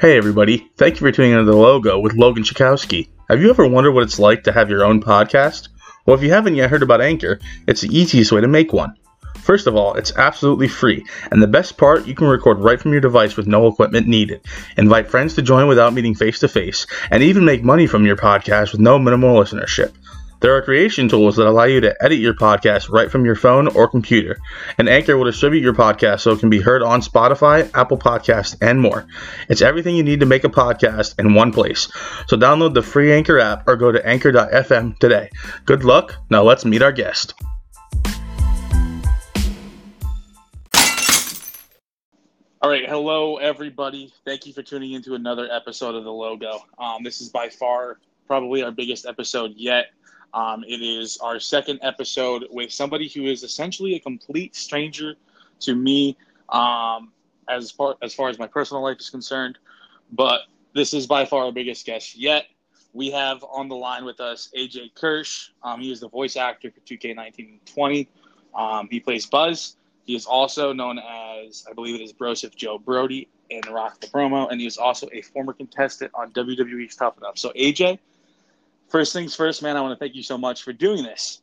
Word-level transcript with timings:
Hey 0.00 0.16
everybody, 0.16 0.66
thank 0.78 0.94
you 0.94 1.00
for 1.00 1.12
tuning 1.12 1.32
into 1.32 1.44
the 1.44 1.54
logo 1.54 1.98
with 1.98 2.14
Logan 2.14 2.42
Chakowski. 2.42 3.10
Have 3.28 3.42
you 3.42 3.50
ever 3.50 3.68
wondered 3.68 3.92
what 3.92 4.02
it's 4.02 4.18
like 4.18 4.44
to 4.44 4.52
have 4.52 4.70
your 4.70 4.82
own 4.82 5.02
podcast? 5.02 5.68
Well, 6.06 6.16
if 6.16 6.22
you 6.22 6.30
haven't 6.30 6.54
yet 6.54 6.70
heard 6.70 6.82
about 6.82 7.02
Anchor, 7.02 7.38
it's 7.68 7.82
the 7.82 7.94
easiest 7.94 8.32
way 8.32 8.40
to 8.40 8.48
make 8.48 8.72
one. 8.72 8.94
First 9.36 9.66
of 9.66 9.76
all, 9.76 9.92
it's 9.96 10.16
absolutely 10.16 10.68
free, 10.68 11.04
and 11.30 11.42
the 11.42 11.46
best 11.46 11.76
part, 11.76 12.06
you 12.06 12.14
can 12.14 12.28
record 12.28 12.60
right 12.60 12.80
from 12.80 12.92
your 12.92 13.02
device 13.02 13.36
with 13.36 13.46
no 13.46 13.66
equipment 13.66 14.06
needed. 14.06 14.40
Invite 14.78 15.10
friends 15.10 15.34
to 15.34 15.42
join 15.42 15.68
without 15.68 15.92
meeting 15.92 16.14
face 16.14 16.38
to 16.38 16.48
face, 16.48 16.86
and 17.10 17.22
even 17.22 17.44
make 17.44 17.62
money 17.62 17.86
from 17.86 18.06
your 18.06 18.16
podcast 18.16 18.72
with 18.72 18.80
no 18.80 18.98
minimal 18.98 19.38
listenership. 19.38 19.92
There 20.40 20.56
are 20.56 20.62
creation 20.62 21.06
tools 21.06 21.36
that 21.36 21.46
allow 21.46 21.64
you 21.64 21.82
to 21.82 21.94
edit 22.02 22.18
your 22.18 22.32
podcast 22.32 22.88
right 22.90 23.10
from 23.10 23.26
your 23.26 23.34
phone 23.34 23.68
or 23.68 23.86
computer, 23.86 24.38
and 24.78 24.88
Anchor 24.88 25.18
will 25.18 25.26
distribute 25.26 25.60
your 25.60 25.74
podcast 25.74 26.20
so 26.20 26.32
it 26.32 26.40
can 26.40 26.48
be 26.48 26.62
heard 26.62 26.82
on 26.82 27.02
Spotify, 27.02 27.70
Apple 27.74 27.98
Podcasts, 27.98 28.56
and 28.62 28.80
more. 28.80 29.06
It's 29.50 29.60
everything 29.60 29.96
you 29.96 30.02
need 30.02 30.20
to 30.20 30.26
make 30.26 30.44
a 30.44 30.48
podcast 30.48 31.18
in 31.18 31.34
one 31.34 31.52
place. 31.52 31.92
So 32.26 32.38
download 32.38 32.72
the 32.72 32.80
free 32.80 33.12
Anchor 33.12 33.38
app 33.38 33.68
or 33.68 33.76
go 33.76 33.92
to 33.92 34.06
anchor.fm 34.06 34.98
today. 34.98 35.28
Good 35.66 35.84
luck. 35.84 36.16
Now 36.30 36.42
let's 36.42 36.64
meet 36.64 36.80
our 36.80 36.92
guest. 36.92 37.34
All 42.62 42.70
right, 42.70 42.88
hello 42.88 43.36
everybody. 43.36 44.10
Thank 44.24 44.46
you 44.46 44.54
for 44.54 44.62
tuning 44.62 44.92
into 44.92 45.14
another 45.14 45.48
episode 45.52 45.94
of 45.96 46.04
the 46.04 46.12
Logo. 46.12 46.60
Um, 46.78 47.02
this 47.04 47.20
is 47.20 47.28
by 47.28 47.50
far 47.50 47.98
probably 48.26 48.62
our 48.62 48.70
biggest 48.70 49.06
episode 49.06 49.54
yet. 49.56 49.86
Um, 50.32 50.64
it 50.66 50.80
is 50.82 51.18
our 51.18 51.40
second 51.40 51.80
episode 51.82 52.46
with 52.50 52.72
somebody 52.72 53.08
who 53.08 53.26
is 53.26 53.42
essentially 53.42 53.94
a 53.94 54.00
complete 54.00 54.54
stranger 54.54 55.14
to 55.60 55.74
me 55.74 56.16
um, 56.48 57.12
as 57.48 57.70
far 57.70 57.96
as 58.02 58.14
far 58.14 58.28
as 58.28 58.38
my 58.38 58.46
personal 58.46 58.82
life 58.82 58.98
is 59.00 59.10
concerned. 59.10 59.58
But 60.12 60.42
this 60.74 60.94
is 60.94 61.06
by 61.06 61.24
far 61.24 61.44
our 61.44 61.52
biggest 61.52 61.86
guest 61.86 62.16
yet. 62.16 62.46
We 62.92 63.10
have 63.12 63.44
on 63.44 63.68
the 63.68 63.76
line 63.76 64.04
with 64.04 64.20
us 64.20 64.50
AJ 64.56 64.94
Kirsch. 64.94 65.50
Um, 65.62 65.80
he 65.80 65.92
is 65.92 66.00
the 66.00 66.08
voice 66.08 66.36
actor 66.36 66.70
for 66.70 66.80
2K1920. 66.80 68.08
Um, 68.54 68.88
he 68.90 68.98
plays 69.00 69.26
Buzz. 69.26 69.76
He 70.06 70.16
is 70.16 70.26
also 70.26 70.72
known 70.72 70.98
as, 70.98 71.64
I 71.70 71.72
believe 71.72 71.94
it 71.94 72.02
is 72.02 72.12
Broseph 72.12 72.56
Joe 72.56 72.78
Brody 72.78 73.28
in 73.50 73.60
Rock 73.72 74.00
the 74.00 74.08
Promo, 74.08 74.50
and 74.50 74.60
he 74.60 74.66
is 74.66 74.76
also 74.76 75.08
a 75.12 75.22
former 75.22 75.52
contestant 75.52 76.10
on 76.14 76.32
WWE's 76.32 76.96
Tough 76.96 77.16
Enough. 77.18 77.38
So, 77.38 77.52
AJ, 77.52 77.98
first 78.90 79.12
things 79.12 79.34
first, 79.34 79.62
man, 79.62 79.76
I 79.76 79.80
want 79.80 79.98
to 79.98 80.02
thank 80.02 80.14
you 80.14 80.22
so 80.22 80.36
much 80.36 80.62
for 80.62 80.72
doing 80.72 81.02
this. 81.02 81.42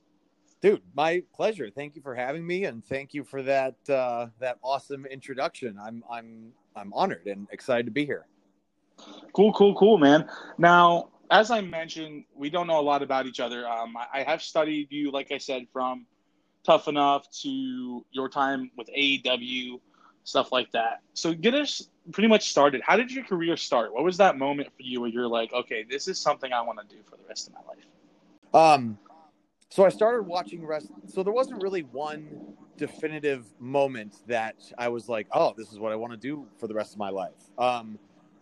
Dude, 0.62 0.82
my 0.96 1.24
pleasure. 1.36 1.70
Thank 1.70 1.96
you 1.96 2.02
for 2.02 2.16
having 2.16 2.46
me, 2.46 2.66
and 2.66 2.84
thank 2.86 3.14
you 3.14 3.24
for 3.24 3.44
that 3.44 3.76
uh, 3.90 4.28
that 4.40 4.58
awesome 4.64 5.06
introduction. 5.06 5.78
I'm 5.80 6.04
I'm 6.12 6.52
I'm 6.76 6.92
honored 6.94 7.28
and 7.28 7.48
excited 7.52 7.86
to 7.86 7.92
be 7.92 8.06
here. 8.06 8.26
Cool, 9.34 9.54
cool, 9.54 9.76
cool, 9.76 10.00
man. 10.00 10.28
Now, 10.58 11.10
as 11.30 11.52
I 11.52 11.62
mentioned, 11.62 12.26
we 12.36 12.50
don't 12.50 12.66
know 12.66 12.80
a 12.80 12.82
lot 12.82 13.04
about 13.04 13.28
each 13.28 13.40
other. 13.40 13.68
Um, 13.68 13.96
I, 13.96 14.22
I 14.22 14.24
have 14.24 14.42
studied 14.42 14.88
you, 14.90 15.12
like 15.12 15.32
I 15.32 15.38
said, 15.38 15.68
from 15.72 16.08
Tough 16.64 16.88
Enough 16.88 17.30
to 17.44 18.06
your 18.12 18.28
time 18.28 18.72
with 18.76 18.90
AEW, 18.98 19.80
stuff 20.28 20.52
like 20.52 20.70
that. 20.74 21.00
So, 21.14 21.34
get 21.34 21.54
us 21.54 21.90
pretty 22.12 22.28
much 22.28 22.50
started. 22.50 22.82
How 22.86 22.98
did 22.98 23.12
your 23.12 23.24
career 23.24 23.56
start? 23.56 23.94
What 23.94 24.04
was 24.04 24.18
that 24.18 24.38
moment 24.38 24.68
for 24.76 24.84
you 24.84 25.00
where 25.02 25.10
you're 25.10 25.28
like, 25.28 25.54
okay, 25.54 25.86
this 25.90 26.08
is 26.08 26.20
something 26.20 26.52
I 26.52 26.62
want 26.62 26.80
to 26.80 26.96
do 26.96 27.02
for 27.10 27.16
the 27.16 27.24
rest 27.30 27.48
of 27.48 27.54
my 27.54 27.62
life? 27.68 27.86
Um, 28.54 28.98
so 29.70 29.86
I 29.86 29.90
started 29.90 30.24
watching 30.24 30.66
wrestling. 30.66 31.02
So 31.08 31.24
there 31.24 31.34
wasn't 31.34 31.64
really 31.64 31.84
one 31.84 32.28
definitive 32.78 33.46
moment 33.60 34.16
that 34.28 34.56
I 34.78 34.90
was 34.90 35.08
like, 35.08 35.28
oh, 35.32 35.54
this 35.58 35.72
is 35.72 35.80
what 35.80 35.94
I 35.94 35.96
want 35.96 36.12
to 36.12 36.18
do 36.18 36.46
for 36.58 36.68
the 36.68 36.74
rest 36.74 36.94
of 36.94 37.00
my 37.00 37.10
life. 37.10 37.50
Um, 37.58 37.98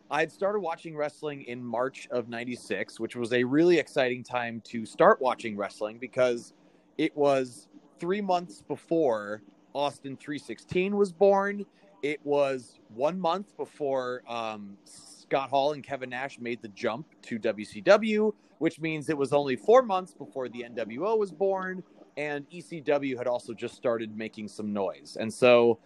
I 0.10 0.22
had 0.22 0.32
started 0.32 0.60
watching 0.60 0.96
wrestling 0.96 1.44
in 1.44 1.64
March 1.64 2.08
of 2.12 2.30
96, 2.30 3.00
which 3.00 3.16
was 3.16 3.32
a 3.34 3.44
really 3.44 3.78
exciting 3.78 4.24
time 4.24 4.62
to 4.66 4.86
start 4.86 5.22
watching 5.22 5.56
wrestling 5.56 5.98
because 6.00 6.54
it 6.98 7.16
was 7.16 7.68
three 8.00 8.22
months 8.22 8.62
before 8.68 9.42
Austin 9.76 10.16
316 10.16 10.96
was 10.96 11.12
born. 11.12 11.66
It 12.04 12.20
was 12.24 12.80
one 12.94 13.20
month 13.20 13.56
before 13.58 14.22
um, 14.28 14.78
Scott 14.86 15.50
Hall 15.50 15.74
and 15.74 15.84
Kevin 15.84 16.10
Nash 16.10 16.40
made 16.40 16.62
the 16.62 16.68
jump 16.70 17.08
to 17.24 17.40
WCW, 17.40 18.34
which 18.60 18.80
means 18.80 19.10
it 19.10 19.18
was 19.18 19.34
only 19.34 19.56
four 19.56 19.82
months 19.82 20.14
before 20.14 20.48
the 20.50 20.66
NWO 20.70 21.18
was 21.18 21.32
born, 21.32 21.84
and 22.18 22.50
ECW 22.50 23.18
had 23.18 23.28
also 23.28 23.54
just 23.54 23.76
started 23.76 24.16
making 24.16 24.48
some 24.48 24.72
noise. 24.72 25.18
And 25.20 25.34
so 25.34 25.80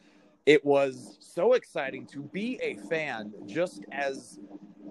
it 0.46 0.64
was 0.66 1.18
so 1.20 1.54
exciting 1.54 2.06
to 2.08 2.22
be 2.22 2.60
a 2.62 2.76
fan 2.90 3.34
just 3.46 3.86
as 3.92 4.40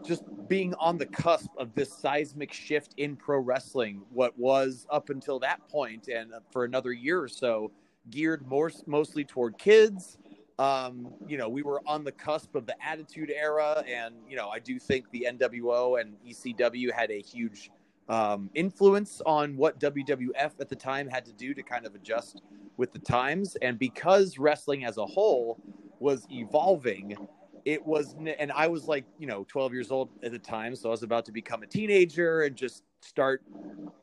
just 0.07 0.23
being 0.49 0.73
on 0.75 0.97
the 0.97 1.07
cusp 1.07 1.51
of 1.59 1.75
this 1.75 1.93
seismic 1.93 2.53
shift 2.53 2.95
in 2.97 3.17
pro 3.17 3.39
wrestling 3.39 4.01
what 4.11 4.39
was 4.39 4.87
up 4.91 5.11
until 5.11 5.39
that 5.41 5.67
point 5.69 6.09
and 6.09 6.33
for 6.53 6.65
another 6.65 6.93
year 6.93 7.21
or 7.21 7.29
so 7.29 7.71
geared 8.11 8.47
more 8.47 8.71
mostly 8.87 9.25
toward 9.25 9.59
kids 9.59 10.17
um, 10.59 11.09
you 11.27 11.39
know, 11.39 11.49
we 11.49 11.63
were 11.63 11.81
on 11.87 12.05
the 12.05 12.13
cusp 12.13 12.55
of 12.55 12.67
the 12.67 12.75
Attitude 12.85 13.33
Era, 13.35 13.85
and 13.89 14.15
you 14.29 14.37
know, 14.37 14.49
I 14.49 14.59
do 14.59 14.79
think 14.79 15.11
the 15.11 15.27
NWO 15.31 16.01
and 16.01 16.17
ECW 16.27 16.93
had 16.93 17.11
a 17.11 17.21
huge 17.21 17.71
um, 18.09 18.51
influence 18.55 19.21
on 19.27 19.57
what 19.57 19.79
WWF 19.79 20.53
at 20.61 20.69
the 20.69 20.77
time 20.77 21.09
had 21.09 21.25
to 21.27 21.33
do 21.33 21.55
to 21.55 21.63
kind 21.63 21.87
of 21.87 21.95
adjust 21.95 22.43
with 22.77 22.93
the 22.93 22.99
times. 22.99 23.57
And 23.63 23.79
because 23.79 24.39
wrestling 24.39 24.85
as 24.85 24.97
a 24.97 25.07
whole 25.07 25.59
was 26.01 26.27
evolving, 26.31 27.17
it 27.65 27.85
was, 27.85 28.15
and 28.39 28.51
I 28.53 28.67
was 28.67 28.89
like, 28.89 29.05
you 29.19 29.27
know, 29.27 29.45
12 29.49 29.73
years 29.75 29.91
old 29.91 30.09
at 30.23 30.33
the 30.33 30.39
time, 30.39 30.75
so 30.75 30.89
I 30.89 30.93
was 30.93 31.03
about 31.03 31.25
to 31.27 31.33
become 31.33 31.63
a 31.63 31.67
teenager 31.67 32.43
and 32.43 32.57
just 32.57 32.83
start 33.01 33.43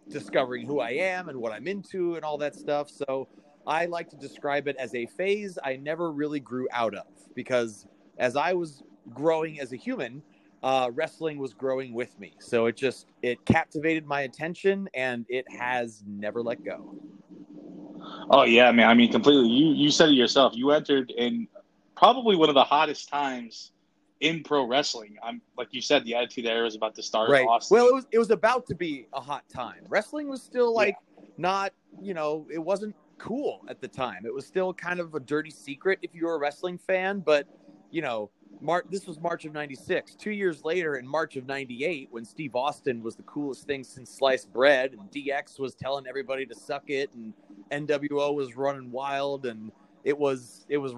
discovering 0.07 0.67
who 0.67 0.79
I 0.79 0.91
am 0.91 1.29
and 1.29 1.39
what 1.39 1.51
I'm 1.51 1.67
into 1.67 2.15
and 2.15 2.23
all 2.23 2.37
that 2.37 2.55
stuff. 2.55 2.89
So 2.89 3.27
I 3.67 3.85
like 3.85 4.09
to 4.09 4.15
describe 4.15 4.67
it 4.67 4.75
as 4.77 4.93
a 4.93 5.05
phase 5.05 5.57
I 5.63 5.75
never 5.77 6.11
really 6.11 6.39
grew 6.39 6.67
out 6.71 6.93
of 6.95 7.05
because 7.33 7.87
as 8.17 8.35
I 8.35 8.53
was 8.53 8.83
growing 9.13 9.59
as 9.59 9.73
a 9.73 9.75
human, 9.75 10.21
uh, 10.63 10.89
wrestling 10.93 11.37
was 11.37 11.53
growing 11.53 11.93
with 11.93 12.19
me. 12.19 12.33
So 12.39 12.65
it 12.65 12.75
just 12.75 13.07
it 13.21 13.43
captivated 13.45 14.05
my 14.05 14.21
attention 14.21 14.89
and 14.93 15.25
it 15.29 15.45
has 15.51 16.03
never 16.07 16.41
let 16.41 16.63
go. 16.63 16.95
Oh 18.29 18.43
yeah, 18.43 18.71
man. 18.71 18.89
I 18.89 18.93
mean, 18.93 19.11
completely. 19.11 19.49
You 19.49 19.73
you 19.73 19.91
said 19.91 20.09
it 20.09 20.13
yourself. 20.13 20.53
You 20.55 20.71
entered 20.71 21.11
in 21.11 21.47
probably 21.95 22.35
one 22.35 22.49
of 22.49 22.55
the 22.55 22.63
hottest 22.63 23.09
times 23.09 23.71
in 24.19 24.43
pro 24.43 24.65
wrestling. 24.65 25.17
I'm 25.23 25.41
like 25.57 25.69
you 25.71 25.81
said, 25.81 26.03
the 26.05 26.15
Attitude 26.15 26.45
Era 26.45 26.63
was 26.63 26.75
about 26.75 26.95
to 26.95 27.03
start. 27.03 27.29
Right. 27.29 27.47
Austin. 27.47 27.75
Well, 27.75 27.87
it 27.87 27.93
was 27.93 28.07
it 28.11 28.19
was 28.19 28.31
about 28.31 28.65
to 28.67 28.75
be 28.75 29.07
a 29.13 29.21
hot 29.21 29.43
time. 29.49 29.85
Wrestling 29.87 30.29
was 30.29 30.41
still 30.41 30.73
like 30.73 30.97
yeah. 31.17 31.25
not 31.37 31.73
you 32.01 32.13
know 32.13 32.47
it 32.51 32.59
wasn't 32.59 32.95
cool 33.17 33.65
at 33.67 33.81
the 33.81 33.87
time. 33.87 34.25
It 34.25 34.33
was 34.33 34.45
still 34.45 34.73
kind 34.73 34.99
of 34.99 35.15
a 35.15 35.19
dirty 35.19 35.51
secret 35.51 35.99
if 36.01 36.11
you 36.13 36.25
were 36.25 36.35
a 36.35 36.39
wrestling 36.39 36.77
fan, 36.77 37.19
but 37.19 37.47
you 37.91 38.01
know, 38.01 38.29
March 38.61 38.85
this 38.89 39.05
was 39.05 39.19
March 39.19 39.45
of 39.45 39.53
96. 39.53 40.15
2 40.15 40.31
years 40.31 40.63
later 40.63 40.95
in 40.95 41.07
March 41.07 41.35
of 41.35 41.45
98 41.45 42.07
when 42.11 42.25
Steve 42.25 42.55
Austin 42.55 43.03
was 43.03 43.15
the 43.15 43.23
coolest 43.23 43.65
thing 43.65 43.83
since 43.83 44.09
sliced 44.09 44.51
bread 44.51 44.93
and 44.93 45.11
DX 45.11 45.59
was 45.59 45.75
telling 45.75 46.07
everybody 46.07 46.45
to 46.45 46.55
suck 46.55 46.83
it 46.89 47.09
and 47.13 47.33
NWO 47.71 48.33
was 48.33 48.55
running 48.55 48.91
wild 48.91 49.45
and 49.45 49.71
it 50.03 50.17
was 50.17 50.65
it 50.69 50.77
was 50.77 50.93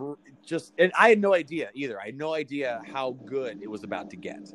just 0.45 0.73
and 0.77 0.91
I 0.97 1.09
had 1.09 1.19
no 1.19 1.33
idea 1.33 1.69
either. 1.73 1.99
I 1.99 2.07
had 2.07 2.17
no 2.17 2.33
idea 2.33 2.81
how 2.93 3.11
good 3.25 3.59
it 3.61 3.69
was 3.69 3.83
about 3.83 4.09
to 4.11 4.17
get. 4.17 4.51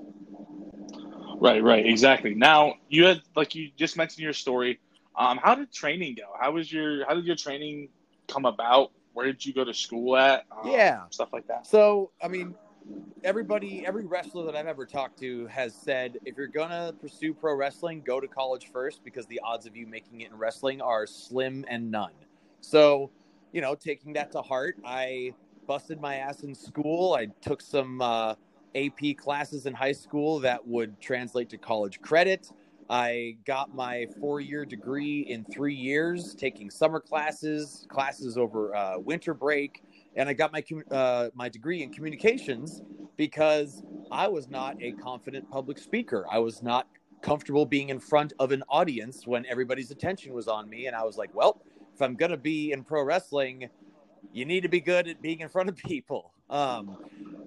Right, 1.41 1.63
right, 1.63 1.85
exactly. 1.85 2.35
Now, 2.35 2.75
you 2.89 3.05
had 3.05 3.23
like 3.35 3.55
you 3.55 3.71
just 3.77 3.97
mentioned 3.97 4.23
your 4.23 4.33
story 4.33 4.79
um, 5.17 5.39
how 5.43 5.55
did 5.55 5.73
training 5.73 6.17
go? 6.17 6.33
How 6.41 6.53
was 6.53 6.73
your 6.73 7.07
How 7.07 7.15
did 7.15 7.25
your 7.25 7.37
training 7.37 7.89
come 8.29 8.45
about? 8.45 8.93
Where 9.13 9.27
did 9.27 9.45
you 9.45 9.53
go 9.53 9.65
to 9.65 9.75
school 9.75 10.17
at? 10.17 10.45
Um, 10.51 10.71
yeah, 10.71 11.03
stuff 11.11 11.29
like 11.33 11.47
that. 11.49 11.67
So, 11.67 12.13
I 12.23 12.29
mean, 12.29 12.55
everybody, 13.25 13.85
every 13.87 14.07
wrestler 14.07 14.47
that 14.47 14.57
I've 14.57 14.67
ever 14.67 14.87
talked 14.87 15.19
to 15.21 15.47
has 15.49 15.75
said 15.75 16.19
if 16.25 16.37
you're 16.37 16.47
gonna 16.47 16.95
pursue 17.01 17.35
pro 17.35 17.55
wrestling, 17.55 18.03
go 18.05 18.21
to 18.21 18.27
college 18.27 18.71
first 18.73 19.05
because 19.05 19.27
the 19.27 19.41
odds 19.45 19.67
of 19.67 19.77
you 19.77 19.87
making 19.87 20.23
it 20.23 20.31
in 20.31 20.37
wrestling 20.37 20.81
are 20.81 21.07
slim 21.07 21.65
and 21.69 21.91
none. 21.91 22.13
So, 22.61 23.11
you 23.53 23.61
know, 23.61 23.75
taking 23.75 24.15
that 24.15 24.33
to 24.33 24.41
heart, 24.41 24.77
I 24.85 25.35
busted 25.67 26.01
my 26.01 26.17
ass 26.17 26.43
in 26.43 26.55
school. 26.55 27.15
I 27.15 27.27
took 27.41 27.61
some 27.61 28.01
uh, 28.01 28.35
AP 28.75 29.17
classes 29.17 29.67
in 29.67 29.75
high 29.75 29.93
school 29.93 30.41
that 30.41 30.67
would 30.67 31.01
translate 31.01 31.51
to 31.51 31.59
college 31.59 32.01
credit. 32.01 32.51
I 32.93 33.39
got 33.47 33.75
my 33.75 34.07
four 34.21 34.43
year 34.43 34.67
degree 34.67 35.23
in 35.23 35.47
three 35.47 35.75
years, 35.75 36.35
taking 36.35 36.71
summer 36.71 37.01
classes, 37.01 37.87
classes 37.89 38.37
over 38.37 38.77
uh, 38.77 38.99
winter 38.99 39.33
break, 39.33 39.83
and 40.15 40.29
I 40.29 40.35
got 40.35 40.53
my 40.53 40.63
uh, 40.91 41.31
my 41.35 41.49
degree 41.49 41.83
in 41.83 41.91
communications 41.91 42.83
because 43.17 43.83
I 44.11 44.29
was 44.29 44.51
not 44.51 44.77
a 44.83 44.93
confident 44.93 45.49
public 45.51 45.79
speaker. 45.79 46.27
I 46.31 46.41
was 46.41 46.63
not 46.63 46.87
comfortable 47.23 47.65
being 47.65 47.89
in 47.89 47.99
front 47.99 48.35
of 48.39 48.53
an 48.53 48.63
audience 48.69 49.27
when 49.27 49.47
everybody's 49.47 49.91
attention 49.91 50.35
was 50.35 50.47
on 50.47 50.69
me, 50.69 50.87
and 50.87 50.95
I 50.95 51.03
was 51.03 51.17
like, 51.17 51.35
well, 51.35 51.63
if 51.95 52.03
I'm 52.03 52.15
gonna 52.15 52.37
be 52.37 52.73
in 52.73 52.85
pro 52.85 53.05
wrestling, 53.05 53.71
you 54.33 54.45
need 54.45 54.63
to 54.63 54.69
be 54.69 54.81
good 54.81 55.09
at 55.09 55.23
being 55.23 55.41
in 55.41 55.49
front 55.49 55.69
of 55.69 55.77
people. 55.77 56.35
Um, 56.51 56.99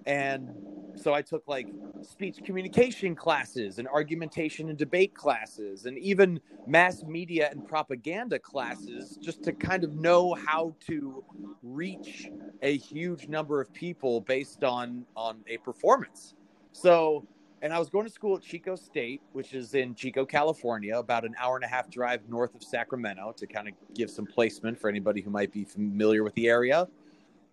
and 0.05 0.55
so 0.95 1.13
I 1.13 1.21
took 1.21 1.43
like 1.47 1.69
speech 2.01 2.43
communication 2.43 3.15
classes 3.15 3.79
and 3.79 3.87
argumentation 3.87 4.69
and 4.69 4.77
debate 4.77 5.13
classes 5.15 5.85
and 5.85 5.97
even 5.97 6.39
mass 6.65 7.03
media 7.03 7.49
and 7.51 7.65
propaganda 7.65 8.39
classes 8.39 9.17
just 9.21 9.43
to 9.43 9.53
kind 9.53 9.83
of 9.83 9.93
know 9.93 10.35
how 10.35 10.75
to 10.87 11.23
reach 11.63 12.31
a 12.61 12.77
huge 12.77 13.27
number 13.27 13.59
of 13.61 13.73
people 13.73 14.21
based 14.21 14.63
on 14.63 15.05
on 15.15 15.43
a 15.47 15.57
performance. 15.57 16.35
So, 16.73 17.25
and 17.61 17.73
I 17.73 17.79
was 17.79 17.89
going 17.89 18.05
to 18.05 18.11
school 18.11 18.35
at 18.35 18.43
Chico 18.43 18.75
State, 18.75 19.21
which 19.33 19.53
is 19.53 19.73
in 19.73 19.95
Chico, 19.95 20.25
California, 20.25 20.97
about 20.97 21.25
an 21.25 21.35
hour 21.39 21.55
and 21.55 21.63
a 21.63 21.67
half 21.67 21.89
drive 21.89 22.27
north 22.29 22.53
of 22.55 22.63
Sacramento 22.63 23.33
to 23.37 23.47
kind 23.47 23.67
of 23.67 23.73
give 23.93 24.09
some 24.09 24.25
placement 24.25 24.79
for 24.79 24.89
anybody 24.89 25.21
who 25.21 25.29
might 25.29 25.51
be 25.51 25.63
familiar 25.63 26.23
with 26.23 26.33
the 26.35 26.47
area. 26.47 26.87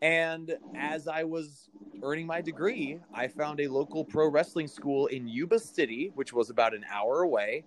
And 0.02 0.56
as 0.76 1.06
I 1.06 1.22
was 1.22 1.68
earning 2.02 2.26
my 2.26 2.40
degree, 2.40 2.98
I 3.14 3.28
found 3.28 3.60
a 3.60 3.68
local 3.68 4.04
pro 4.04 4.28
wrestling 4.28 4.66
school 4.66 5.06
in 5.06 5.28
Yuba 5.28 5.60
City, 5.60 6.10
which 6.16 6.32
was 6.32 6.50
about 6.50 6.74
an 6.74 6.84
hour 6.92 7.22
away. 7.22 7.64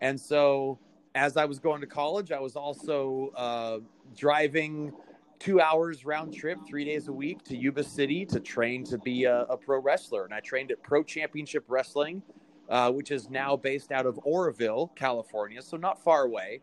And 0.00 0.20
so, 0.20 0.78
as 1.14 1.36
I 1.36 1.44
was 1.44 1.60
going 1.60 1.80
to 1.80 1.86
college, 1.86 2.32
I 2.32 2.40
was 2.40 2.56
also 2.56 3.32
uh, 3.36 3.78
driving 4.16 4.92
two 5.38 5.60
hours 5.60 6.04
round 6.04 6.34
trip, 6.34 6.58
three 6.66 6.84
days 6.84 7.08
a 7.08 7.12
week 7.12 7.42
to 7.44 7.56
Yuba 7.56 7.84
City 7.84 8.24
to 8.26 8.40
train 8.40 8.84
to 8.84 8.98
be 8.98 9.24
a, 9.24 9.42
a 9.42 9.56
pro 9.56 9.80
wrestler. 9.80 10.24
And 10.24 10.34
I 10.34 10.40
trained 10.40 10.70
at 10.70 10.82
Pro 10.82 11.02
Championship 11.02 11.64
Wrestling, 11.68 12.22
uh, 12.68 12.90
which 12.90 13.10
is 13.10 13.30
now 13.30 13.56
based 13.56 13.92
out 13.92 14.06
of 14.06 14.18
Oroville, 14.24 14.92
California, 14.96 15.62
so 15.62 15.76
not 15.76 16.02
far 16.02 16.24
away 16.24 16.60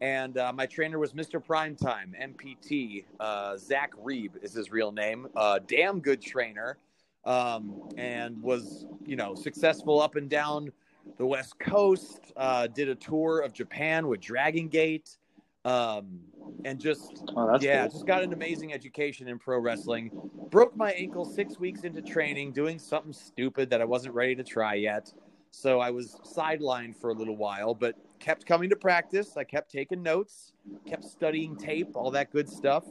and 0.00 0.36
uh, 0.36 0.52
my 0.52 0.66
trainer 0.66 0.98
was 0.98 1.12
Mr. 1.12 1.42
Primetime, 1.42 2.12
MPT. 2.20 3.04
Uh, 3.18 3.56
Zach 3.56 3.92
Reeb 4.02 4.32
is 4.42 4.52
his 4.52 4.70
real 4.70 4.92
name. 4.92 5.26
Damn 5.66 6.00
good 6.00 6.20
trainer, 6.20 6.78
um, 7.24 7.88
and 7.96 8.40
was 8.42 8.86
you 9.04 9.16
know 9.16 9.34
successful 9.34 10.00
up 10.00 10.16
and 10.16 10.28
down 10.28 10.70
the 11.18 11.26
West 11.26 11.58
Coast. 11.58 12.32
Uh, 12.36 12.66
did 12.66 12.88
a 12.88 12.94
tour 12.94 13.40
of 13.40 13.52
Japan 13.52 14.06
with 14.06 14.20
Dragon 14.20 14.68
Gate, 14.68 15.16
um, 15.64 16.20
and 16.64 16.80
just 16.80 17.24
oh, 17.36 17.58
yeah, 17.60 17.82
cool. 17.82 17.90
just 17.90 18.06
got 18.06 18.22
an 18.22 18.32
amazing 18.32 18.72
education 18.72 19.28
in 19.28 19.38
pro 19.38 19.58
wrestling. 19.58 20.10
Broke 20.50 20.76
my 20.76 20.92
ankle 20.92 21.24
six 21.24 21.58
weeks 21.58 21.84
into 21.84 22.02
training, 22.02 22.52
doing 22.52 22.78
something 22.78 23.12
stupid 23.12 23.70
that 23.70 23.80
I 23.80 23.84
wasn't 23.84 24.14
ready 24.14 24.34
to 24.34 24.44
try 24.44 24.74
yet. 24.74 25.12
So 25.50 25.80
I 25.80 25.90
was 25.90 26.20
sidelined 26.24 26.96
for 27.00 27.10
a 27.10 27.14
little 27.14 27.36
while, 27.36 27.74
but 27.74 27.94
kept 28.18 28.46
coming 28.46 28.68
to 28.70 28.76
practice. 28.76 29.36
I 29.36 29.44
kept 29.44 29.70
taking 29.70 30.02
notes, 30.02 30.52
kept 30.86 31.04
studying 31.04 31.56
tape, 31.56 31.88
all 31.94 32.10
that 32.10 32.30
good 32.30 32.48
stuff, 32.48 32.84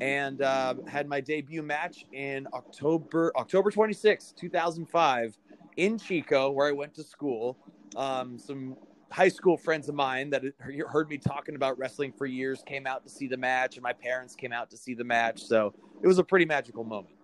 and 0.00 0.42
uh, 0.42 0.74
had 0.86 1.08
my 1.08 1.20
debut 1.20 1.62
match 1.62 2.04
in 2.12 2.46
October 2.52 3.32
October 3.36 3.70
26, 3.70 4.34
2005, 4.36 5.38
in 5.76 5.98
Chico, 5.98 6.50
where 6.50 6.68
I 6.68 6.72
went 6.72 6.94
to 6.94 7.04
school. 7.04 7.56
Um, 7.96 8.38
some 8.38 8.76
high 9.14 9.28
school 9.28 9.56
friends 9.56 9.88
of 9.88 9.94
mine 9.94 10.28
that 10.28 10.42
heard 10.58 11.08
me 11.08 11.16
talking 11.16 11.54
about 11.54 11.78
wrestling 11.78 12.12
for 12.12 12.26
years 12.26 12.64
came 12.66 12.84
out 12.84 13.04
to 13.04 13.08
see 13.08 13.28
the 13.28 13.36
match, 13.36 13.76
and 13.76 13.82
my 13.82 13.92
parents 13.92 14.34
came 14.34 14.52
out 14.52 14.68
to 14.70 14.76
see 14.76 14.92
the 14.92 15.04
match. 15.04 15.40
So 15.40 15.72
it 16.02 16.06
was 16.08 16.18
a 16.18 16.24
pretty 16.24 16.44
magical 16.44 16.82
moment. 16.82 17.14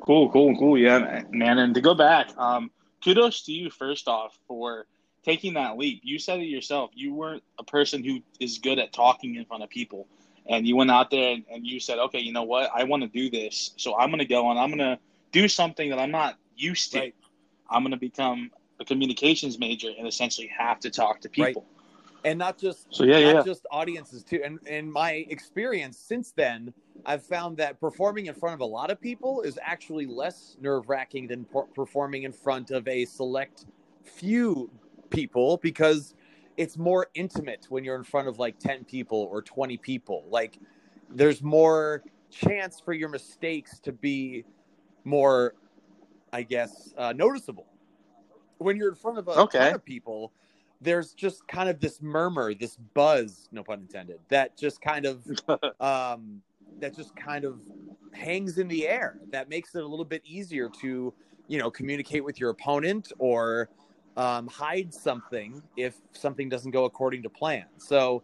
Cool, 0.00 0.30
cool, 0.30 0.54
cool. 0.58 0.76
Yeah, 0.76 1.22
man. 1.30 1.58
And 1.58 1.74
to 1.74 1.80
go 1.80 1.94
back, 1.94 2.36
um, 2.36 2.70
kudos 3.02 3.42
to 3.44 3.52
you 3.52 3.70
first 3.70 4.08
off 4.08 4.38
for 4.46 4.86
taking 5.24 5.54
that 5.54 5.78
leap. 5.78 6.02
You 6.04 6.18
said 6.18 6.40
it 6.40 6.44
yourself. 6.44 6.90
You 6.92 7.14
weren't 7.14 7.42
a 7.58 7.64
person 7.64 8.04
who 8.04 8.20
is 8.40 8.58
good 8.58 8.78
at 8.78 8.92
talking 8.92 9.36
in 9.36 9.46
front 9.46 9.62
of 9.62 9.70
people. 9.70 10.06
And 10.46 10.66
you 10.66 10.76
went 10.76 10.90
out 10.90 11.10
there 11.10 11.32
and, 11.32 11.44
and 11.50 11.66
you 11.66 11.80
said, 11.80 11.98
okay, 11.98 12.18
you 12.18 12.32
know 12.32 12.42
what? 12.42 12.70
I 12.74 12.84
want 12.84 13.02
to 13.02 13.08
do 13.08 13.30
this. 13.30 13.72
So 13.76 13.96
I'm 13.96 14.10
going 14.10 14.18
to 14.18 14.26
go 14.26 14.50
and 14.50 14.58
I'm 14.58 14.68
going 14.68 14.78
to 14.78 14.98
do 15.32 15.48
something 15.48 15.88
that 15.90 15.98
I'm 15.98 16.10
not 16.10 16.36
used 16.56 16.92
to. 16.92 16.98
Right. 16.98 17.14
I'm 17.70 17.82
going 17.82 17.92
to 17.92 17.98
become 17.98 18.50
a 18.80 18.84
communications 18.84 19.58
major 19.58 19.90
and 19.96 20.08
essentially 20.08 20.50
have 20.56 20.80
to 20.80 20.90
talk 20.90 21.20
to 21.20 21.28
people. 21.28 21.62
Right. 21.62 21.70
And 22.22 22.38
not 22.38 22.58
just 22.58 22.86
so 22.94 23.04
yeah, 23.04 23.20
not 23.20 23.34
yeah. 23.34 23.42
just 23.42 23.66
audiences 23.70 24.24
too. 24.24 24.42
And 24.44 24.58
in 24.66 24.90
my 24.90 25.24
experience 25.28 25.98
since 25.98 26.32
then, 26.32 26.72
I've 27.06 27.24
found 27.24 27.56
that 27.58 27.80
performing 27.80 28.26
in 28.26 28.34
front 28.34 28.54
of 28.54 28.60
a 28.60 28.66
lot 28.66 28.90
of 28.90 29.00
people 29.00 29.40
is 29.42 29.58
actually 29.62 30.06
less 30.06 30.56
nerve 30.60 30.88
wracking 30.88 31.28
than 31.28 31.46
performing 31.74 32.24
in 32.24 32.32
front 32.32 32.70
of 32.72 32.86
a 32.88 33.06
select 33.06 33.66
few 34.02 34.70
people 35.08 35.58
because 35.58 36.14
it's 36.56 36.76
more 36.76 37.06
intimate 37.14 37.66
when 37.70 37.84
you're 37.84 37.96
in 37.96 38.04
front 38.04 38.28
of 38.28 38.38
like 38.38 38.58
10 38.58 38.84
people 38.84 39.28
or 39.30 39.40
20 39.40 39.78
people. 39.78 40.24
Like 40.28 40.58
there's 41.08 41.42
more 41.42 42.02
chance 42.30 42.80
for 42.80 42.92
your 42.92 43.08
mistakes 43.08 43.78
to 43.80 43.92
be 43.92 44.44
more, 45.04 45.54
I 46.34 46.42
guess, 46.42 46.92
uh, 46.98 47.14
noticeable. 47.14 47.66
When 48.60 48.76
you're 48.76 48.90
in 48.90 48.94
front 48.94 49.16
of 49.16 49.26
a 49.26 49.32
okay. 49.32 49.58
ton 49.58 49.74
of 49.74 49.84
people, 49.84 50.32
there's 50.82 51.14
just 51.14 51.48
kind 51.48 51.70
of 51.70 51.80
this 51.80 52.02
murmur, 52.02 52.54
this 52.54 52.76
buzz, 52.94 53.48
no 53.52 53.64
pun 53.64 53.80
intended, 53.80 54.18
that 54.28 54.56
just 54.56 54.82
kind 54.82 55.06
of 55.06 55.24
um, 55.80 56.42
that 56.78 56.94
just 56.94 57.16
kind 57.16 57.46
of 57.46 57.60
hangs 58.12 58.58
in 58.58 58.68
the 58.68 58.86
air. 58.86 59.18
That 59.30 59.48
makes 59.48 59.74
it 59.74 59.82
a 59.82 59.86
little 59.86 60.04
bit 60.04 60.22
easier 60.26 60.68
to, 60.80 61.12
you 61.48 61.58
know, 61.58 61.70
communicate 61.70 62.22
with 62.22 62.38
your 62.38 62.50
opponent 62.50 63.12
or 63.18 63.70
um, 64.18 64.46
hide 64.46 64.92
something 64.92 65.62
if 65.78 65.96
something 66.12 66.50
doesn't 66.50 66.70
go 66.70 66.84
according 66.84 67.22
to 67.22 67.30
plan. 67.30 67.64
So, 67.78 68.22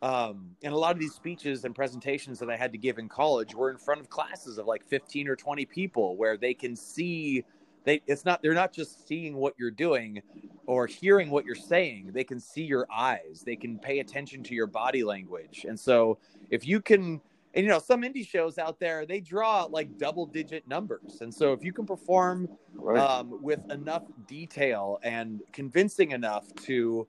um, 0.00 0.56
and 0.62 0.72
a 0.72 0.76
lot 0.78 0.92
of 0.92 0.98
these 0.98 1.14
speeches 1.14 1.64
and 1.64 1.74
presentations 1.74 2.38
that 2.38 2.48
I 2.48 2.56
had 2.56 2.72
to 2.72 2.78
give 2.78 2.98
in 2.98 3.08
college 3.08 3.54
were 3.54 3.70
in 3.70 3.76
front 3.76 4.00
of 4.00 4.08
classes 4.08 4.56
of 4.56 4.66
like 4.66 4.82
15 4.86 5.28
or 5.28 5.36
20 5.36 5.66
people 5.66 6.16
where 6.16 6.38
they 6.38 6.54
can 6.54 6.74
see 6.74 7.44
they 7.84 8.02
it's 8.06 8.24
not 8.24 8.42
they're 8.42 8.54
not 8.54 8.72
just 8.72 9.06
seeing 9.06 9.36
what 9.36 9.54
you're 9.58 9.70
doing 9.70 10.22
or 10.66 10.86
hearing 10.86 11.30
what 11.30 11.44
you're 11.44 11.54
saying. 11.54 12.10
They 12.12 12.24
can 12.24 12.40
see 12.40 12.64
your 12.64 12.86
eyes. 12.92 13.42
They 13.44 13.56
can 13.56 13.78
pay 13.78 14.00
attention 14.00 14.42
to 14.44 14.54
your 14.54 14.66
body 14.66 15.04
language. 15.04 15.66
And 15.68 15.78
so 15.78 16.18
if 16.50 16.66
you 16.66 16.80
can 16.80 17.20
and 17.54 17.64
you 17.64 17.70
know 17.70 17.78
some 17.78 18.02
indie 18.02 18.26
shows 18.26 18.58
out 18.58 18.80
there 18.80 19.06
they 19.06 19.20
draw 19.20 19.64
like 19.64 19.98
double 19.98 20.26
digit 20.26 20.66
numbers. 20.66 21.20
And 21.20 21.32
so 21.32 21.52
if 21.52 21.62
you 21.62 21.72
can 21.72 21.86
perform 21.86 22.48
right. 22.74 22.98
um, 22.98 23.38
with 23.42 23.70
enough 23.70 24.04
detail 24.26 24.98
and 25.02 25.42
convincing 25.52 26.12
enough 26.12 26.52
to 26.64 27.06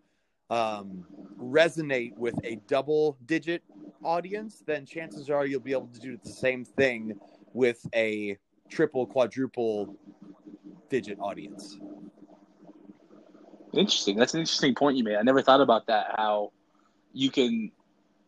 um, 0.50 1.06
resonate 1.40 2.16
with 2.18 2.36
a 2.44 2.58
double 2.68 3.18
digit 3.26 3.64
audience 4.04 4.62
then 4.68 4.86
chances 4.86 5.32
are 5.32 5.48
you'll 5.48 5.60
be 5.60 5.72
able 5.72 5.88
to 5.88 6.00
do 6.00 6.16
the 6.24 6.30
same 6.30 6.64
thing 6.64 7.18
with 7.54 7.88
a 7.96 8.38
triple 8.70 9.06
quadruple 9.06 9.96
digit 10.90 11.18
audience 11.20 11.78
interesting 13.74 14.16
that's 14.16 14.34
an 14.34 14.40
interesting 14.40 14.74
point 14.74 14.98
you 14.98 15.04
made 15.04 15.16
i 15.16 15.22
never 15.22 15.42
thought 15.42 15.62
about 15.62 15.86
that 15.88 16.08
how 16.16 16.52
you 17.14 17.30
can 17.30 17.72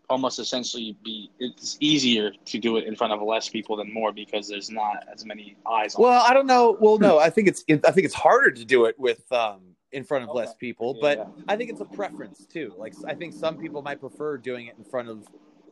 almost 0.10 0.40
essentially 0.40 0.96
be 1.04 1.30
it's 1.40 1.78
easier 1.80 2.32
to 2.46 2.58
do 2.58 2.78
it 2.78 2.86
in 2.86 2.96
front 2.96 3.12
of 3.12 3.22
less 3.22 3.50
people 3.50 3.76
than 3.76 3.94
more 3.94 4.14
because 4.14 4.48
there's 4.48 4.70
not 4.70 5.06
as 5.14 5.26
many 5.26 5.58
eyes 5.70 5.96
on 5.96 6.04
well 6.04 6.26
it. 6.26 6.30
i 6.30 6.34
don't 6.34 6.48
know 6.48 6.78
well 6.80 6.98
no 6.98 7.20
i 7.20 7.30
think 7.30 7.48
it's 7.48 7.64
i 7.70 7.92
think 7.92 8.06
it's 8.06 8.16
harder 8.16 8.52
to 8.52 8.64
do 8.64 8.86
it 8.86 8.98
with 8.98 9.30
um 9.32 9.62
in 9.92 10.04
front 10.04 10.24
of 10.24 10.30
okay. 10.30 10.40
less 10.40 10.54
people 10.56 10.94
yeah, 10.96 11.02
but 11.02 11.18
yeah. 11.18 11.44
i 11.50 11.56
think 11.56 11.70
it's 11.70 11.82
a 11.82 11.86
preference 11.86 12.46
too 12.46 12.74
like 12.78 12.94
i 13.06 13.14
think 13.14 13.34
some 13.34 13.58
people 13.58 13.82
might 13.82 14.00
prefer 14.00 14.38
doing 14.38 14.68
it 14.68 14.76
in 14.78 14.84
front 14.84 15.10
of 15.10 15.28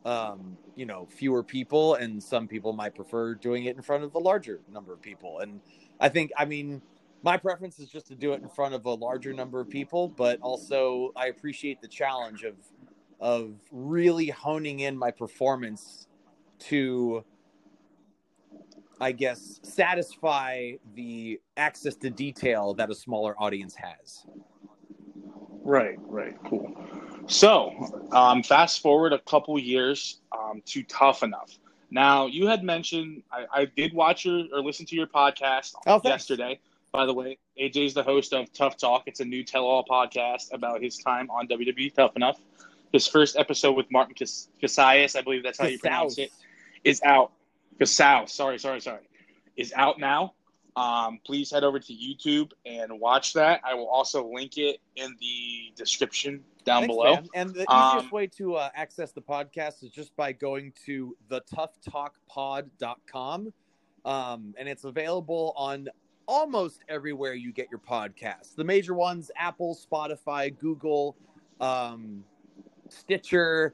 um 0.06 0.58
you 0.75 0.86
know 0.86 1.08
fewer 1.10 1.42
people 1.42 1.96
and 1.96 2.22
some 2.22 2.48
people 2.48 2.74
might 2.74 2.94
prefer 2.94 3.36
doing 3.36 3.65
it 3.65 3.75
in 3.75 3.82
front 3.82 4.04
of 4.04 4.13
a 4.15 4.20
larger 4.20 4.60
number 4.72 4.92
of 4.92 5.01
people 5.01 5.39
and 5.39 5.62
i 6.00 6.10
think 6.10 6.32
i 6.38 6.46
mean 6.46 6.82
my 7.24 7.38
preference 7.38 7.80
is 7.80 7.90
just 7.90 8.08
to 8.08 8.16
do 8.16 8.34
it 8.34 8.42
in 8.42 8.50
front 8.50 8.74
of 8.74 8.86
a 8.86 8.94
larger 8.94 9.34
number 9.34 9.60
of 9.60 9.70
people 9.70 10.08
but 10.08 10.40
also 10.42 11.12
i 11.16 11.28
appreciate 11.28 11.82
the 11.82 11.88
challenge 11.88 12.44
of 12.44 12.56
of 13.20 13.54
really 13.72 14.28
honing 14.28 14.82
in 14.82 14.98
my 14.98 15.10
performance 15.10 16.08
to 16.60 17.24
I 19.00 19.12
guess 19.12 19.60
satisfy 19.64 20.74
the 20.94 21.40
access 21.58 21.96
to 21.98 22.10
detail 22.10 22.74
that 22.75 22.90
a 22.90 22.96
smaller 22.96 23.36
audience 23.38 23.75
has. 23.75 24.25
Right, 25.64 25.98
right, 26.02 26.36
cool. 26.48 26.74
So, 27.28 28.08
um, 28.12 28.44
fast 28.44 28.82
forward 28.82 29.12
a 29.12 29.20
couple 29.20 29.58
years 29.60 30.22
um, 30.32 30.62
to 30.68 30.84
Tough 30.84 31.24
Enough. 31.24 31.58
Now, 31.92 32.25
you 32.27 32.48
had 32.48 32.63
mentioned 32.63 33.24
I, 33.32 33.46
I 33.51 33.65
did 33.65 33.94
watch 33.94 34.25
your 34.25 34.44
or 34.54 34.62
listen 34.62 34.86
to 34.88 34.96
your 34.96 35.08
podcast 35.08 35.74
oh, 35.88 36.01
yesterday. 36.04 36.60
By 36.92 37.06
the 37.06 37.13
way, 37.13 37.38
AJ 37.60 37.88
is 37.88 37.94
the 37.94 38.04
host 38.04 38.34
of 38.34 38.51
Tough 38.54 38.77
Talk. 38.77 39.04
It's 39.06 39.20
a 39.20 39.25
new 39.25 39.44
tell-all 39.44 39.84
podcast 39.84 40.54
about 40.54 40.82
his 40.82 40.98
time 40.98 41.30
on 41.30 41.48
WWE 41.48 41.94
Tough 41.94 42.15
Enough 42.15 42.39
his 42.96 43.08
first 43.08 43.36
episode 43.36 43.74
with 43.74 43.92
Martin 43.92 44.15
Cassius, 44.15 45.15
I 45.15 45.22
believe 45.22 45.44
that's 45.44 45.60
how 45.60 45.68
you 45.68 45.77
pronounce 45.77 46.18
it, 46.18 46.32
is 46.84 47.01
out. 47.04 47.32
Casaus, 47.80 48.30
sorry, 48.30 48.58
sorry, 48.58 48.80
sorry, 48.80 49.01
is 49.58 49.74
out 49.75 50.00
now. 50.00 50.34
Um, 50.77 51.20
please 51.25 51.51
head 51.51 51.63
over 51.63 51.80
to 51.80 51.94
YouTube 51.94 52.51
and 52.65 53.00
watch 53.00 53.34
that. 53.34 53.62
I 53.65 53.74
will 53.75 53.88
also 53.88 54.30
link 54.34 54.58
it 54.58 54.80
in 54.96 55.15
the 55.20 55.74
description 55.75 56.44
down 56.65 56.81
Thanks, 56.81 56.95
below. 56.95 57.13
Man. 57.13 57.27
And 57.34 57.50
the 57.51 57.72
um, 57.72 57.98
easiest 57.98 58.12
way 58.12 58.27
to 58.27 58.55
uh, 58.55 58.69
access 58.75 59.12
the 59.12 59.22
podcast 59.22 59.84
is 59.84 59.91
just 59.91 60.15
by 60.15 60.34
going 60.34 60.74
to 60.86 61.15
thetoughtalkpod.com 61.31 63.53
Um, 64.03 64.53
and 64.57 64.69
it's 64.69 64.84
available 64.84 65.53
on 65.55 65.88
almost 66.27 66.84
everywhere 66.89 67.34
you 67.34 67.53
get 67.53 67.67
your 67.72 67.79
podcasts. 67.79 68.55
The 68.55 68.63
major 68.63 68.93
ones 68.93 69.31
Apple, 69.38 69.75
Spotify, 69.75 70.55
Google, 70.57 71.15
um, 71.62 72.24
Stitcher, 72.89 73.74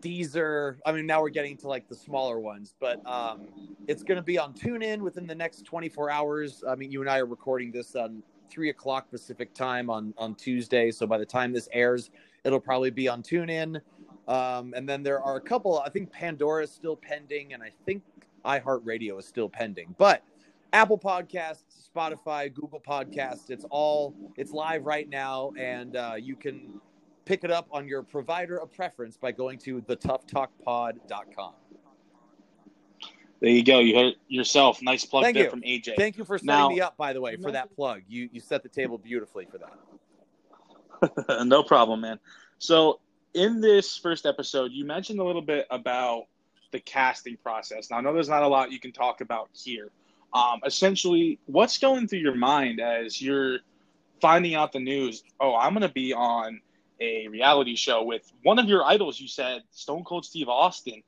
Deezer. 0.00 0.76
I 0.86 0.92
mean, 0.92 1.06
now 1.06 1.22
we're 1.22 1.30
getting 1.30 1.56
to 1.58 1.68
like 1.68 1.88
the 1.88 1.94
smaller 1.94 2.40
ones, 2.40 2.74
but 2.80 3.04
um, 3.06 3.48
it's 3.86 4.02
going 4.02 4.16
to 4.16 4.22
be 4.22 4.38
on 4.38 4.54
TuneIn 4.54 5.00
within 5.00 5.26
the 5.26 5.34
next 5.34 5.64
24 5.64 6.10
hours. 6.10 6.64
I 6.66 6.74
mean, 6.74 6.90
you 6.90 7.00
and 7.00 7.10
I 7.10 7.18
are 7.18 7.26
recording 7.26 7.70
this 7.70 7.94
on 7.94 8.22
three 8.52 8.68
o'clock 8.68 9.10
Pacific 9.10 9.54
time 9.54 9.88
on 9.88 10.12
on 10.18 10.34
Tuesday, 10.34 10.90
so 10.90 11.06
by 11.06 11.18
the 11.18 11.26
time 11.26 11.52
this 11.52 11.68
airs, 11.72 12.10
it'll 12.44 12.60
probably 12.60 12.90
be 12.90 13.08
on 13.08 13.22
TuneIn. 13.22 13.80
Um, 14.28 14.74
and 14.76 14.88
then 14.88 15.02
there 15.02 15.20
are 15.20 15.36
a 15.36 15.40
couple. 15.40 15.80
I 15.80 15.88
think 15.88 16.12
Pandora 16.12 16.64
is 16.64 16.70
still 16.70 16.96
pending, 16.96 17.54
and 17.54 17.62
I 17.62 17.70
think 17.86 18.02
iHeartRadio 18.44 19.18
is 19.18 19.26
still 19.26 19.48
pending. 19.48 19.94
But 19.98 20.22
Apple 20.72 20.98
Podcasts, 20.98 21.88
Spotify, 21.94 22.52
Google 22.52 22.80
Podcasts, 22.80 23.50
it's 23.50 23.64
all 23.70 24.14
it's 24.36 24.52
live 24.52 24.84
right 24.84 25.08
now, 25.08 25.52
and 25.58 25.96
uh, 25.96 26.14
you 26.18 26.36
can 26.36 26.80
pick 27.24 27.44
it 27.44 27.50
up 27.50 27.68
on 27.70 27.88
your 27.88 28.02
provider 28.02 28.60
of 28.60 28.72
preference 28.72 29.16
by 29.16 29.32
going 29.32 29.58
to 29.58 29.80
thetoughtalkpod.com. 29.82 31.54
There 33.42 33.50
you 33.50 33.64
go. 33.64 33.80
You 33.80 33.94
hit 33.96 34.14
yourself. 34.28 34.80
Nice 34.82 35.04
plug 35.04 35.24
Thank 35.24 35.34
there 35.34 35.44
you. 35.46 35.50
from 35.50 35.62
AJ. 35.62 35.96
Thank 35.96 36.16
you 36.16 36.24
for 36.24 36.38
setting 36.38 36.46
Now- 36.46 36.68
me 36.68 36.80
up, 36.80 36.96
by 36.96 37.12
the 37.12 37.20
way, 37.20 37.34
for 37.36 37.50
that 37.50 37.74
plug. 37.74 38.02
You 38.08 38.28
you 38.32 38.40
set 38.40 38.62
the 38.62 38.68
table 38.68 38.98
beautifully 38.98 39.46
for 39.50 39.58
that. 39.58 41.44
no 41.46 41.64
problem, 41.64 42.00
man. 42.02 42.20
So, 42.58 43.00
in 43.34 43.60
this 43.60 43.96
first 43.96 44.26
episode, 44.26 44.70
you 44.70 44.84
mentioned 44.84 45.18
a 45.18 45.24
little 45.24 45.42
bit 45.42 45.66
about 45.70 46.26
the 46.70 46.78
casting 46.78 47.36
process. 47.36 47.90
Now, 47.90 47.96
I 47.96 48.00
know 48.00 48.14
there's 48.14 48.28
not 48.28 48.44
a 48.44 48.48
lot 48.48 48.70
you 48.70 48.78
can 48.78 48.92
talk 48.92 49.20
about 49.20 49.48
here. 49.52 49.90
Um, 50.32 50.60
essentially, 50.64 51.40
what's 51.46 51.78
going 51.78 52.06
through 52.06 52.20
your 52.20 52.36
mind 52.36 52.78
as 52.80 53.20
you're 53.20 53.58
finding 54.20 54.54
out 54.54 54.70
the 54.72 54.78
news? 54.78 55.24
Oh, 55.40 55.56
I'm 55.56 55.72
going 55.72 55.82
to 55.82 55.92
be 55.92 56.12
on 56.12 56.60
a 57.00 57.26
reality 57.26 57.74
show 57.74 58.04
with 58.04 58.32
one 58.44 58.60
of 58.60 58.66
your 58.66 58.84
idols. 58.84 59.18
You 59.18 59.26
said 59.26 59.62
Stone 59.72 60.04
Cold 60.04 60.24
Steve 60.24 60.48
Austin, 60.48 61.02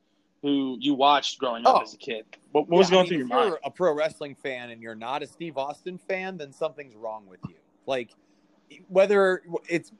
who 0.45 0.77
you 0.79 0.93
watched 0.93 1.39
growing 1.39 1.65
up 1.67 1.77
Oh. 1.77 1.83
as 1.83 1.95
a 1.95 1.97
kid. 1.97 2.27
What, 2.53 2.69
what 2.69 2.77
was 2.77 2.91
Yeah, 2.91 2.99
I 2.99 2.99
going 2.99 3.03
mean, 3.05 3.09
through 3.09 3.17
your 3.19 3.27
if 3.27 3.31
mind? 3.33 3.49
you're 3.49 3.61
a 3.65 3.71
pro 3.71 3.95
wrestling 3.95 4.35
fan 4.35 4.69
and 4.71 4.83
you're 4.83 4.95
not 4.95 5.23
a 5.23 5.27
Steve 5.27 5.57
Austin 5.57 5.97
fan, 5.97 6.37
then 6.37 6.53
something's 6.53 6.95
wrong 6.95 7.25
with 7.27 7.41
you. 7.49 7.55
Like 7.87 8.11
whether 8.89 9.41
it's 9.71 9.91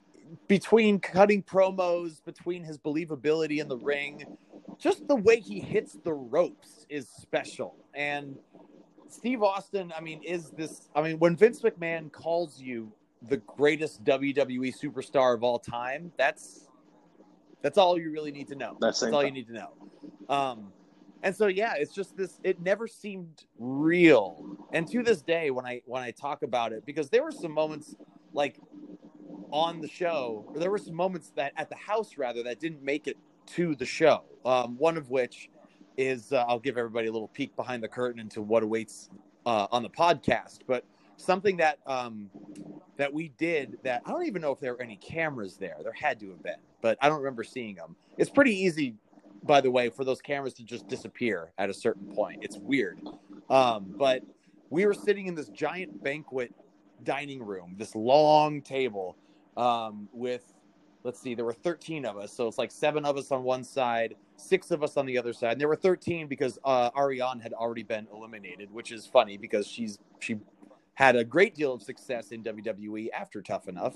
between 0.47 0.99
cutting 1.01 1.43
promos, 1.43 2.23
between 2.27 2.63
his 2.63 2.77
believability 2.77 3.59
in 3.63 3.69
the 3.69 3.79
ring, 3.79 4.37
just 4.79 5.09
the 5.09 5.17
way 5.17 5.41
he 5.41 5.61
hits 5.61 5.95
the 6.05 6.13
ropes 6.13 6.85
is 6.91 7.09
special. 7.09 7.75
And 7.95 8.37
Steve 9.09 9.43
Austin, 9.43 9.95
I 9.97 10.03
mean, 10.03 10.23
is 10.23 10.51
this 10.51 10.91
I 10.95 11.01
mean, 11.01 11.19
when 11.21 11.37
Vince 11.37 11.61
McMahon 11.63 12.13
calls 12.13 12.61
you 12.61 12.93
the 13.31 13.39
greatest 13.39 14.05
WWE 14.05 14.75
superstar 14.79 15.35
of 15.35 15.43
all 15.43 15.59
time, 15.59 16.13
that's 16.19 16.69
that's 17.63 17.79
all 17.79 17.99
you 17.99 18.11
really 18.11 18.31
need 18.31 18.49
to 18.49 18.57
know. 18.57 18.77
That's 18.79 19.01
That's 19.01 19.15
all 19.15 19.25
you 19.25 19.31
need 19.31 19.47
to 19.47 19.55
know. 19.55 19.71
Um, 20.29 20.73
and 21.23 21.35
so 21.35 21.47
yeah, 21.47 21.75
it's 21.77 21.95
just 21.95 22.17
this. 22.17 22.39
It 22.45 22.61
never 22.61 22.87
seemed 22.87 23.45
real, 23.59 24.45
and 24.73 24.87
to 24.89 25.03
this 25.03 25.23
day, 25.23 25.51
when 25.51 25.65
I 25.65 25.81
when 25.87 26.03
I 26.03 26.11
talk 26.11 26.43
about 26.43 26.73
it, 26.73 26.85
because 26.85 27.09
there 27.09 27.23
were 27.23 27.33
some 27.33 27.53
moments 27.53 27.97
like 28.35 28.59
on 29.51 29.81
the 29.81 29.89
show, 29.89 30.45
there 30.57 30.71
were 30.71 30.79
some 30.79 30.95
moments 30.95 31.33
that 31.37 31.53
at 31.57 31.71
the 31.71 31.77
house 31.77 32.19
rather 32.19 32.43
that 32.43 32.61
didn't 32.61 32.83
make 32.83 33.07
it 33.07 33.17
to 33.47 33.75
the 33.77 33.87
show. 33.87 34.25
Um, 34.45 34.77
one 34.77 34.97
of 34.97 35.11
which 35.11 35.49
is 35.97 36.33
uh, 36.33 36.45
I'll 36.49 36.59
give 36.59 36.77
everybody 36.77 37.09
a 37.09 37.13
little 37.13 37.29
peek 37.29 37.55
behind 37.57 37.83
the 37.83 37.89
curtain 37.89 38.21
into 38.21 38.43
what 38.43 38.63
awaits 38.63 39.09
uh, 39.47 39.67
on 39.71 39.83
the 39.83 39.91
podcast, 39.91 40.59
but 40.67 40.85
something 41.17 41.57
that 41.59 41.79
um, 41.87 42.31
that 42.97 43.13
we 43.13 43.29
did 43.39 43.79
that 43.83 44.03
I 44.05 44.11
don't 44.11 44.27
even 44.27 44.43
know 44.43 44.53
if 44.53 44.61
there 44.61 44.75
were 44.75 44.83
any 44.83 44.97
cameras 44.97 45.57
there. 45.57 45.77
There 45.83 45.93
had 45.93 46.19
to 46.21 46.31
have 46.31 46.43
been, 46.43 46.59
but 46.81 46.99
I 47.01 47.09
don't 47.09 47.19
remember 47.19 47.45
seeing 47.45 47.77
them. 47.77 47.97
It's 48.19 48.31
pretty 48.31 48.57
easy, 48.57 48.95
by 49.45 49.61
the 49.61 49.71
way, 49.71 49.91
for 49.91 50.05
those 50.05 50.21
cameras 50.21 50.55
to 50.55 50.65
just 50.65 50.89
disappear 50.89 51.53
at 51.59 51.71
a 51.71 51.75
certain 51.75 52.07
point. 52.15 52.41
It's 52.43 52.57
weird. 52.57 53.01
Um, 53.51 53.95
but 53.97 54.23
we 54.71 54.87
were 54.87 54.95
sitting 54.95 55.27
in 55.27 55.35
this 55.35 55.49
giant 55.49 56.03
banquet 56.03 56.53
dining 57.05 57.43
room, 57.43 57.75
this 57.79 57.95
long 57.95 58.63
table 58.63 59.17
um, 59.57 60.09
with, 60.13 60.55
let's 61.05 61.21
see, 61.21 61.35
there 61.35 61.45
were 61.45 61.53
13 61.53 62.07
of 62.07 62.17
us. 62.17 62.33
So 62.33 62.49
it's 62.49 62.59
like 62.59 62.73
seven 62.73 63.05
of 63.05 63.19
us 63.19 63.31
on 63.31 63.43
one 63.43 63.63
side, 63.63 64.15
six 64.37 64.71
of 64.71 64.83
us 64.83 64.97
on 64.97 65.05
the 65.05 65.19
other 65.19 65.33
side. 65.33 65.53
And 65.53 65.61
there 65.61 65.69
were 65.69 65.77
13 65.77 66.27
because 66.27 66.59
uh, 66.65 66.91
Ariane 66.97 67.39
had 67.39 67.53
already 67.53 67.83
been 67.83 68.09
eliminated, 68.13 68.73
which 68.73 68.93
is 68.93 69.07
funny 69.07 69.37
because 69.37 69.67
she's 69.67 69.99
she 70.21 70.39
had 70.95 71.17
a 71.17 71.25
great 71.25 71.55
deal 71.55 71.75
of 71.75 71.83
success 71.83 72.31
in 72.31 72.43
WWE 72.43 73.09
after 73.13 73.43
Tough 73.43 73.69
Enough. 73.69 73.95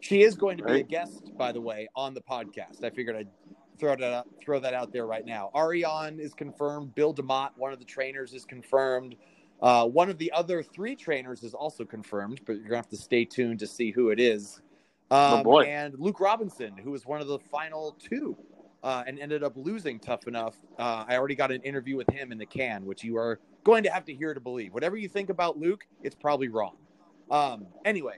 She 0.00 0.22
is 0.22 0.34
going 0.34 0.58
to 0.58 0.64
be 0.64 0.80
a 0.80 0.82
guest, 0.82 1.32
by 1.38 1.52
the 1.52 1.60
way, 1.60 1.88
on 1.96 2.12
the 2.12 2.20
podcast. 2.20 2.84
I 2.84 2.90
figured 2.90 3.16
I'd 3.16 3.28
throw 3.78 3.96
that 3.96 4.12
out, 4.12 4.28
throw 4.40 4.60
that 4.60 4.74
out 4.74 4.92
there 4.92 5.06
right 5.06 5.24
now. 5.24 5.50
Ariane 5.54 6.20
is 6.20 6.34
confirmed. 6.34 6.94
Bill 6.94 7.14
DeMott, 7.14 7.50
one 7.56 7.72
of 7.72 7.78
the 7.78 7.84
trainers, 7.84 8.32
is 8.32 8.44
confirmed. 8.44 9.16
Uh, 9.62 9.86
one 9.86 10.10
of 10.10 10.18
the 10.18 10.30
other 10.32 10.62
three 10.62 10.94
trainers 10.96 11.42
is 11.42 11.54
also 11.54 11.84
confirmed, 11.84 12.40
but 12.46 12.54
you're 12.54 12.64
gonna 12.64 12.76
have 12.76 12.88
to 12.88 12.96
stay 12.96 13.24
tuned 13.24 13.58
to 13.60 13.66
see 13.66 13.90
who 13.90 14.10
it 14.10 14.20
is. 14.20 14.60
Um, 15.10 15.40
Oh, 15.40 15.44
boy. 15.44 15.64
And 15.64 15.94
Luke 15.98 16.20
Robinson, 16.20 16.76
who 16.76 16.90
was 16.90 17.06
one 17.06 17.20
of 17.20 17.26
the 17.26 17.38
final 17.38 17.96
two, 17.98 18.36
uh, 18.82 19.02
and 19.06 19.18
ended 19.18 19.42
up 19.42 19.52
losing 19.56 19.98
tough 19.98 20.26
enough. 20.28 20.56
Uh, 20.78 21.04
I 21.08 21.16
already 21.16 21.34
got 21.34 21.50
an 21.50 21.62
interview 21.62 21.96
with 21.96 22.08
him 22.10 22.32
in 22.32 22.38
the 22.38 22.46
can, 22.46 22.84
which 22.84 23.02
you 23.02 23.16
are 23.16 23.40
going 23.64 23.82
to 23.84 23.90
have 23.90 24.04
to 24.04 24.14
hear 24.14 24.34
to 24.34 24.40
believe. 24.40 24.74
Whatever 24.74 24.96
you 24.96 25.08
think 25.08 25.30
about 25.30 25.58
Luke, 25.58 25.86
it's 26.02 26.14
probably 26.14 26.48
wrong. 26.48 26.76
Um, 27.30 27.66
anyway, 27.86 28.16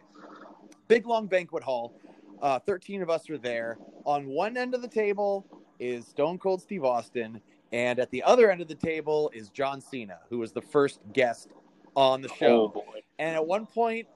big 0.89 1.07
long 1.07 1.29
banquet 1.29 1.63
hall. 1.63 1.95
Uh, 2.43 2.59
13 2.59 3.03
of 3.03 3.11
us 3.11 3.29
are 3.31 3.39
there. 3.39 3.79
On 4.05 4.27
one 4.27 4.57
end 4.57 4.75
of 4.75 4.83
the 4.83 4.89
table 4.89 5.47
is 5.79 6.07
Stone 6.07 6.39
Cold 6.39 6.63
Steve 6.63 6.85
Austin, 6.85 7.41
and 7.73 7.99
at 7.99 8.11
the 8.11 8.23
other 8.23 8.51
end 8.51 8.61
of 8.61 8.69
the 8.69 8.75
table 8.75 9.31
is 9.35 9.49
John 9.51 9.81
Cena, 9.81 10.19
who 10.31 10.39
was 10.39 10.53
the 10.53 10.63
first 10.63 11.01
guest 11.13 11.49
on 11.97 12.23
the 12.23 12.29
Oh 12.29 12.35
show. 12.37 12.69
boy. 12.69 13.03
And 13.19 13.35
at 13.35 13.47
one 13.47 13.67
point, 13.67 14.07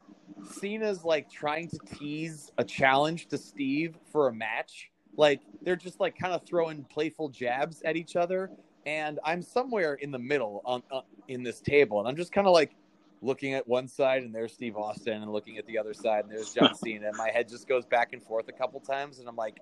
Cena's 0.52 1.04
like 1.04 1.30
trying 1.30 1.68
to 1.68 1.78
tease 1.98 2.50
a 2.58 2.64
challenge 2.64 3.26
to 3.28 3.38
Steve 3.38 3.96
for 4.12 4.28
a 4.28 4.32
match. 4.32 4.90
Like 5.16 5.40
they're 5.62 5.76
just 5.76 5.98
like 6.00 6.16
kind 6.16 6.32
of 6.32 6.46
throwing 6.46 6.84
playful 6.84 7.28
jabs 7.30 7.82
at 7.82 7.96
each 7.96 8.16
other. 8.16 8.50
And 8.86 9.18
I'm 9.24 9.42
somewhere 9.42 9.94
in 9.94 10.10
the 10.10 10.18
middle 10.18 10.62
on 10.64 10.82
uh, 10.90 11.02
in 11.28 11.42
this 11.42 11.60
table, 11.60 11.98
and 11.98 12.08
I'm 12.08 12.16
just 12.16 12.32
kind 12.32 12.46
of 12.46 12.54
like 12.54 12.74
looking 13.22 13.54
at 13.54 13.66
one 13.66 13.88
side, 13.88 14.22
and 14.22 14.34
there's 14.34 14.52
Steve 14.52 14.76
Austin, 14.76 15.22
and 15.22 15.32
looking 15.32 15.58
at 15.58 15.66
the 15.66 15.78
other 15.78 15.94
side, 15.94 16.24
and 16.24 16.32
there's 16.32 16.52
John 16.52 16.74
Cena. 16.84 17.08
And 17.08 17.16
my 17.16 17.30
head 17.30 17.48
just 17.48 17.68
goes 17.68 17.84
back 17.84 18.12
and 18.12 18.22
forth 18.22 18.48
a 18.48 18.52
couple 18.52 18.80
times, 18.80 19.18
and 19.18 19.28
I'm 19.28 19.36
like, 19.36 19.58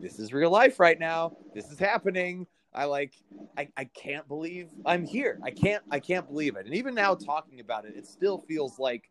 "This 0.00 0.18
is 0.18 0.32
real 0.32 0.50
life 0.50 0.80
right 0.80 0.98
now. 0.98 1.36
This 1.54 1.70
is 1.70 1.78
happening." 1.78 2.46
I 2.74 2.84
like, 2.84 3.14
I, 3.56 3.68
I 3.74 3.84
can't 3.84 4.28
believe 4.28 4.68
I'm 4.84 5.06
here. 5.06 5.38
I 5.42 5.50
can't, 5.50 5.82
I 5.90 5.98
can't 5.98 6.28
believe 6.28 6.56
it. 6.56 6.66
And 6.66 6.74
even 6.74 6.94
now 6.94 7.14
talking 7.14 7.60
about 7.60 7.86
it, 7.86 7.94
it 7.96 8.06
still 8.06 8.44
feels 8.46 8.78
like 8.78 9.08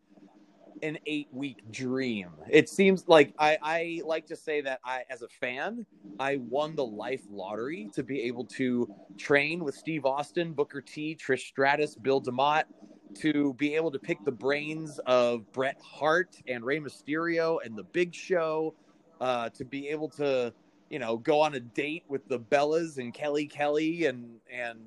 an 0.83 0.99
eight 1.07 1.27
week 1.31 1.63
dream. 1.71 2.29
It 2.47 2.69
seems 2.69 3.07
like 3.07 3.33
I, 3.39 3.57
I 3.63 4.01
like 4.05 4.27
to 4.27 4.35
say 4.35 4.61
that 4.61 4.81
I, 4.85 5.03
as 5.09 5.23
a 5.23 5.27
fan, 5.27 5.85
I 6.19 6.37
won 6.37 6.75
the 6.75 6.85
life 6.85 7.23
lottery 7.29 7.89
to 7.93 8.03
be 8.03 8.21
able 8.23 8.45
to 8.45 8.87
train 9.17 9.63
with 9.63 9.75
Steve 9.75 10.05
Austin, 10.05 10.53
Booker 10.53 10.81
T, 10.81 11.17
Trish 11.19 11.47
Stratus, 11.47 11.95
Bill 11.95 12.21
DeMott, 12.21 12.65
to 13.15 13.53
be 13.53 13.75
able 13.75 13.91
to 13.91 13.99
pick 13.99 14.23
the 14.23 14.31
brains 14.31 14.99
of 15.05 15.51
Bret 15.53 15.79
Hart 15.81 16.35
and 16.47 16.63
Rey 16.63 16.79
Mysterio 16.79 17.59
and 17.63 17.77
the 17.77 17.83
Big 17.83 18.13
Show, 18.13 18.73
uh, 19.21 19.49
to 19.49 19.63
be 19.63 19.87
able 19.89 20.09
to, 20.09 20.53
you 20.89 20.99
know, 20.99 21.17
go 21.17 21.39
on 21.41 21.55
a 21.55 21.59
date 21.59 22.03
with 22.07 22.27
the 22.27 22.39
Bellas 22.39 22.97
and 22.97 23.13
Kelly 23.13 23.45
Kelly 23.45 24.05
and 24.05 24.39
and 24.51 24.79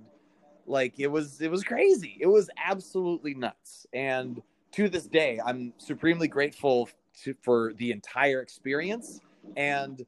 like 0.67 0.95
it 0.99 1.07
was 1.07 1.41
it 1.41 1.51
was 1.51 1.65
crazy. 1.65 2.17
It 2.21 2.27
was 2.27 2.51
absolutely 2.63 3.35
nuts. 3.35 3.87
And 3.93 4.43
to 4.73 4.89
this 4.89 5.07
day, 5.07 5.41
I'm 5.45 5.73
supremely 5.79 6.29
grateful 6.29 6.91
to, 7.23 7.35
for 7.41 7.73
the 7.75 7.91
entire 7.91 8.41
experience. 8.41 9.21
And 9.57 10.05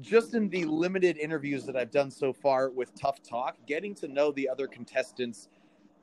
just 0.00 0.34
in 0.34 0.48
the 0.48 0.64
limited 0.64 1.16
interviews 1.16 1.64
that 1.64 1.76
I've 1.76 1.90
done 1.90 2.10
so 2.10 2.32
far 2.32 2.70
with 2.70 2.94
Tough 2.94 3.22
Talk, 3.22 3.56
getting 3.66 3.94
to 3.96 4.08
know 4.08 4.32
the 4.32 4.48
other 4.48 4.66
contestants 4.66 5.48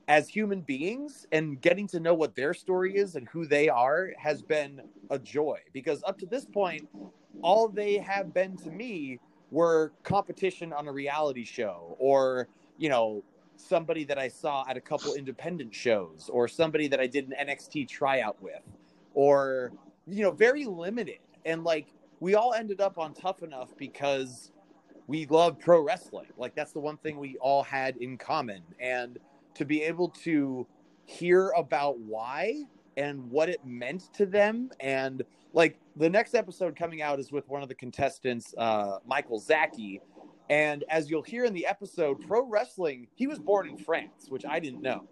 as 0.09 0.27
human 0.27 0.61
beings 0.61 1.27
and 1.31 1.61
getting 1.61 1.87
to 1.87 1.99
know 1.99 2.15
what 2.15 2.35
their 2.35 2.51
story 2.51 2.97
is 2.97 3.15
and 3.15 3.29
who 3.29 3.45
they 3.45 3.69
are 3.69 4.11
has 4.17 4.41
been 4.41 4.81
a 5.11 5.19
joy. 5.19 5.59
Because 5.71 6.01
up 6.03 6.17
to 6.17 6.25
this 6.25 6.45
point, 6.45 6.89
all 7.43 7.69
they 7.69 7.99
have 7.99 8.33
been 8.33 8.57
to 8.57 8.71
me 8.71 9.19
were 9.51 9.93
competition 10.01 10.73
on 10.73 10.87
a 10.87 10.91
reality 10.91 11.45
show 11.45 11.95
or, 11.99 12.47
you 12.79 12.89
know, 12.89 13.23
somebody 13.55 14.03
that 14.03 14.17
I 14.17 14.29
saw 14.29 14.65
at 14.67 14.77
a 14.77 14.81
couple 14.81 15.13
independent 15.13 15.75
shows 15.75 16.27
or 16.33 16.47
somebody 16.47 16.87
that 16.87 16.99
I 16.99 17.05
did 17.05 17.29
an 17.29 17.47
NXT 17.47 17.87
tryout 17.87 18.41
with 18.41 18.63
or 19.13 19.71
you 20.07 20.23
know 20.23 20.31
very 20.31 20.65
limited 20.65 21.19
and 21.45 21.63
like 21.63 21.93
we 22.21 22.35
all 22.35 22.53
ended 22.53 22.79
up 22.79 22.97
on 22.97 23.13
tough 23.13 23.43
enough 23.43 23.75
because 23.77 24.51
we 25.07 25.25
love 25.25 25.59
pro 25.59 25.81
wrestling 25.81 26.27
like 26.37 26.55
that's 26.55 26.71
the 26.71 26.79
one 26.79 26.95
thing 26.97 27.17
we 27.17 27.35
all 27.41 27.63
had 27.63 27.97
in 27.97 28.17
common 28.17 28.61
and 28.79 29.19
to 29.59 29.65
be 29.65 29.83
able 29.83 30.09
to 30.09 30.65
hear 31.05 31.49
about 31.49 31.99
why 31.99 32.63
and 32.97 33.29
what 33.29 33.49
it 33.49 33.59
meant 33.65 34.13
to 34.13 34.25
them. 34.25 34.69
And 34.79 35.23
like 35.53 35.79
the 35.97 36.09
next 36.09 36.33
episode 36.33 36.77
coming 36.77 37.01
out 37.01 37.19
is 37.19 37.31
with 37.31 37.47
one 37.49 37.61
of 37.61 37.67
the 37.69 37.75
contestants, 37.75 38.55
uh, 38.57 38.99
Michael 39.05 39.39
Zaki. 39.39 40.01
And 40.49 40.83
as 40.89 41.09
you'll 41.09 41.23
hear 41.23 41.43
in 41.45 41.53
the 41.53 41.65
episode, 41.65 42.21
pro 42.21 42.45
wrestling, 42.45 43.07
he 43.15 43.27
was 43.27 43.37
born 43.39 43.67
in 43.67 43.77
France, 43.77 44.27
which 44.29 44.45
I 44.45 44.59
didn't 44.59 44.81
know. 44.81 45.03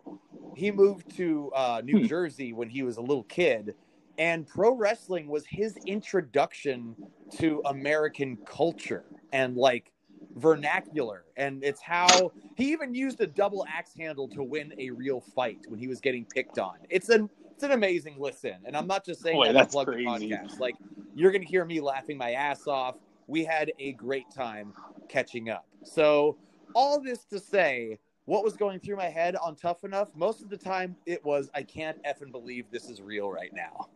He 0.55 0.71
moved 0.71 1.15
to 1.17 1.51
uh, 1.53 1.81
New 1.83 1.99
Hmm. 1.99 2.05
Jersey 2.05 2.53
when 2.53 2.69
he 2.69 2.83
was 2.83 2.97
a 2.97 3.01
little 3.01 3.23
kid. 3.25 3.75
And 4.17 4.47
pro 4.47 4.73
wrestling 4.73 5.27
was 5.27 5.45
his 5.45 5.77
introduction 5.85 6.95
to 7.37 7.61
American 7.65 8.37
culture 8.45 9.05
and 9.33 9.57
like 9.57 9.91
vernacular. 10.37 11.25
And 11.35 11.63
it's 11.63 11.81
how 11.81 12.31
he 12.55 12.71
even 12.71 12.93
used 12.93 13.19
a 13.21 13.27
double 13.27 13.65
axe 13.67 13.93
handle 13.97 14.27
to 14.29 14.43
win 14.43 14.73
a 14.77 14.91
real 14.91 15.19
fight 15.19 15.59
when 15.67 15.79
he 15.79 15.87
was 15.87 15.99
getting 15.99 16.25
picked 16.25 16.59
on. 16.59 16.75
It's 16.89 17.09
an 17.09 17.29
it's 17.53 17.63
an 17.63 17.71
amazing 17.71 18.15
listen. 18.19 18.55
And 18.65 18.77
I'm 18.77 18.87
not 18.87 19.03
just 19.03 19.21
saying 19.21 19.35
Boy, 19.35 19.47
that 19.47 19.53
that's 19.53 19.75
to 19.75 19.83
plug 19.83 19.87
crazy. 19.87 20.29
the 20.29 20.35
podcast. 20.35 20.59
Like 20.59 20.75
you're 21.15 21.31
gonna 21.31 21.45
hear 21.45 21.65
me 21.65 21.81
laughing 21.81 22.17
my 22.17 22.31
ass 22.31 22.67
off. 22.67 22.95
We 23.27 23.43
had 23.43 23.71
a 23.79 23.93
great 23.93 24.29
time 24.33 24.73
catching 25.09 25.49
up. 25.49 25.65
So 25.83 26.37
all 26.73 27.01
this 27.01 27.25
to 27.25 27.39
say, 27.39 27.97
what 28.25 28.43
was 28.43 28.55
going 28.55 28.79
through 28.79 28.97
my 28.97 29.09
head 29.09 29.35
on 29.37 29.55
Tough 29.55 29.83
Enough? 29.83 30.09
Most 30.15 30.41
of 30.41 30.49
the 30.49 30.57
time, 30.57 30.95
it 31.05 31.23
was 31.25 31.49
I 31.55 31.63
can't 31.63 31.97
effing 32.03 32.31
believe 32.31 32.65
this 32.71 32.89
is 32.89 33.01
real 33.01 33.31
right 33.31 33.51
now. 33.53 33.87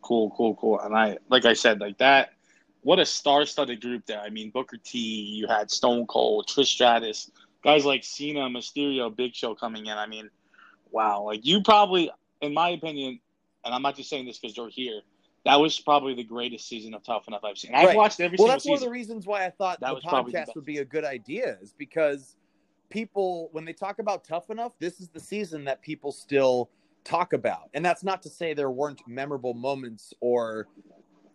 Cool, 0.00 0.30
cool, 0.36 0.54
cool. 0.56 0.80
And 0.80 0.96
I, 0.96 1.18
like 1.28 1.44
I 1.44 1.52
said, 1.52 1.80
like 1.80 1.98
that. 1.98 2.30
What 2.82 2.98
a 2.98 3.06
star-studded 3.06 3.80
group 3.80 4.06
there. 4.06 4.20
I 4.20 4.28
mean, 4.30 4.50
Booker 4.50 4.76
T. 4.76 4.98
You 4.98 5.46
had 5.46 5.70
Stone 5.70 6.06
Cold, 6.06 6.48
Trish 6.48 6.66
Stratus, 6.66 7.30
guys 7.62 7.84
like 7.84 8.02
Cena, 8.04 8.40
Mysterio, 8.48 9.14
Big 9.14 9.34
Show 9.34 9.54
coming 9.54 9.86
in. 9.86 9.96
I 9.96 10.06
mean, 10.06 10.28
wow. 10.90 11.22
Like 11.22 11.46
you 11.46 11.62
probably, 11.62 12.10
in 12.40 12.52
my 12.52 12.70
opinion, 12.70 13.20
and 13.64 13.72
I'm 13.74 13.82
not 13.82 13.96
just 13.96 14.10
saying 14.10 14.26
this 14.26 14.38
because 14.38 14.56
you're 14.56 14.68
here. 14.68 15.00
That 15.44 15.60
was 15.60 15.78
probably 15.78 16.14
the 16.14 16.24
greatest 16.24 16.68
season 16.68 16.94
of 16.94 17.02
Tough 17.02 17.26
Enough 17.26 17.42
I've 17.44 17.58
seen. 17.58 17.74
I've 17.74 17.88
Right. 17.88 17.96
watched 17.96 18.20
every 18.20 18.36
Well, 18.38 18.48
that's 18.48 18.64
one 18.64 18.74
of 18.74 18.78
season. 18.80 18.88
the 18.88 18.92
reasons 18.92 19.26
why 19.26 19.44
I 19.44 19.50
thought 19.50 19.80
That 19.80 19.94
the 19.94 20.00
probably 20.00 20.32
the 20.32 20.38
podcast 20.38 20.54
would 20.54 20.64
be 20.64 20.78
a 20.78 20.84
good 20.84 21.04
idea, 21.04 21.58
is 21.60 21.72
because 21.76 22.36
people, 22.90 23.48
when 23.52 23.64
they 23.64 23.72
talk 23.72 23.98
about 23.98 24.22
Tough 24.24 24.50
Enough, 24.50 24.78
this 24.78 25.00
is 25.00 25.08
the 25.08 25.18
season 25.18 25.64
that 25.64 25.82
people 25.82 26.12
still 26.12 26.70
talk 27.04 27.32
about. 27.32 27.70
And 27.74 27.84
that's 27.84 28.04
not 28.04 28.22
to 28.22 28.28
say 28.28 28.54
there 28.54 28.70
weren't 28.70 29.02
memorable 29.08 29.54
moments 29.54 30.14
or 30.20 30.68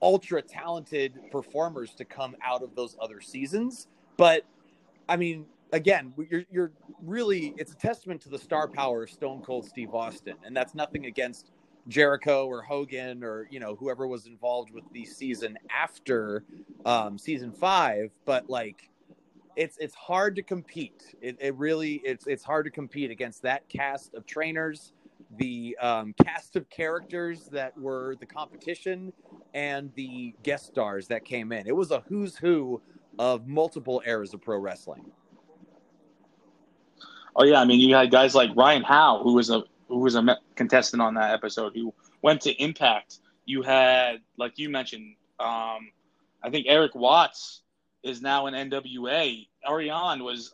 ultra 0.01 0.41
talented 0.41 1.13
performers 1.31 1.93
to 1.95 2.05
come 2.05 2.35
out 2.43 2.63
of 2.63 2.75
those 2.75 2.95
other 3.01 3.21
seasons. 3.21 3.87
But 4.17 4.43
I 5.09 5.17
mean, 5.17 5.45
again, 5.71 6.13
you're, 6.29 6.43
you're 6.51 6.71
really, 7.03 7.53
it's 7.57 7.71
a 7.71 7.75
testament 7.75 8.21
to 8.21 8.29
the 8.29 8.37
star 8.37 8.67
power 8.67 9.03
of 9.03 9.09
Stone 9.09 9.41
Cold 9.41 9.65
Steve 9.65 9.93
Austin. 9.93 10.35
And 10.45 10.55
that's 10.55 10.75
nothing 10.75 11.05
against 11.05 11.51
Jericho 11.87 12.47
or 12.47 12.61
Hogan 12.61 13.23
or, 13.23 13.47
you 13.49 13.59
know, 13.59 13.75
whoever 13.75 14.07
was 14.07 14.27
involved 14.27 14.71
with 14.71 14.83
the 14.91 15.05
season 15.05 15.57
after 15.73 16.43
um, 16.85 17.17
season 17.17 17.51
five. 17.51 18.11
But 18.25 18.49
like, 18.49 18.89
it's 19.55 19.75
it's 19.79 19.95
hard 19.95 20.35
to 20.35 20.43
compete. 20.43 21.15
It, 21.19 21.37
it 21.39 21.55
really 21.55 21.95
it's 22.05 22.27
it's 22.27 22.43
hard 22.43 22.65
to 22.65 22.71
compete 22.71 23.09
against 23.09 23.41
that 23.41 23.67
cast 23.69 24.13
of 24.13 24.25
trainers, 24.27 24.93
the 25.37 25.75
um, 25.81 26.13
cast 26.23 26.55
of 26.55 26.69
characters 26.69 27.47
that 27.51 27.75
were 27.75 28.15
the 28.19 28.25
competition, 28.25 29.11
and 29.57 29.91
the 29.95 30.35
guest 30.43 30.67
stars 30.67 31.07
that 31.07 31.25
came 31.25 31.51
in. 31.51 31.65
It 31.65 31.75
was 31.75 31.89
a 31.89 32.01
who's 32.07 32.37
who 32.37 32.79
of 33.17 33.47
multiple 33.47 34.03
eras 34.05 34.31
of 34.35 34.41
pro 34.43 34.59
wrestling. 34.59 35.03
Oh 37.35 37.43
yeah, 37.43 37.59
I 37.59 37.65
mean, 37.65 37.79
you 37.79 37.95
had 37.95 38.11
guys 38.11 38.35
like 38.35 38.51
Ryan 38.55 38.83
Howe, 38.83 39.21
who 39.23 39.33
was 39.33 39.49
a 39.49 39.63
who 39.87 39.97
was 39.99 40.15
a 40.15 40.37
contestant 40.55 41.01
on 41.01 41.13
that 41.15 41.33
episode, 41.33 41.73
who 41.75 41.93
went 42.21 42.41
to 42.41 42.51
Impact. 42.61 43.19
You 43.45 43.61
had, 43.63 44.17
like 44.37 44.59
you 44.59 44.69
mentioned, 44.69 45.15
um, 45.39 45.89
I 46.43 46.49
think 46.51 46.65
Eric 46.69 46.93
Watts 46.93 47.61
is 48.03 48.21
now 48.21 48.45
in 48.47 48.53
NWA. 48.53 49.47
Ariane 49.67 50.23
was 50.23 50.53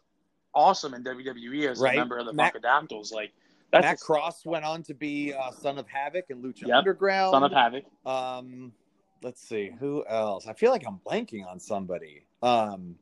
awesome 0.53 0.93
in 0.93 1.03
WWE 1.03 1.67
as 1.69 1.79
Right. 1.79 1.95
a 1.95 1.97
member 1.97 2.19
of 2.19 2.25
the 2.27 2.33
Matt- 2.33 2.53
Funkadactyls. 2.53 3.11
Like 3.11 3.33
that's 3.71 3.83
Matt 3.83 3.95
a 3.95 3.97
Cross 4.05 4.45
went 4.45 4.63
on 4.63 4.83
to 4.83 4.93
be 4.93 5.33
uh, 5.33 5.51
Son 5.51 5.77
of 5.79 5.87
Havoc 5.87 6.25
and 6.29 6.43
Lucha 6.43 6.67
Yep. 6.67 6.77
Underground. 6.77 7.31
son 7.33 7.43
of 7.43 7.51
havoc. 7.51 7.83
Um, 8.05 8.71
let's 9.23 9.41
see 9.41 9.71
who 9.79 10.05
else. 10.07 10.47
I 10.47 10.53
feel 10.53 10.71
like 10.71 10.83
I'm 10.87 10.99
blanking 11.05 11.45
on 11.45 11.59
somebody. 11.59 12.25
Um, 12.41 12.95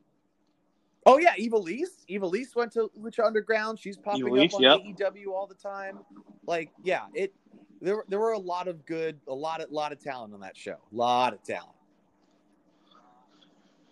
oh 1.04 1.18
yeah, 1.18 1.34
Ivelisse. 1.34 2.04
Eva 2.08 2.26
Lise 2.26 2.54
went 2.54 2.72
to 2.72 2.90
Lucha 2.98 3.24
Underground. 3.24 3.78
She's 3.78 3.96
popping 3.96 4.24
Ivelisse, 4.24 4.46
up 4.46 4.54
on 4.54 4.62
yep. 4.62 5.12
AEW 5.12 5.28
all 5.28 5.46
the 5.46 5.54
time. 5.54 5.98
Like, 6.46 6.70
yeah, 6.82 7.02
it. 7.14 7.32
There, 7.80 8.04
there 8.08 8.20
were 8.20 8.32
a 8.32 8.38
lot 8.38 8.68
of 8.68 8.86
good, 8.86 9.18
a 9.26 9.34
lot 9.34 9.60
of, 9.60 9.72
lot 9.72 9.90
of 9.90 9.98
talent 9.98 10.32
on 10.32 10.40
that 10.40 10.56
show. 10.56 10.76
A 10.92 10.96
lot 10.96 11.32
of 11.32 11.42
talent. 11.42 11.74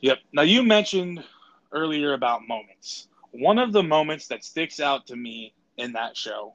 Yep. 0.00 0.18
Now 0.32 0.42
you 0.42 0.62
mentioned 0.62 1.24
earlier 1.72 2.12
about 2.12 2.46
moments. 2.46 3.08
One 3.32 3.58
of 3.58 3.72
the 3.72 3.82
moments 3.82 4.28
that 4.28 4.44
sticks 4.44 4.78
out 4.78 5.06
to 5.08 5.16
me 5.16 5.54
in 5.76 5.92
that 5.92 6.16
show 6.16 6.54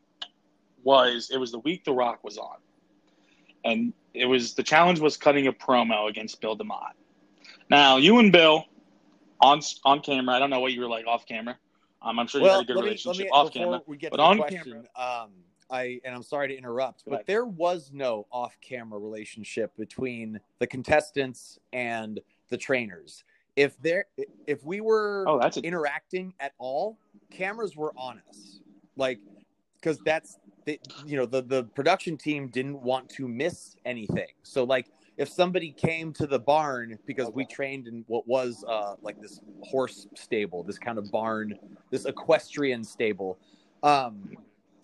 was 0.83 1.29
it 1.29 1.37
was 1.37 1.51
the 1.51 1.59
week 1.59 1.83
The 1.83 1.91
Rock 1.91 2.23
was 2.23 2.37
on, 2.37 2.57
and 3.65 3.93
it 4.15 4.25
was 4.25 4.53
the 4.53 4.63
challenge 4.63 4.99
was 4.99 5.17
cutting 5.17 5.47
a 5.47 5.53
promo 5.53 6.09
against 6.09 6.41
Bill 6.41 6.57
DeMott. 6.57 6.93
Now 7.69 7.97
you 7.97 8.19
and 8.19 8.31
Bill 8.31 8.65
on 9.41 9.61
on 9.83 10.01
camera. 10.01 10.35
I 10.35 10.39
don't 10.39 10.49
know 10.49 10.59
what 10.59 10.73
you 10.73 10.81
were 10.81 10.87
like 10.87 11.05
off 11.07 11.25
camera. 11.25 11.57
Um, 12.01 12.19
I'm 12.19 12.27
sure 12.27 12.41
you 12.41 12.47
had 12.47 12.61
a 12.61 12.65
good 12.65 12.75
me, 12.75 12.81
relationship 12.83 13.25
me 13.25 13.29
off 13.31 13.51
camera. 13.51 13.81
we 13.87 13.97
get 13.97 14.11
but 14.11 14.19
on 14.19 14.37
question, 14.37 14.87
um, 14.95 15.31
I 15.71 15.99
and 16.03 16.15
I'm 16.15 16.23
sorry 16.23 16.47
to 16.49 16.57
interrupt, 16.57 17.03
but 17.07 17.25
there 17.25 17.45
was 17.45 17.91
no 17.93 18.27
off-camera 18.31 18.99
relationship 18.99 19.75
between 19.77 20.39
the 20.59 20.67
contestants 20.67 21.59
and 21.73 22.19
the 22.49 22.57
trainers. 22.57 23.23
If 23.55 23.81
there, 23.81 24.05
if 24.45 24.63
we 24.63 24.81
were 24.81 25.25
Oh, 25.27 25.39
that's 25.39 25.57
a 25.57 25.61
interacting 25.61 26.33
at 26.39 26.53
all, 26.57 26.97
cameras 27.31 27.75
were 27.75 27.93
on 27.95 28.21
us. 28.29 28.59
Like, 28.97 29.19
because 29.75 29.97
that's 30.05 30.37
the 30.65 30.79
you 31.05 31.17
know 31.17 31.25
the 31.25 31.41
the 31.41 31.63
production 31.63 32.17
team 32.17 32.47
didn't 32.47 32.81
want 32.81 33.09
to 33.11 33.27
miss 33.27 33.75
anything. 33.85 34.27
So 34.43 34.63
like, 34.63 34.87
if 35.17 35.29
somebody 35.29 35.71
came 35.71 36.11
to 36.13 36.27
the 36.27 36.39
barn 36.39 36.97
because 37.05 37.29
we 37.33 37.45
trained 37.45 37.87
in 37.87 38.03
what 38.07 38.27
was 38.27 38.63
uh 38.67 38.95
like 39.01 39.21
this 39.21 39.39
horse 39.63 40.07
stable, 40.15 40.63
this 40.63 40.77
kind 40.77 40.97
of 40.97 41.09
barn, 41.11 41.57
this 41.91 42.05
equestrian 42.05 42.83
stable. 42.83 43.37
Um, 43.83 44.31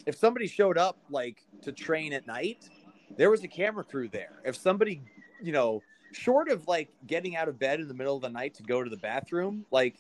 if 0.06 0.16
somebody 0.16 0.48
showed 0.48 0.78
up 0.78 0.98
like 1.10 1.44
to 1.64 1.72
train 1.72 2.14
at 2.14 2.26
night, 2.28 2.70
there 3.18 3.30
was 3.30 3.44
a 3.44 3.48
camera 3.48 3.84
crew 3.84 4.08
there. 4.08 4.40
If 4.46 4.56
somebody, 4.56 5.02
you 5.42 5.52
know, 5.52 5.82
short 6.12 6.50
of 6.50 6.68
like 6.68 6.90
getting 7.08 7.36
out 7.36 7.48
of 7.48 7.58
bed 7.60 7.80
in 7.80 7.88
the 7.88 7.94
middle 7.94 8.16
of 8.16 8.22
the 8.22 8.30
night 8.30 8.54
to 8.56 8.64
go 8.64 8.84
to 8.84 8.90
the 8.90 8.98
bathroom, 8.98 9.66
like 9.72 9.96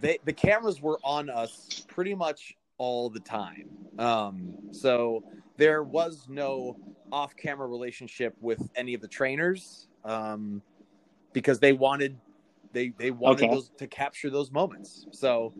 they 0.00 0.18
the 0.24 0.32
cameras 0.32 0.80
were 0.80 0.98
on 1.02 1.30
us 1.30 1.84
pretty 1.88 2.14
much 2.14 2.56
all 2.78 3.10
the 3.10 3.20
time. 3.20 3.74
Um, 3.98 4.56
so 4.70 5.24
there 5.56 5.82
was 5.82 6.26
no 6.28 6.76
off-camera 7.12 7.66
relationship 7.66 8.34
with 8.40 8.68
any 8.74 8.94
of 8.94 9.00
the 9.00 9.08
trainers 9.08 9.88
um, 10.04 10.62
because 11.32 11.60
they 11.60 11.72
wanted 11.72 12.20
they 12.72 12.88
they 12.98 13.10
wanted 13.10 13.44
Okay. 13.44 13.50
those 13.50 13.70
to 13.78 13.86
capture 13.86 14.30
those 14.30 14.50
moments. 14.50 15.06
So 15.10 15.54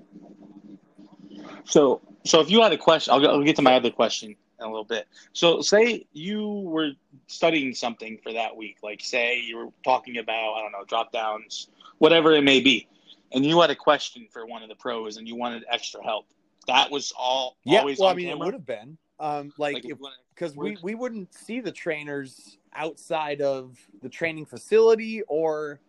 So, 1.64 2.02
so 2.24 2.40
if 2.40 2.50
you 2.50 2.62
had 2.62 2.72
a 2.72 2.78
question, 2.78 3.12
I'll, 3.14 3.26
I'll 3.28 3.42
get 3.42 3.56
to 3.56 3.62
my 3.62 3.74
other 3.74 3.90
question 3.90 4.30
in 4.30 4.66
a 4.66 4.68
little 4.68 4.84
bit. 4.84 5.06
So, 5.32 5.60
say 5.60 6.06
you 6.12 6.46
were 6.48 6.92
studying 7.26 7.74
something 7.74 8.18
for 8.22 8.32
that 8.32 8.56
week, 8.56 8.78
like 8.82 9.00
say 9.02 9.40
you 9.40 9.56
were 9.56 9.68
talking 9.84 10.18
about, 10.18 10.54
I 10.54 10.62
don't 10.62 10.72
know, 10.72 10.84
drop 10.86 11.12
downs, 11.12 11.68
whatever 11.98 12.32
it 12.32 12.42
may 12.42 12.60
be, 12.60 12.88
and 13.32 13.44
you 13.44 13.60
had 13.60 13.70
a 13.70 13.76
question 13.76 14.28
for 14.32 14.46
one 14.46 14.62
of 14.62 14.68
the 14.68 14.76
pros 14.76 15.16
and 15.16 15.26
you 15.28 15.36
wanted 15.36 15.64
extra 15.70 16.02
help. 16.02 16.26
That 16.66 16.90
was 16.90 17.12
all 17.16 17.56
yeah, 17.64 17.80
always 17.80 17.98
well, 17.98 18.08
I 18.10 18.14
mean, 18.14 18.28
it 18.28 18.38
would 18.38 18.54
have 18.54 18.66
been. 18.66 18.98
Um, 19.18 19.52
like, 19.56 19.74
Like, 19.74 19.84
if 19.84 19.90
if 19.92 19.98
you 19.98 20.02
wanted- 20.02 20.16
because 20.34 20.54
we, 20.56 20.72
Would- 20.72 20.82
we 20.82 20.94
wouldn't 20.94 21.32
see 21.32 21.60
the 21.60 21.72
trainers 21.72 22.58
outside 22.74 23.40
of 23.40 23.78
the 24.02 24.08
training 24.08 24.44
facility 24.44 25.22
or 25.28 25.80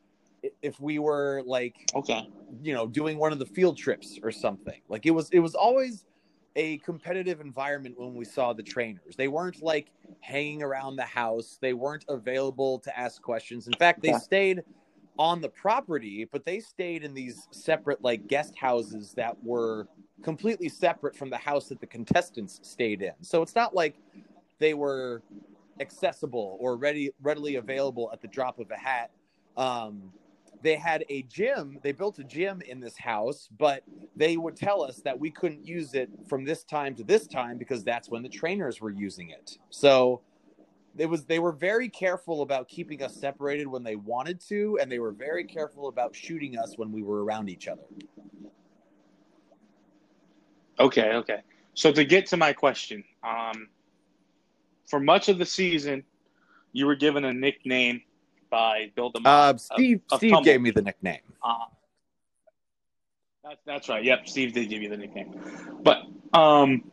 if 0.61 0.79
we 0.79 0.99
were 0.99 1.43
like 1.45 1.75
okay, 1.95 2.29
you 2.61 2.73
know 2.73 2.87
doing 2.87 3.17
one 3.17 3.33
of 3.33 3.39
the 3.39 3.45
field 3.45 3.75
trips 3.77 4.17
or 4.23 4.31
something. 4.31 4.79
Like 4.87 5.05
it 5.05 5.11
was 5.11 5.29
it 5.31 5.39
was 5.39 5.53
always 5.55 6.05
a 6.55 6.77
competitive 6.79 7.41
environment 7.41 7.99
when 7.99 8.15
we 8.15 8.23
saw 8.23 8.53
the 8.53 8.63
trainers. 8.63 9.15
They 9.17 9.27
weren't 9.27 9.61
like 9.61 9.91
hanging 10.21 10.63
around 10.63 10.95
the 10.95 11.03
house. 11.03 11.57
They 11.61 11.73
weren't 11.73 12.05
available 12.07 12.79
to 12.79 12.97
ask 12.97 13.21
questions. 13.21 13.67
In 13.67 13.73
fact 13.73 14.01
they 14.01 14.11
Okay. 14.11 14.19
stayed 14.19 14.63
on 15.19 15.41
the 15.41 15.49
property 15.49 16.27
but 16.31 16.45
they 16.45 16.59
stayed 16.59 17.03
in 17.03 17.13
these 17.13 17.47
separate 17.51 18.01
like 18.03 18.27
guest 18.27 18.55
houses 18.57 19.13
that 19.13 19.35
were 19.43 19.87
completely 20.23 20.69
separate 20.69 21.15
from 21.15 21.29
the 21.29 21.37
house 21.37 21.69
that 21.69 21.79
the 21.79 21.87
contestants 21.87 22.59
stayed 22.63 23.01
in 23.01 23.13
so 23.21 23.41
it's 23.41 23.55
not 23.55 23.75
like 23.75 23.95
they 24.59 24.73
were 24.73 25.21
accessible 25.79 26.57
or 26.59 26.75
ready 26.75 27.11
readily 27.21 27.55
available 27.55 28.09
at 28.11 28.21
the 28.21 28.27
drop 28.27 28.59
of 28.59 28.69
a 28.71 28.77
hat 28.77 29.11
um 29.57 30.11
they 30.61 30.75
had 30.75 31.05
a 31.09 31.23
gym. 31.23 31.79
They 31.81 31.91
built 31.91 32.19
a 32.19 32.23
gym 32.23 32.61
in 32.61 32.79
this 32.79 32.97
house, 32.97 33.49
but 33.57 33.83
they 34.15 34.37
would 34.37 34.55
tell 34.55 34.81
us 34.81 34.97
that 35.01 35.17
we 35.17 35.29
couldn't 35.31 35.65
use 35.65 35.93
it 35.93 36.09
from 36.27 36.43
this 36.43 36.63
time 36.63 36.95
to 36.95 37.03
this 37.03 37.27
time 37.27 37.57
because 37.57 37.83
that's 37.83 38.09
when 38.09 38.23
the 38.23 38.29
trainers 38.29 38.81
were 38.81 38.89
using 38.89 39.29
it. 39.29 39.57
So 39.69 40.21
it 40.97 41.05
was 41.05 41.25
they 41.25 41.39
were 41.39 41.51
very 41.51 41.89
careful 41.89 42.41
about 42.41 42.67
keeping 42.67 43.03
us 43.03 43.15
separated 43.15 43.67
when 43.67 43.83
they 43.83 43.95
wanted 43.95 44.39
to, 44.47 44.77
and 44.81 44.91
they 44.91 44.99
were 44.99 45.11
very 45.11 45.43
careful 45.43 45.87
about 45.87 46.15
shooting 46.15 46.57
us 46.57 46.77
when 46.77 46.91
we 46.91 47.03
were 47.03 47.23
around 47.23 47.49
each 47.49 47.67
other. 47.67 47.83
Okay, 50.79 51.13
okay. 51.13 51.41
So 51.73 51.91
to 51.91 52.05
get 52.05 52.27
to 52.27 52.37
my 52.37 52.53
question, 52.53 53.03
um, 53.23 53.69
for 54.87 54.99
much 54.99 55.29
of 55.29 55.37
the 55.37 55.45
season, 55.45 56.03
you 56.71 56.85
were 56.85 56.95
given 56.95 57.25
a 57.25 57.33
nickname 57.33 58.01
by 58.49 58.91
Bill 58.95 59.11
DeMott. 59.11 59.25
Uh, 59.25 59.57
Steve 59.57 60.01
of 60.11 60.19
Steve 60.19 60.31
Tumble. 60.31 60.45
gave 60.45 60.61
me 60.61 60.71
the 60.71 60.81
nickname. 60.81 61.21
Uh, 61.43 61.55
that's 63.43 63.61
that's 63.65 63.89
right. 63.89 64.03
Yep, 64.03 64.27
Steve 64.27 64.53
did 64.53 64.69
give 64.69 64.81
you 64.81 64.89
the 64.89 64.97
nickname. 64.97 65.39
But 65.83 66.03
um, 66.33 66.91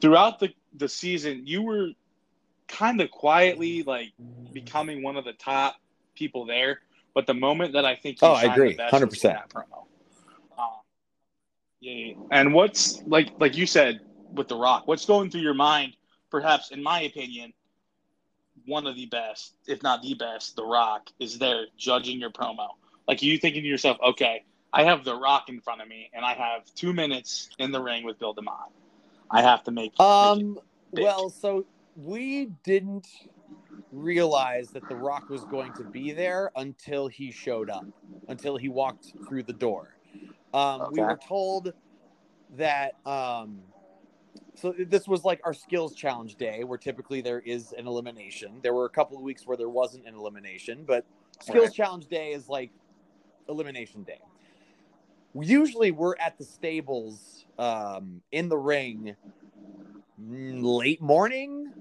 throughout 0.00 0.38
the 0.38 0.50
the 0.74 0.88
season, 0.88 1.46
you 1.46 1.62
were 1.62 1.90
kind 2.72 3.00
of 3.00 3.10
quietly 3.10 3.82
like 3.82 4.12
becoming 4.52 5.02
one 5.02 5.16
of 5.16 5.24
the 5.24 5.34
top 5.34 5.76
people 6.14 6.46
there. 6.46 6.80
But 7.14 7.26
the 7.26 7.34
moment 7.34 7.74
that 7.74 7.84
I 7.84 7.94
think 7.94 8.18
Oh, 8.22 8.32
I 8.32 8.44
agree. 8.44 8.72
the 8.72 8.78
best 8.78 8.92
was 8.92 9.02
100%. 9.02 9.22
that 9.22 9.50
promo. 9.50 9.84
Um, 10.58 10.68
yeah. 11.80 12.14
And 12.30 12.54
what's 12.54 13.02
like 13.06 13.28
like 13.38 13.56
you 13.56 13.66
said 13.66 14.00
with 14.32 14.48
The 14.48 14.56
Rock? 14.56 14.88
What's 14.88 15.04
going 15.04 15.30
through 15.30 15.42
your 15.42 15.54
mind? 15.54 15.94
Perhaps, 16.30 16.70
in 16.70 16.82
my 16.82 17.02
opinion, 17.02 17.52
one 18.64 18.86
of 18.86 18.96
the 18.96 19.06
best, 19.06 19.54
if 19.66 19.82
not 19.82 20.00
the 20.02 20.14
best, 20.14 20.56
The 20.56 20.64
Rock 20.64 21.10
is 21.20 21.38
there 21.38 21.66
judging 21.76 22.18
your 22.18 22.30
promo. 22.30 22.68
Like 23.06 23.22
you 23.22 23.36
thinking 23.36 23.62
to 23.62 23.68
yourself, 23.68 23.98
okay, 24.02 24.44
I 24.72 24.84
have 24.84 25.04
The 25.04 25.14
Rock 25.14 25.50
in 25.50 25.60
front 25.60 25.82
of 25.82 25.88
me, 25.88 26.10
and 26.14 26.24
I 26.24 26.32
have 26.32 26.64
two 26.74 26.94
minutes 26.94 27.50
in 27.58 27.72
the 27.72 27.82
ring 27.82 28.04
with 28.04 28.18
Bill 28.18 28.34
DeMott. 28.34 28.70
I 29.30 29.42
have 29.42 29.62
to 29.64 29.70
make. 29.70 29.92
make. 29.92 30.00
Um. 30.00 30.58
big. 30.94 31.04
Well, 31.04 31.28
so 31.28 31.66
we 31.94 32.46
didn't 32.64 33.08
realize 33.90 34.72
that 34.72 34.88
The 34.88 34.96
Rock 34.96 35.28
was 35.28 35.44
going 35.44 35.72
to 35.74 35.84
be 35.84 36.12
there 36.12 36.50
until 36.56 37.08
he 37.08 37.30
showed 37.30 37.70
up, 37.70 37.88
until 38.28 38.56
he 38.56 38.68
walked 38.68 39.14
through 39.26 39.44
the 39.44 39.52
door. 39.52 39.96
Um, 40.54 40.86
We 40.90 41.02
were 41.02 41.18
told 41.18 41.74
that. 42.50 42.94
Um, 43.06 43.60
so 44.54 44.74
this 44.78 45.08
was 45.08 45.24
like 45.24 45.40
our 45.44 45.54
skills 45.54 45.94
challenge 45.94 46.36
day, 46.36 46.64
where 46.64 46.78
typically 46.78 47.20
there 47.22 47.40
is 47.40 47.72
an 47.72 47.86
elimination. 47.86 48.60
There 48.62 48.74
were 48.74 48.84
a 48.84 48.90
couple 48.90 49.16
of 49.16 49.22
weeks 49.22 49.46
where 49.46 49.56
there 49.56 49.68
wasn't 49.70 50.06
an 50.06 50.14
elimination, 50.14 50.84
but 50.86 51.06
skills 51.40 51.70
Right. 51.70 51.76
challenge 51.76 52.06
day 52.06 52.32
is 52.32 52.48
like 52.48 52.72
elimination 53.48 54.04
day. 54.04 54.20
Usually, 55.34 55.90
we're 55.90 56.16
at 56.20 56.36
the 56.38 56.44
stables 56.44 57.46
um, 57.58 58.22
in 58.32 58.48
the 58.48 58.58
ring 58.58 59.16
mm, 60.20 60.62
late 60.62 61.00
morning, 61.00 61.72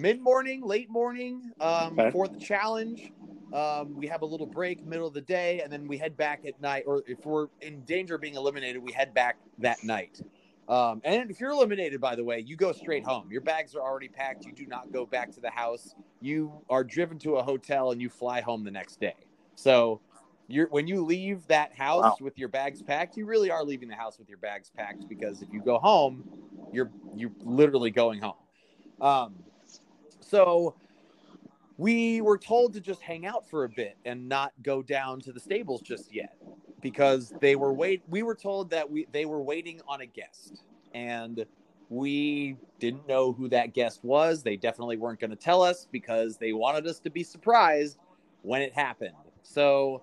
mid 0.00 0.20
morning, 0.20 0.62
late 0.62 0.90
morning 0.90 1.52
um, 1.60 1.94
Okay. 1.98 2.12
for 2.12 2.28
the 2.28 2.38
challenge. 2.38 3.12
Um, 3.52 3.94
we 3.96 4.06
have 4.06 4.22
a 4.22 4.26
little 4.26 4.46
break, 4.46 4.84
middle 4.84 5.06
of 5.08 5.14
the 5.14 5.20
day, 5.20 5.60
and 5.60 5.72
then 5.72 5.86
we 5.88 5.98
head 5.98 6.16
back 6.16 6.44
at 6.44 6.60
night. 6.60 6.84
Or 6.86 7.02
if 7.06 7.26
we're 7.26 7.48
in 7.60 7.82
danger 7.84 8.14
of 8.14 8.20
being 8.20 8.34
eliminated, 8.36 8.82
we 8.82 8.92
head 8.92 9.12
back 9.12 9.38
that 9.58 9.82
night. 9.84 10.20
Um, 10.68 11.00
and 11.04 11.30
if 11.30 11.40
you're 11.40 11.50
eliminated, 11.50 12.00
by 12.00 12.14
the 12.14 12.24
way, 12.24 12.38
you 12.38 12.56
go 12.56 12.72
straight 12.72 13.04
home. 13.04 13.30
Your 13.30 13.40
bags 13.40 13.74
are 13.74 13.82
already 13.82 14.08
packed. 14.08 14.46
You 14.46 14.52
do 14.52 14.66
not 14.66 14.92
go 14.92 15.04
back 15.04 15.32
to 15.32 15.40
the 15.40 15.50
house. 15.50 15.96
You 16.20 16.62
are 16.70 16.84
driven 16.84 17.18
to 17.20 17.36
a 17.36 17.42
hotel 17.42 17.90
and 17.90 18.00
you 18.00 18.08
fly 18.08 18.40
home 18.40 18.62
the 18.62 18.70
next 18.70 19.00
day. 19.00 19.16
So 19.56 20.00
you're 20.46 20.68
when 20.68 20.86
you 20.86 21.04
leave 21.04 21.46
that 21.48 21.74
house 21.74 22.04
Wow. 22.04 22.16
with 22.20 22.38
your 22.38 22.48
bags 22.48 22.82
packed, 22.82 23.16
you 23.16 23.26
really 23.26 23.50
are 23.50 23.64
leaving 23.64 23.88
the 23.88 23.96
house 23.96 24.18
with 24.18 24.28
your 24.28 24.38
bags 24.38 24.70
packed 24.70 25.06
because 25.08 25.42
if 25.42 25.52
you 25.52 25.60
go 25.60 25.78
home, 25.78 26.24
you're 26.70 26.92
you're 27.16 27.32
literally 27.44 27.90
going 27.90 28.20
home. 28.20 28.34
Um, 29.00 29.44
so 30.30 30.74
we 31.76 32.20
were 32.20 32.38
told 32.38 32.74
to 32.74 32.80
just 32.80 33.00
hang 33.00 33.26
out 33.26 33.48
for 33.48 33.64
a 33.64 33.68
bit 33.68 33.96
and 34.04 34.28
not 34.28 34.52
go 34.62 34.82
down 34.82 35.20
to 35.20 35.32
the 35.32 35.40
stables 35.40 35.80
just 35.80 36.14
yet 36.14 36.36
because 36.82 37.32
they 37.40 37.56
were 37.56 37.72
wait 37.72 38.02
we 38.08 38.22
were 38.22 38.34
told 38.34 38.70
that 38.70 38.90
we 38.90 39.06
they 39.12 39.24
were 39.24 39.42
waiting 39.42 39.80
on 39.88 40.00
a 40.02 40.06
guest 40.06 40.62
and 40.94 41.44
we 41.90 42.56
didn't 42.78 43.06
know 43.08 43.32
who 43.32 43.48
that 43.48 43.74
guest 43.74 44.04
was. 44.04 44.42
They 44.42 44.56
definitely 44.56 44.96
weren't 44.96 45.18
going 45.18 45.30
to 45.30 45.36
tell 45.36 45.60
us 45.60 45.88
because 45.90 46.36
they 46.36 46.52
wanted 46.52 46.86
us 46.86 47.00
to 47.00 47.10
be 47.10 47.24
surprised 47.24 47.98
when 48.42 48.62
it 48.62 48.72
happened. 48.72 49.16
So 49.42 50.02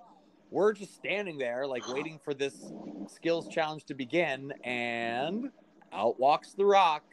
we're 0.52 0.74
just 0.74 0.96
standing 0.96 1.38
there 1.38 1.66
like 1.66 1.88
waiting 1.94 2.20
for 2.20 2.34
this 2.34 2.74
skills 3.08 3.48
challenge 3.48 3.86
to 3.86 3.94
begin 3.94 4.54
and 4.66 5.50
out 5.94 6.20
walks 6.20 6.52
the 6.54 6.66
rock. 6.66 7.04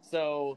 So 0.00 0.56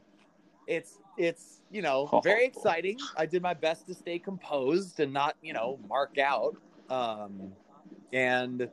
it's 0.66 0.98
it's 1.18 1.60
you 1.70 1.82
know 1.82 2.08
very 2.22 2.44
exciting. 2.44 3.08
I 3.16 3.26
did 3.26 3.42
my 3.42 3.54
best 3.54 3.86
to 3.86 3.94
stay 3.94 4.18
composed 4.18 5.00
and 5.00 5.12
not 5.12 5.36
you 5.42 5.52
know 5.52 5.78
mark 5.88 6.18
out. 6.18 6.54
Um 6.88 7.52
and 8.12 8.68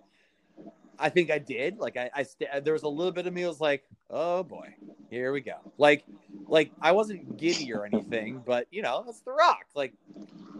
i 0.99 1.09
think 1.09 1.31
i 1.31 1.39
did. 1.39 1.77
Like 1.79 1.97
i, 1.97 2.09
I 2.13 2.23
st- 2.23 2.63
there 2.63 2.73
was 2.73 2.83
a 2.83 2.87
little 2.89 3.11
bit 3.11 3.25
of 3.27 3.33
me 3.33 3.45
was 3.45 3.59
like 3.61 3.83
oh 4.09 4.43
boy 4.43 4.67
here 5.09 5.31
we 5.31 5.41
go. 5.41 5.55
Like 5.77 6.05
like 6.47 6.71
i 6.81 6.91
wasn't 6.91 7.37
giddy 7.37 7.71
or 7.73 7.85
anything 7.85 8.43
but 8.45 8.67
you 8.71 8.81
know 8.81 9.05
it's 9.07 9.21
the 9.21 9.31
rock. 9.31 9.65
Like 9.75 9.93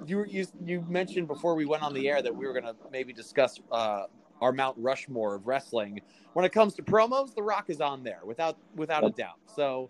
you 0.06 0.18
were- 0.18 0.28
you 0.28 0.46
you 0.66 0.82
mentioned 0.88 1.28
before 1.28 1.56
we 1.56 1.66
went 1.66 1.84
on 1.84 1.94
the 1.94 2.08
air 2.10 2.22
that 2.22 2.36
we 2.36 2.46
were 2.48 2.54
going 2.54 2.66
to 2.66 2.76
maybe 2.92 3.14
discuss 3.14 3.60
uh 3.72 4.04
our 4.42 4.52
mount 4.52 4.76
rushmore 4.80 5.36
of 5.36 5.48
wrestling. 5.48 6.02
When 6.34 6.46
it 6.46 6.52
comes 6.52 6.74
to 6.76 6.84
promos 6.84 7.34
the 7.36 7.44
rock 7.44 7.70
is 7.70 7.80
on 7.80 8.04
there 8.04 8.22
without 8.26 8.58
without 8.76 9.04
a 9.04 9.12
doubt. 9.12 9.38
So 9.46 9.90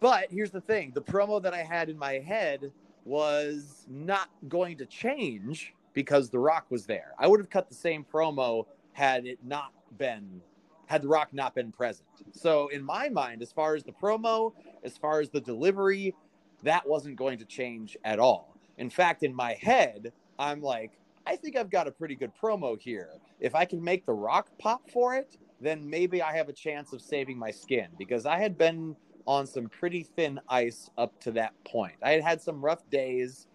but 0.00 0.30
here's 0.30 0.50
the 0.50 0.60
thing 0.60 0.92
the 0.94 1.02
promo 1.02 1.42
that 1.42 1.54
I 1.54 1.62
had 1.62 1.88
in 1.88 1.98
my 1.98 2.14
head 2.14 2.72
was 3.04 3.86
not 3.88 4.28
going 4.48 4.76
to 4.78 4.86
change 4.86 5.74
because 5.94 6.30
The 6.30 6.38
Rock 6.38 6.66
was 6.70 6.86
there. 6.86 7.12
I 7.18 7.26
would 7.26 7.40
have 7.40 7.50
cut 7.50 7.68
the 7.68 7.74
same 7.74 8.04
promo 8.04 8.66
had 8.92 9.26
it 9.26 9.38
not 9.44 9.72
been, 9.96 10.40
had 10.86 11.02
The 11.02 11.08
Rock 11.08 11.28
not 11.32 11.54
been 11.54 11.72
present. 11.72 12.08
So, 12.32 12.68
in 12.68 12.82
my 12.84 13.08
mind, 13.08 13.42
as 13.42 13.50
far 13.50 13.74
as 13.74 13.82
the 13.82 13.92
promo, 13.92 14.52
as 14.84 14.96
far 14.96 15.20
as 15.20 15.30
the 15.30 15.40
delivery, 15.40 16.14
that 16.62 16.86
wasn't 16.86 17.16
going 17.16 17.38
to 17.38 17.44
change 17.44 17.96
at 18.04 18.18
all. 18.18 18.56
In 18.76 18.90
fact, 18.90 19.22
in 19.22 19.34
my 19.34 19.54
head, 19.54 20.12
I'm 20.38 20.60
like, 20.60 20.92
I 21.26 21.36
think 21.36 21.56
I've 21.56 21.70
got 21.70 21.88
a 21.88 21.90
pretty 21.90 22.14
good 22.14 22.32
promo 22.40 22.80
here. 22.80 23.10
If 23.40 23.54
I 23.54 23.64
can 23.64 23.82
make 23.82 24.06
The 24.06 24.12
Rock 24.12 24.48
pop 24.58 24.88
for 24.90 25.14
it, 25.14 25.36
then 25.60 25.88
maybe 25.88 26.22
I 26.22 26.36
have 26.36 26.48
a 26.48 26.52
chance 26.52 26.92
of 26.92 27.00
saving 27.02 27.38
my 27.38 27.50
skin 27.50 27.88
because 27.98 28.26
I 28.26 28.38
had 28.38 28.56
been 28.56 28.96
on 29.28 29.46
some 29.46 29.68
pretty 29.68 30.02
thin 30.02 30.40
ice 30.48 30.90
up 30.96 31.20
to 31.20 31.30
that 31.32 31.52
point. 31.64 31.92
I 32.02 32.12
had 32.12 32.22
had 32.22 32.42
some 32.42 32.64
rough 32.64 32.88
days 32.90 33.46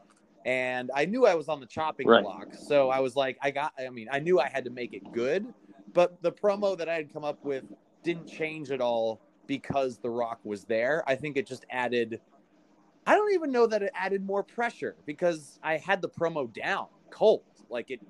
and 0.46 0.92
I 0.96 1.06
knew 1.06 1.26
I 1.26 1.34
was 1.34 1.50
on 1.50 1.60
the 1.60 1.66
chopping 1.66 2.08
Right. 2.08 2.24
block. 2.24 2.54
So 2.54 2.92
I 2.92 3.00
was 3.00 3.16
like, 3.16 3.40
I 3.42 3.50
got, 3.50 3.74
I 3.80 3.90
mean, 3.90 4.08
I 4.12 4.20
knew 4.20 4.40
I 4.40 4.48
had 4.48 4.66
to 4.66 4.70
make 4.70 4.94
it 4.94 5.12
good, 5.12 5.52
but 5.94 6.22
the 6.22 6.32
promo 6.32 6.78
that 6.78 6.88
I 6.88 6.94
had 6.94 7.12
come 7.12 7.24
up 7.24 7.40
with 7.44 7.66
didn't 8.04 8.28
change 8.28 8.70
at 8.70 8.82
all 8.82 9.20
because 9.48 9.98
The 9.98 10.12
Rock 10.12 10.40
was 10.44 10.64
there. 10.66 11.04
I 11.08 11.16
think 11.16 11.38
it 11.38 11.48
just 11.48 11.66
added, 11.72 12.22
I 13.08 13.16
don't 13.16 13.34
even 13.34 13.52
know 13.52 13.66
that 13.66 13.82
it 13.82 13.92
added 13.96 14.24
more 14.24 14.44
pressure 14.44 14.96
because 15.08 15.60
I 15.64 15.78
had 15.78 16.04
the 16.04 16.10
promo 16.10 16.54
down 16.54 16.88
cold. 17.10 17.46
Like 17.68 17.90
it, 17.90 18.02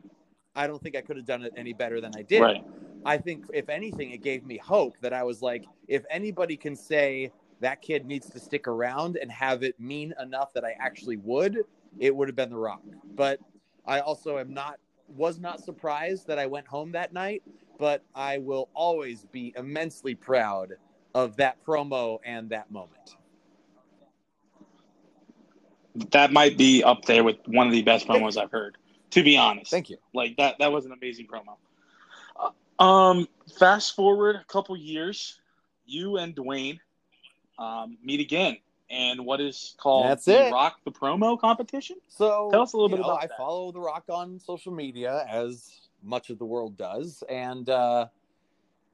I 0.56 0.68
don't 0.68 0.84
think 0.84 0.98
I 0.98 1.02
could 1.02 1.16
have 1.16 1.26
done 1.26 1.44
it 1.44 1.54
any 1.56 1.72
better 1.74 2.02
than 2.02 2.14
I 2.14 2.24
did. 2.24 2.42
Right. 2.42 2.64
I 3.06 3.18
think 3.18 3.46
if 3.54 3.70
anything, 3.70 4.12
it 4.12 4.22
gave 4.22 4.44
me 4.46 4.58
hope 4.58 4.96
that 5.02 5.14
I 5.14 5.24
was 5.24 5.42
like, 5.42 5.66
if 5.88 6.04
anybody 6.10 6.58
can 6.58 6.76
say 6.76 7.32
that 7.64 7.82
kid 7.82 8.06
needs 8.06 8.30
to 8.30 8.40
stick 8.40 8.68
around 8.68 9.18
and 9.18 9.32
have 9.32 9.64
it 9.64 9.80
mean 9.80 10.14
enough 10.22 10.54
that 10.54 10.64
I 10.64 10.76
actually 10.80 11.18
would, 11.18 11.60
it 12.00 12.16
would 12.16 12.28
have 12.28 12.36
been 12.36 12.50
The 12.50 12.58
Rock. 12.58 12.82
But 13.16 13.40
I 13.86 14.00
also 14.00 14.38
am 14.38 14.54
not 14.54 14.80
was 15.08 15.40
not 15.40 15.64
surprised 15.64 16.28
that 16.28 16.40
I 16.40 16.46
went 16.46 16.68
home 16.68 16.92
that 16.94 17.14
night, 17.14 17.44
but 17.78 18.04
I 18.16 18.38
will 18.40 18.70
always 18.74 19.26
be 19.26 19.54
immensely 19.58 20.16
proud 20.16 20.74
of 21.14 21.36
that 21.38 21.64
promo 21.64 22.20
and 22.26 22.50
that 22.50 22.72
moment. 22.72 23.16
That 26.12 26.32
might 26.32 26.58
be 26.58 26.84
up 26.84 27.06
there 27.06 27.24
with 27.24 27.38
one 27.46 27.68
of 27.68 27.74
the 27.74 27.84
best 27.84 28.08
promos 28.08 28.42
I've 28.42 28.52
heard. 28.52 28.78
To 29.12 29.24
be 29.24 29.38
honest, 29.38 29.70
Thank 29.70 29.92
you. 29.92 29.98
Like 30.14 30.38
that, 30.38 30.56
that 30.58 30.72
was 30.72 30.86
an 30.86 30.92
amazing 30.92 31.28
promo. 31.28 31.58
Uh, 32.80 32.84
um, 32.84 33.28
fast 33.60 33.96
forward 33.96 34.36
a 34.36 34.44
couple 34.46 34.76
years, 34.76 35.40
you 35.86 36.18
and 36.18 36.36
Dwayne 36.36 36.80
um, 37.58 37.98
meet 38.04 38.20
again, 38.20 38.58
and 38.90 39.26
what 39.26 39.42
is 39.42 39.76
called 39.78 40.06
That's 40.06 40.26
the 40.26 40.48
it. 40.48 40.52
Rock 40.52 40.80
the 40.86 40.92
Promo 40.92 41.40
competition. 41.40 41.98
So 42.08 42.50
Tell 42.52 42.62
us 42.62 42.74
a 42.74 42.78
little 42.78 42.90
bit 42.90 43.00
know, 43.00 43.06
about 43.06 43.24
I 43.24 43.28
that. 43.28 43.38
follow 43.38 43.72
The 43.72 43.80
Rock 43.80 44.04
on 44.10 44.40
social 44.40 44.72
media 44.72 45.26
as 45.30 45.82
much 46.02 46.30
of 46.30 46.38
the 46.40 46.46
world 46.46 46.78
does, 46.78 47.24
and 47.30 47.70
uh, 47.70 48.08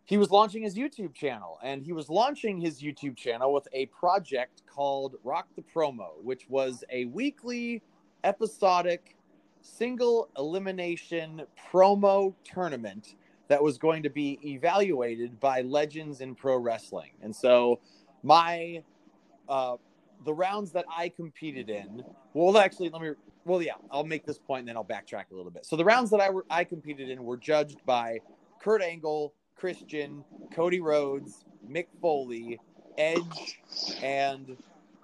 he 0.06 0.18
was 0.18 0.32
launching 0.32 0.64
his 0.64 0.76
YouTube 0.76 1.14
channel, 1.14 1.60
and 1.64 1.84
he 1.84 1.94
was 1.94 2.10
launching 2.10 2.60
his 2.60 2.82
YouTube 2.82 3.16
channel 3.16 3.54
with 3.54 3.68
a 3.74 3.86
project 3.88 4.64
called 4.66 5.16
Rock 5.24 5.48
the 5.56 5.62
Promo, 5.62 6.22
which 6.24 6.50
was 6.50 6.84
a 6.92 7.06
weekly, 7.06 7.82
episodic 8.24 9.16
single 9.62 10.30
elimination 10.38 11.42
promo 11.72 12.34
tournament 12.44 13.16
that 13.50 13.62
was 13.62 13.78
going 13.78 14.04
to 14.04 14.10
be 14.10 14.40
evaluated 14.44 15.40
by 15.40 15.62
legends 15.62 16.22
in 16.22 16.36
pro 16.36 16.58
wrestling. 16.58 17.12
And 17.22 17.36
so 17.36 17.80
my 18.24 18.84
uh 19.48 19.78
the 20.26 20.34
rounds 20.34 20.72
that 20.74 20.86
I 20.96 21.10
competed 21.10 21.70
in, 21.70 22.04
well 22.34 22.58
actually 22.58 22.90
let 22.90 23.02
me 23.02 23.12
well 23.46 23.62
yeah, 23.62 23.74
I'll 23.92 24.04
make 24.04 24.26
this 24.26 24.38
point 24.38 24.62
and 24.62 24.70
then 24.70 24.78
I'll 24.78 24.86
backtrack 24.86 25.32
a 25.32 25.36
little 25.36 25.52
bit. 25.52 25.66
So 25.66 25.76
the 25.76 25.86
rounds 25.86 26.10
that 26.12 26.20
I 26.20 26.30
were 26.30 26.46
I 26.50 26.64
competed 26.64 27.10
in 27.10 27.24
were 27.24 27.38
judged 27.38 27.86
by 27.86 28.20
Kurt 28.62 28.82
Angle, 28.82 29.34
Christian, 29.56 30.24
Cody 30.54 30.80
Rhodes, 30.80 31.46
Mick 31.70 31.88
Foley, 32.02 32.60
Edge, 32.98 33.60
and 34.02 34.58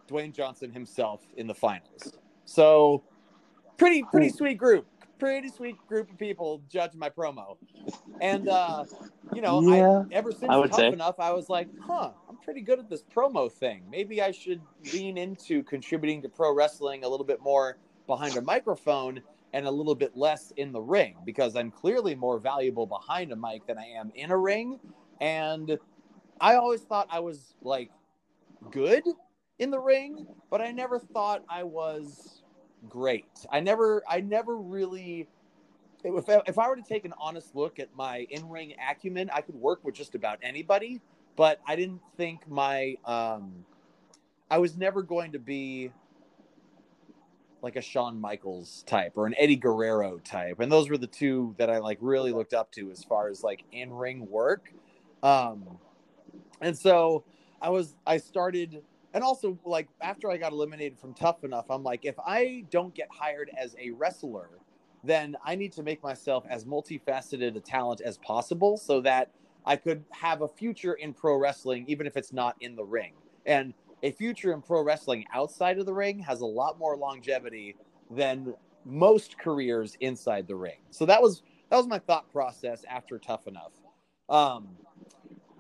Dwayne 0.08 0.34
Johnson 0.34 0.71
himself 0.71 1.21
in 1.38 1.47
the 1.47 1.56
finals. 1.56 2.17
So 2.45 3.04
pretty 3.78 4.04
pretty 4.04 4.30
sweet 4.30 4.58
group 4.58 4.86
pretty 5.19 5.49
sweet 5.49 5.78
group 5.88 6.12
of 6.12 6.17
people 6.17 6.63
judging 6.69 6.99
my 6.99 7.10
promo. 7.10 7.58
And 8.21 8.47
uh 8.47 8.86
you 9.34 9.41
know 9.41 9.62
Yeah, 9.62 10.04
I, 10.04 10.15
ever 10.15 10.32
since 10.32 10.51
I 10.51 10.58
would 10.58 10.69
tough 10.69 10.80
say. 10.80 10.93
enough 10.93 11.19
i 11.19 11.32
was 11.32 11.49
like 11.49 11.69
huh 11.80 12.12
i'm 12.30 12.38
pretty 12.38 12.62
good 12.62 12.80
at 12.80 12.89
this 12.89 13.04
promo 13.04 13.51
thing. 13.51 13.84
Maybe 13.89 14.21
i 14.21 14.32
should 14.32 14.62
lean 14.93 15.17
into 15.17 15.63
contributing 15.63 16.21
to 16.23 16.30
pro 16.30 16.54
wrestling 16.54 17.04
a 17.04 17.10
little 17.10 17.25
bit 17.25 17.41
more 17.41 17.78
behind 18.08 18.38
a 18.38 18.41
microphone 18.41 19.21
and 19.54 19.67
a 19.67 19.71
little 19.71 19.95
bit 19.95 20.15
less 20.17 20.51
in 20.58 20.71
the 20.71 20.82
ring 20.82 21.15
because 21.25 21.56
i'm 21.56 21.71
clearly 21.71 22.15
more 22.15 22.39
valuable 22.39 22.86
behind 22.88 23.32
a 23.32 23.36
mic 23.36 23.65
than 23.67 23.78
i 23.78 23.86
am 23.86 24.12
in 24.15 24.32
a 24.32 24.38
ring. 24.38 24.80
And 25.21 25.78
i 26.41 26.56
always 26.56 26.82
thought 26.82 27.08
i 27.12 27.19
was 27.19 27.56
like 27.62 27.91
good 28.71 29.04
in 29.60 29.71
the 29.71 29.80
ring 29.80 30.28
but 30.51 30.62
i 30.62 30.71
never 30.71 30.99
thought 30.99 31.43
i 31.49 31.63
was 31.63 32.43
great. 32.89 33.26
I 33.52 33.60
never, 33.60 34.04
I 34.10 34.21
never 34.21 34.58
really. 34.58 35.28
If 36.04 36.30
I, 36.30 36.41
if 36.45 36.60
I 36.60 36.67
were 36.69 36.76
to 36.76 36.84
take 36.84 37.06
an 37.06 37.13
honest 37.19 37.56
look 37.56 37.80
at 37.80 37.89
my 37.95 38.28
in-ring 38.30 38.76
acumen, 38.91 39.30
I 39.34 39.41
could 39.41 39.56
work 39.56 39.84
with 39.84 39.95
just 39.95 40.13
about 40.13 40.38
anybody. 40.43 41.02
But 41.36 41.60
I 41.67 41.76
didn't 41.76 42.02
think 42.15 42.48
my, 42.48 42.95
um, 43.04 43.65
I 44.50 44.60
was 44.60 44.78
never 44.78 45.02
going 45.02 45.32
to 45.32 45.39
be 45.39 45.91
like 47.62 47.76
a 47.76 47.82
Shawn 47.82 48.21
Michaels 48.21 48.84
type 48.86 49.13
or 49.15 49.26
an 49.26 49.34
Eddie 49.38 49.56
Guerrero 49.56 50.19
type, 50.19 50.60
and 50.60 50.71
those 50.71 50.89
were 50.89 50.98
the 51.00 51.08
two 51.08 51.56
that 51.58 51.69
I 51.69 51.80
like 51.80 51.98
really 52.00 52.32
looked 52.32 52.54
up 52.54 52.71
to 52.74 52.91
as 52.91 53.04
far 53.04 53.28
as 53.28 53.43
like 53.43 53.63
in-ring 53.71 54.30
work. 54.30 54.71
Um, 55.24 55.80
and 56.62 56.78
so 56.78 57.24
I 57.60 57.69
was, 57.69 57.95
I 58.06 58.17
started 58.17 58.84
and 59.15 59.23
also 59.23 59.58
like 59.63 59.88
after 60.01 60.30
I 60.30 60.36
got 60.36 60.51
eliminated 60.51 60.99
from 60.99 61.13
Tough 61.13 61.45
Enough, 61.45 61.65
I'm 61.69 61.84
like, 61.84 62.04
if 62.04 62.15
I 62.19 62.65
don't 62.69 62.93
get 62.93 63.08
hired 63.10 63.49
as 63.58 63.73
a 63.80 63.91
wrestler, 63.91 64.49
then 65.06 65.38
I 65.43 65.56
need 65.56 65.71
to 65.73 65.84
make 65.84 66.04
myself 66.04 66.43
as 66.49 66.65
multifaceted 66.65 67.56
a 67.56 67.62
talent 67.62 68.01
as 68.01 68.17
possible 68.17 68.75
so 68.75 68.99
that 69.01 69.32
I 69.65 69.78
could 69.78 70.04
have 70.12 70.41
a 70.41 70.49
future 70.49 70.95
in 70.95 71.13
pro 71.13 71.38
wrestling, 71.38 71.86
even 71.88 72.06
if 72.06 72.17
it's 72.17 72.34
not 72.34 72.58
in 72.60 72.75
the 72.75 72.84
ring. 72.84 73.13
And 73.45 73.73
a 74.04 74.12
future 74.12 74.51
in 74.51 74.62
pro 74.62 74.84
wrestling 74.84 75.23
outside 75.34 75.80
of 75.80 75.86
the 75.86 75.93
ring 75.93 76.19
has 76.19 76.41
a 76.41 76.45
lot 76.45 76.78
more 76.78 76.97
longevity 76.97 77.78
than 78.12 78.54
most 78.84 79.39
careers 79.39 79.95
inside 80.01 80.45
the 80.45 80.56
ring. 80.56 80.80
So 80.91 81.06
that 81.06 81.21
was 81.21 81.41
that 81.69 81.78
was 81.78 81.88
my 81.88 81.99
thought 81.99 82.30
process 82.34 82.84
after 82.89 83.17
Tough 83.17 83.47
Enough. 83.47 83.71
Um, 84.28 84.67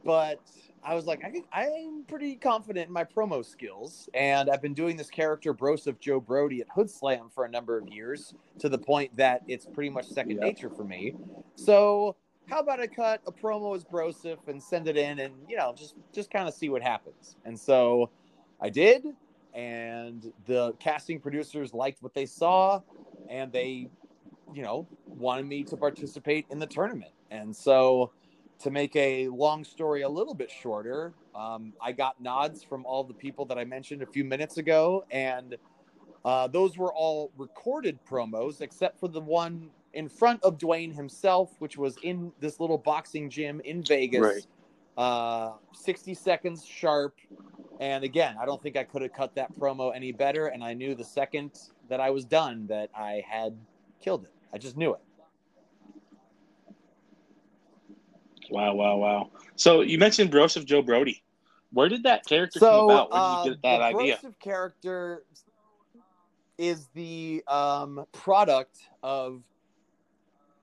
but 0.03 0.41
I 0.85 0.93
was 0.93 1.05
like, 1.07 1.23
I 1.25 1.31
can, 1.31 1.43
I'm 1.51 2.05
pretty 2.05 2.35
confident 2.35 2.87
in 2.87 2.93
my 2.93 3.03
promo 3.03 3.43
skills, 3.43 4.07
and 4.13 4.49
I've 4.49 4.61
been 4.61 4.75
doing 4.75 4.97
this 4.97 5.09
character 5.09 5.51
Broseph 5.53 5.99
Joe 5.99 6.19
Brody 6.19 6.61
at 6.61 6.69
Hoodslam 6.69 7.33
for 7.33 7.43
a 7.43 7.49
number 7.49 7.77
of 7.77 7.87
years 7.87 8.35
to 8.59 8.69
the 8.69 8.77
point 8.77 9.15
that 9.17 9.43
it's 9.47 9.65
pretty 9.65 9.89
much 9.89 10.07
second 10.07 10.39
Yep. 10.41 10.41
nature 10.41 10.69
for 10.69 10.83
me. 10.85 11.15
So 11.55 12.17
how 12.47 12.59
about 12.59 12.79
I 12.79 12.87
cut 12.87 13.21
a 13.25 13.31
promo 13.31 13.75
as 13.75 13.83
Broseph 13.83 14.47
and 14.47 14.61
send 14.61 14.87
it 14.87 14.95
in, 14.95 15.19
and 15.19 15.49
you 15.49 15.57
know, 15.57 15.73
just 15.75 15.95
just 16.13 16.29
kind 16.29 16.47
of 16.47 16.53
see 16.53 16.69
what 16.69 16.83
happens. 16.83 17.35
And 17.45 17.59
so 17.59 18.11
I 18.61 18.69
did, 18.69 19.07
and 19.53 20.31
the 20.45 20.73
casting 20.79 21.19
producers 21.19 21.73
liked 21.73 22.03
what 22.03 22.13
they 22.13 22.27
saw, 22.27 22.81
and 23.27 23.51
they, 23.51 23.89
you 24.53 24.61
know, 24.63 24.87
wanted 25.15 25.45
me 25.47 25.63
to 25.65 25.77
participate 25.77 26.45
in 26.51 26.59
the 26.59 26.67
tournament, 26.67 27.13
and 27.31 27.55
so 27.55 28.13
to 28.59 28.71
make 28.71 28.95
a 28.95 29.27
long 29.27 29.63
story 29.63 30.01
a 30.03 30.09
little 30.09 30.33
bit 30.33 30.49
shorter, 30.49 31.13
um, 31.35 31.73
I 31.81 31.91
got 31.91 32.21
nods 32.21 32.63
from 32.63 32.85
all 32.85 33.03
the 33.03 33.13
people 33.13 33.45
that 33.45 33.57
I 33.57 33.65
mentioned 33.65 34.01
a 34.01 34.05
few 34.05 34.23
minutes 34.23 34.57
ago, 34.57 35.05
and 35.11 35.57
uh, 36.23 36.47
those 36.47 36.77
were 36.77 36.93
all 36.93 37.31
recorded 37.37 37.99
promos, 38.09 38.61
except 38.61 38.99
for 38.99 39.07
the 39.07 39.21
one 39.21 39.69
in 39.93 40.09
front 40.09 40.43
of 40.43 40.57
Dwayne 40.57 40.93
himself, 40.93 41.55
which 41.59 41.77
was 41.77 41.97
in 42.03 42.31
this 42.39 42.59
little 42.59 42.77
boxing 42.77 43.29
gym 43.29 43.61
in 43.61 43.83
Vegas. 43.83 44.21
Right. 44.21 44.47
Uh, 44.97 45.53
60 45.73 46.13
seconds 46.13 46.65
sharp. 46.65 47.15
And 47.79 48.03
again, 48.03 48.35
I 48.39 48.45
don't 48.45 48.61
think 48.61 48.77
I 48.77 48.83
could 48.83 49.01
have 49.01 49.13
cut 49.13 49.35
that 49.35 49.53
promo 49.59 49.95
any 49.95 50.11
better. 50.11 50.47
And 50.47 50.63
I 50.63 50.73
knew 50.73 50.95
the 50.95 51.03
second 51.03 51.51
that 51.89 51.99
I 51.99 52.09
was 52.09 52.25
done 52.25 52.67
that 52.67 52.89
I 52.95 53.23
had 53.27 53.57
killed 54.01 54.23
it. 54.23 54.31
I 54.53 54.57
just 54.57 54.77
knew 54.77 54.93
it. 54.93 55.01
Wow, 58.49 58.73
wow, 58.73 58.97
wow. 58.97 59.29
So 59.55 59.81
you 59.81 59.97
mentioned 59.97 60.31
Broseph 60.31 60.65
Joe 60.65 60.81
Brody. 60.81 61.23
Where 61.71 61.89
did 61.89 62.03
that 62.03 62.25
character 62.25 62.59
so 62.59 62.69
come 62.69 62.89
about? 62.89 63.11
Where 63.11 63.21
did 63.21 63.29
you 63.29 63.51
get 63.51 63.61
that 63.63 63.77
the 63.77 63.83
idea? 63.83 64.17
Broseph 64.17 64.39
character 64.39 65.23
is 66.57 66.87
the 66.93 67.43
um, 67.47 68.05
product 68.11 68.77
of 69.03 69.41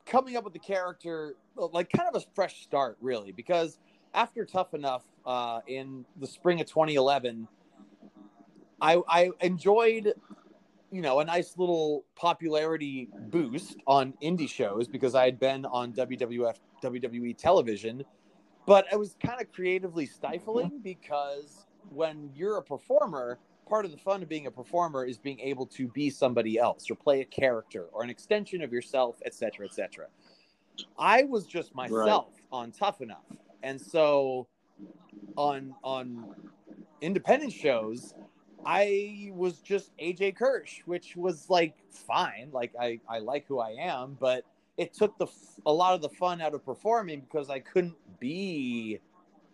coming 0.07 0.37
up 0.37 0.45
with 0.45 0.53
the 0.53 0.59
character 0.59 1.35
like 1.57 1.91
kind 1.91 2.09
of 2.13 2.21
a 2.21 2.25
fresh 2.35 2.63
start 2.63 2.97
really 3.01 3.31
because 3.33 3.79
after 4.15 4.45
tough 4.45 4.75
enough 4.75 5.05
uh, 5.27 5.61
in 5.67 6.05
the 6.19 6.27
spring 6.27 6.61
of 6.61 6.67
2011 6.67 7.47
I, 8.81 9.01
I 9.09 9.31
enjoyed 9.41 10.13
you 10.93 11.01
know 11.01 11.21
a 11.21 11.25
nice 11.25 11.57
little 11.57 12.05
popularity 12.15 13.09
boost 13.31 13.77
on 13.87 14.15
indie 14.23 14.49
shows 14.49 14.87
because 14.87 15.15
i 15.15 15.25
had 15.25 15.41
been 15.41 15.65
on 15.67 15.93
wwf 15.93 16.57
wwe 16.83 17.37
television 17.37 18.05
but 18.67 18.87
it 18.93 18.99
was 18.99 19.17
kind 19.25 19.41
of 19.41 19.51
creatively 19.53 20.07
stifling 20.07 20.67
mm-hmm. 20.67 20.83
because 20.83 21.67
when 21.89 22.31
you're 22.35 22.59
a 22.59 22.63
performer 22.63 23.39
part 23.69 23.85
of 23.85 23.91
the 23.91 23.97
fun 23.97 24.23
of 24.23 24.29
being 24.29 24.47
a 24.47 24.51
performer 24.51 25.05
is 25.05 25.19
being 25.19 25.41
able 25.41 25.67
to 25.67 25.89
be 25.89 26.11
somebody 26.11 26.59
else 26.59 26.91
or 26.91 26.95
play 26.95 27.23
a 27.23 27.25
character 27.25 27.87
or 27.93 28.03
an 28.03 28.11
extension 28.11 28.63
of 28.63 28.73
yourself 28.73 29.17
etc 29.25 29.67
etc 29.67 30.07
i 30.99 31.23
was 31.23 31.47
just 31.47 31.75
myself 31.75 32.43
on 32.53 32.71
tough 32.71 33.01
enough. 33.01 33.25
And 33.63 33.81
so 33.81 34.47
on 35.37 35.75
on 35.83 36.35
independent 37.01 37.53
shows 37.53 38.15
i 38.67 39.31
was 39.35 39.59
just 39.59 39.97
aj 39.99 40.35
kirsch 40.37 40.81
which 40.87 41.17
was 41.17 41.49
like 41.51 41.75
fine. 41.91 42.49
Like 42.53 42.73
i 42.81 43.01
i 43.09 43.19
like 43.19 43.47
who 43.47 43.59
i 43.61 43.71
am 43.71 44.17
but 44.21 44.45
it 44.77 44.95
took 44.95 45.17
the 45.19 45.27
a 45.67 45.73
lot 45.73 45.95
of 45.95 46.03
the 46.03 46.09
fun 46.09 46.41
out 46.41 46.55
of 46.55 46.65
performing 46.65 47.21
because 47.21 47.51
i 47.51 47.59
couldn't 47.59 47.97
be 48.21 48.99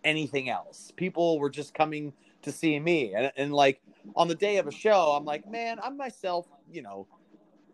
anything 0.04 0.48
else. 0.48 0.92
People 0.96 1.38
were 1.40 1.50
just 1.50 1.74
coming 1.74 2.12
to 2.42 2.52
see 2.52 2.78
me. 2.78 3.14
And, 3.14 3.32
and 3.36 3.52
like 3.52 3.80
on 4.14 4.28
the 4.28 4.34
day 4.34 4.58
of 4.58 4.66
a 4.66 4.72
show 4.72 5.12
i'm 5.16 5.24
like 5.24 5.50
man 5.50 5.78
i'm 5.82 5.96
myself 5.96 6.46
you 6.72 6.82
know 6.82 7.06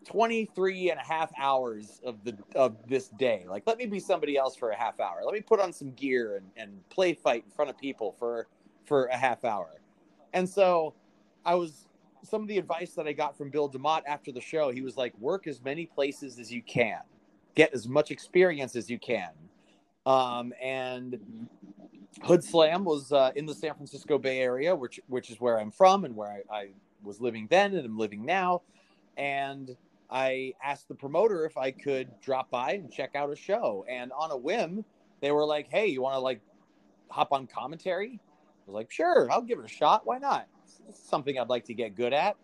23 0.05 0.91
and 0.91 0.99
a 0.99 1.03
half 1.03 1.31
hours 1.37 1.99
of 2.05 2.23
the 2.23 2.37
of 2.55 2.75
this 2.87 3.09
day. 3.09 3.45
Like 3.47 3.63
let 3.65 3.77
me 3.77 3.85
be 3.85 3.99
somebody 3.99 4.37
else 4.37 4.55
for 4.55 4.69
a 4.69 4.75
half 4.75 4.99
hour. 4.99 5.21
Let 5.23 5.33
me 5.33 5.41
put 5.41 5.59
on 5.59 5.73
some 5.73 5.91
gear 5.93 6.37
and, 6.37 6.45
and 6.55 6.89
play 6.89 7.13
fight 7.13 7.43
in 7.45 7.51
front 7.51 7.69
of 7.69 7.77
people 7.77 8.15
for 8.17 8.47
for 8.85 9.05
a 9.05 9.17
half 9.17 9.43
hour. 9.43 9.81
And 10.33 10.47
so 10.47 10.93
i 11.45 11.55
was 11.55 11.87
some 12.23 12.41
of 12.41 12.47
the 12.47 12.57
advice 12.57 12.93
that 12.93 13.07
i 13.07 13.13
got 13.13 13.37
from 13.37 13.49
bill 13.49 13.69
demott 13.69 14.01
after 14.07 14.31
the 14.31 14.41
show 14.41 14.71
he 14.71 14.81
was 14.81 14.97
like 14.97 15.17
work 15.19 15.47
as 15.47 15.61
many 15.63 15.85
places 15.85 16.39
as 16.39 16.51
you 16.51 16.61
can 16.61 16.99
get 17.55 17.73
as 17.73 17.87
much 17.87 18.11
experience 18.11 18.75
as 18.75 18.89
you 18.89 18.99
can 18.99 19.29
um, 20.05 20.53
and 20.61 21.19
hoodslam 22.23 22.83
was 22.83 23.11
uh, 23.11 23.31
in 23.35 23.45
the 23.45 23.53
san 23.53 23.73
francisco 23.73 24.17
bay 24.17 24.39
area 24.39 24.75
which 24.75 24.99
which 25.07 25.29
is 25.29 25.39
where 25.39 25.59
i'm 25.59 25.71
from 25.71 26.05
and 26.05 26.15
where 26.15 26.41
I, 26.51 26.55
I 26.55 26.67
was 27.03 27.19
living 27.21 27.47
then 27.49 27.75
and 27.75 27.85
i'm 27.85 27.97
living 27.97 28.25
now 28.25 28.61
and 29.17 29.75
I 30.09 30.53
asked 30.63 30.87
the 30.87 30.95
promoter 30.95 31.45
if 31.45 31.57
I 31.57 31.71
could 31.71 32.09
drop 32.21 32.49
by 32.49 32.73
and 32.73 32.91
check 32.91 33.15
out 33.15 33.31
a 33.31 33.35
show. 33.35 33.85
And 33.89 34.11
on 34.11 34.31
a 34.31 34.37
whim, 34.37 34.85
they 35.21 35.31
were 35.31 35.45
like, 35.45 35.67
"Hey, 35.69 35.87
you 35.87 36.01
want 36.01 36.15
to 36.15 36.19
like 36.19 36.41
hop 37.09 37.31
on 37.31 37.47
commentary?" 37.47 38.19
I 38.21 38.61
was 38.67 38.75
like, 38.75 38.91
"Sure, 38.91 39.31
I'll 39.31 39.41
give 39.41 39.59
it 39.59 39.65
a 39.65 39.69
shot. 39.69 40.05
Why 40.05 40.17
not? 40.17 40.47
Something 40.93 41.39
I'd 41.39 41.49
like 41.49 41.65
to 41.65 41.73
get 41.73 41.95
good 41.95 42.13
at." 42.13 42.35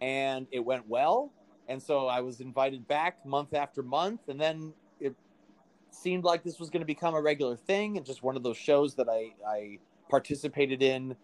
And 0.00 0.46
it 0.50 0.60
went 0.60 0.88
well. 0.88 1.32
And 1.68 1.82
so 1.82 2.06
I 2.06 2.20
was 2.20 2.40
invited 2.40 2.86
back 2.88 3.24
month 3.26 3.52
after 3.52 3.82
month, 3.82 4.28
and 4.28 4.40
then 4.40 4.72
it 5.00 5.14
seemed 5.90 6.24
like 6.24 6.42
this 6.42 6.58
was 6.58 6.70
going 6.70 6.80
to 6.80 6.86
become 6.86 7.14
a 7.14 7.20
regular 7.20 7.56
thing 7.56 7.96
and 7.96 8.06
just 8.06 8.22
one 8.22 8.36
of 8.36 8.42
those 8.42 8.56
shows 8.56 8.94
that 8.94 9.08
I 9.08 9.34
I 9.46 9.78
participated 10.08 10.82
in 10.82 11.16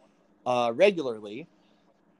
uh, 0.46 0.72
regularly. 0.74 1.48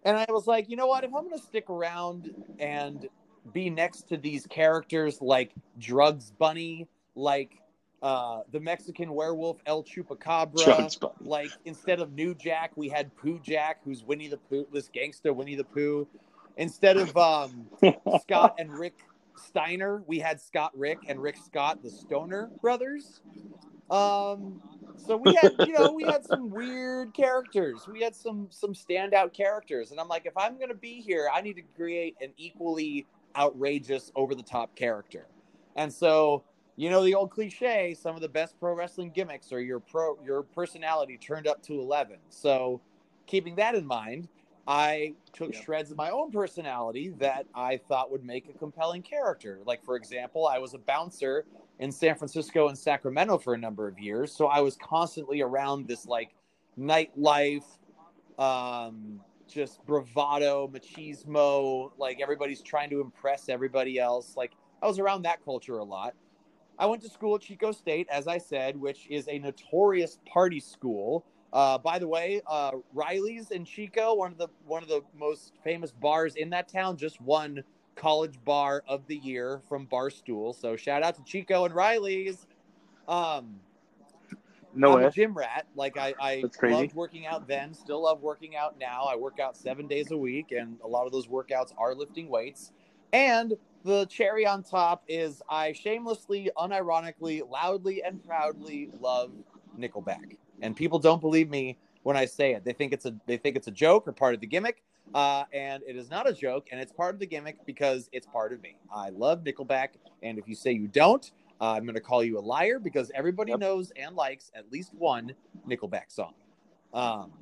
And 0.04 0.16
I 0.16 0.26
was 0.28 0.46
like, 0.46 0.68
you 0.68 0.76
know 0.76 0.86
what? 0.86 1.04
If 1.04 1.14
I'm 1.14 1.24
going 1.24 1.38
to 1.38 1.44
stick 1.44 1.70
around 1.70 2.34
and 2.58 3.08
be 3.52 3.70
next 3.70 4.08
to 4.08 4.16
these 4.16 4.46
characters 4.46 5.20
like 5.20 5.52
Drugs 5.78 6.30
Bunny, 6.30 6.88
like 7.14 7.58
uh, 8.04 8.42
the 8.52 8.60
Mexican 8.60 9.14
werewolf 9.14 9.56
El 9.64 9.82
Chupacabra. 9.82 11.10
Like 11.22 11.50
instead 11.64 12.00
of 12.00 12.12
New 12.12 12.34
Jack, 12.34 12.72
we 12.76 12.88
had 12.90 13.16
Pooh 13.16 13.40
Jack, 13.42 13.78
who's 13.82 14.04
Winnie 14.04 14.28
the 14.28 14.36
Pooh, 14.36 14.66
this 14.70 14.88
gangster 14.88 15.32
Winnie 15.32 15.54
the 15.54 15.64
Pooh. 15.64 16.06
Instead 16.58 16.98
of 16.98 17.16
um, 17.16 17.66
Scott 18.20 18.56
and 18.58 18.70
Rick 18.78 18.98
Steiner, 19.36 20.02
we 20.06 20.18
had 20.18 20.38
Scott 20.38 20.72
Rick 20.76 20.98
and 21.08 21.20
Rick 21.20 21.36
Scott, 21.46 21.82
the 21.82 21.90
Stoner 21.90 22.50
brothers. 22.60 23.22
Um, 23.90 24.60
so 24.96 25.16
we 25.16 25.34
had, 25.40 25.54
you 25.66 25.72
know, 25.72 25.90
we 25.92 26.04
had 26.04 26.26
some 26.26 26.50
weird 26.50 27.14
characters. 27.14 27.88
We 27.90 28.02
had 28.02 28.14
some 28.14 28.48
some 28.50 28.74
standout 28.74 29.32
characters, 29.32 29.92
and 29.92 29.98
I'm 29.98 30.08
like, 30.08 30.26
if 30.26 30.36
I'm 30.36 30.58
gonna 30.60 30.74
be 30.74 31.00
here, 31.00 31.30
I 31.32 31.40
need 31.40 31.56
to 31.56 31.62
create 31.74 32.16
an 32.20 32.34
equally 32.36 33.06
outrageous, 33.34 34.12
over 34.14 34.34
the 34.34 34.42
top 34.42 34.76
character. 34.76 35.26
And 35.74 35.92
so, 35.92 36.44
you 36.76 36.90
know, 36.90 37.04
the 37.04 37.14
old 37.14 37.30
cliche: 37.30 37.94
some 37.94 38.14
of 38.14 38.20
the 38.22 38.28
best 38.28 38.58
pro 38.58 38.74
wrestling 38.74 39.10
gimmicks 39.10 39.52
are 39.52 39.60
your 39.60 39.80
pro 39.80 40.18
your 40.24 40.42
personality 40.42 41.18
turned 41.18 41.46
up 41.46 41.62
to 41.64 41.74
eleven. 41.80 42.18
So, 42.30 42.80
keeping 43.26 43.56
that 43.56 43.74
in 43.74 43.86
mind, 43.86 44.28
I 44.66 45.14
took 45.32 45.52
Yep. 45.52 45.64
shreds 45.64 45.90
of 45.90 45.96
my 45.96 46.10
own 46.10 46.30
personality 46.30 47.10
that 47.18 47.46
I 47.54 47.76
thought 47.76 48.10
would 48.10 48.24
make 48.24 48.48
a 48.48 48.52
compelling 48.58 49.02
character. 49.02 49.60
Like, 49.64 49.84
for 49.84 49.96
example, 49.96 50.46
I 50.46 50.58
was 50.58 50.74
a 50.74 50.78
bouncer 50.78 51.44
in 51.78 51.92
San 51.92 52.16
Francisco 52.16 52.68
and 52.68 52.78
Sacramento 52.78 53.38
for 53.38 53.54
a 53.54 53.58
number 53.58 53.88
of 53.88 53.98
years. 53.98 54.34
So 54.34 54.46
I 54.46 54.60
was 54.60 54.76
constantly 54.76 55.42
around 55.42 55.86
this 55.88 56.06
like 56.06 56.34
nightlife, 56.78 57.64
um, 58.38 59.20
just 59.48 59.84
bravado, 59.86 60.68
machismo, 60.68 61.90
like 61.98 62.20
everybody's 62.20 62.62
trying 62.62 62.90
to 62.90 63.00
impress 63.00 63.48
everybody 63.48 63.98
else. 63.98 64.36
Like 64.36 64.52
I 64.82 64.86
was 64.86 64.98
around 64.98 65.22
that 65.22 65.44
culture 65.44 65.78
a 65.78 65.84
lot. 65.84 66.14
I 66.78 66.86
went 66.86 67.02
to 67.02 67.08
school 67.08 67.36
at 67.36 67.42
Chico 67.42 67.72
State, 67.72 68.08
as 68.10 68.26
I 68.26 68.38
said, 68.38 68.76
which 68.76 69.06
is 69.08 69.28
a 69.28 69.38
notorious 69.38 70.18
party 70.26 70.60
school. 70.60 71.24
Uh, 71.52 71.78
by 71.78 72.00
the 72.00 72.08
way, 72.08 72.40
uh, 72.48 72.72
Riley's 72.92 73.52
in 73.52 73.64
Chico, 73.64 74.14
one 74.14 74.32
of 74.32 74.38
the 74.38 74.48
one 74.66 74.82
of 74.82 74.88
the 74.88 75.02
most 75.16 75.52
famous 75.62 75.92
bars 75.92 76.34
in 76.34 76.50
that 76.50 76.66
town, 76.66 76.96
just 76.96 77.20
won 77.20 77.62
college 77.94 78.34
bar 78.44 78.82
of 78.88 79.06
the 79.06 79.16
year 79.16 79.60
from 79.68 79.86
Barstool. 79.86 80.52
So 80.54 80.74
shout 80.74 81.04
out 81.04 81.14
to 81.14 81.22
Chico 81.22 81.64
and 81.64 81.72
Riley's. 81.74 82.46
Um, 83.06 83.60
No 84.74 84.98
I'm 84.98 85.04
a 85.04 85.10
gym 85.12 85.32
rat. 85.34 85.66
Like 85.76 85.96
I, 85.96 86.14
I 86.20 86.44
loved 86.64 86.94
working 86.94 87.26
out 87.26 87.46
then, 87.46 87.72
still 87.72 88.02
love 88.02 88.20
working 88.20 88.56
out 88.56 88.76
now. 88.80 89.04
I 89.04 89.14
work 89.14 89.38
out 89.38 89.56
seven 89.56 89.86
days 89.86 90.10
a 90.10 90.16
week, 90.16 90.50
and 90.50 90.78
a 90.82 90.88
lot 90.88 91.06
of 91.06 91.12
those 91.12 91.28
workouts 91.28 91.72
are 91.78 91.94
lifting 91.94 92.28
weights. 92.28 92.72
And 93.12 93.54
the 93.84 94.06
cherry 94.06 94.46
on 94.46 94.62
top 94.62 95.04
is 95.08 95.42
I 95.48 95.72
shamelessly, 95.72 96.50
unironically, 96.58 97.48
loudly, 97.48 98.02
and 98.02 98.24
proudly 98.24 98.90
love 99.00 99.30
Nickelback. 99.78 100.36
And 100.62 100.74
people 100.74 100.98
don't 100.98 101.20
believe 101.20 101.50
me 101.50 101.78
when 102.02 102.16
I 102.16 102.24
say 102.24 102.54
it. 102.54 102.64
They 102.64 102.72
think 102.72 102.92
it's 102.92 103.04
a 103.06 103.14
they 103.26 103.36
think 103.36 103.56
it's 103.56 103.68
a 103.68 103.72
joke 103.72 104.08
or 104.08 104.12
part 104.12 104.34
of 104.34 104.40
the 104.40 104.46
gimmick. 104.46 104.82
Uh, 105.14 105.44
and 105.52 105.82
it 105.86 105.96
is 105.96 106.10
not 106.10 106.28
a 106.28 106.32
joke, 106.32 106.68
and 106.72 106.80
it's 106.80 106.90
part 106.92 107.14
of 107.14 107.20
the 107.20 107.26
gimmick 107.26 107.56
because 107.66 108.08
it's 108.12 108.26
part 108.26 108.52
of 108.52 108.60
me. 108.62 108.76
I 108.92 109.10
love 109.10 109.44
Nickelback, 109.44 109.90
and 110.24 110.38
if 110.38 110.48
you 110.48 110.56
say 110.56 110.72
you 110.72 110.88
don't, 110.88 111.30
uh, 111.60 111.72
I'm 111.72 111.84
going 111.84 111.94
to 111.94 112.00
call 112.00 112.24
you 112.24 112.38
a 112.38 112.40
liar 112.40 112.80
because 112.80 113.12
everybody 113.14 113.52
Yep. 113.52 113.60
knows 113.60 113.92
and 113.92 114.16
likes 114.16 114.50
at 114.56 114.72
least 114.72 114.92
one 114.94 115.32
Nickelback 115.68 116.10
song. 116.10 116.34
Um, 116.92 117.32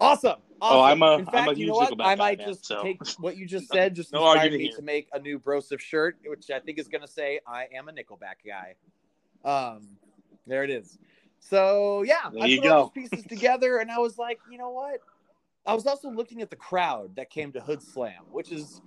awesome. 0.00 0.38
Oh. 0.62 0.80
I'm 0.82 1.02
a- 1.02 1.14
In 1.14 1.20
I'm 1.22 1.28
a 1.28 1.30
fact, 1.30 1.56
you 1.56 1.66
know 1.68 1.74
what? 1.74 1.94
I 2.00 2.14
might 2.14 2.38
man, 2.38 2.48
just 2.48 2.66
so- 2.66 2.82
take 2.82 2.98
what 3.18 3.36
you 3.36 3.46
just 3.46 3.68
said, 3.68 3.94
just 3.94 4.12
No 4.12 4.30
inspired 4.32 4.52
me 4.52 4.58
here. 4.68 4.76
to 4.76 4.82
make 4.82 5.08
a 5.12 5.18
new 5.18 5.38
Broseph 5.38 5.80
shirt, 5.80 6.16
which 6.26 6.50
I 6.50 6.60
think 6.60 6.78
is 6.78 6.88
going 6.88 7.02
to 7.02 7.08
say 7.08 7.40
I 7.46 7.66
am 7.74 7.88
a 7.88 7.92
Nickelback 7.92 8.44
guy. 8.46 8.74
Um, 9.44 9.88
there 10.46 10.64
it 10.64 10.70
is. 10.70 10.98
So 11.38 12.02
yeah, 12.02 12.28
There 12.32 12.42
I 12.42 12.56
put 12.56 12.66
all 12.66 12.90
go. 12.90 12.90
those 12.94 13.08
pieces 13.08 13.26
together, 13.26 13.78
and 13.78 13.90
I 13.90 13.98
was 13.98 14.18
like, 14.18 14.38
you 14.50 14.58
know 14.58 14.70
what? 14.70 15.00
I 15.66 15.74
was 15.74 15.86
also 15.86 16.10
looking 16.10 16.42
at 16.42 16.50
the 16.50 16.56
crowd 16.56 17.16
that 17.16 17.30
came 17.30 17.52
to 17.52 17.60
Hoodslam, 17.60 18.26
which 18.30 18.52
is 18.52 18.80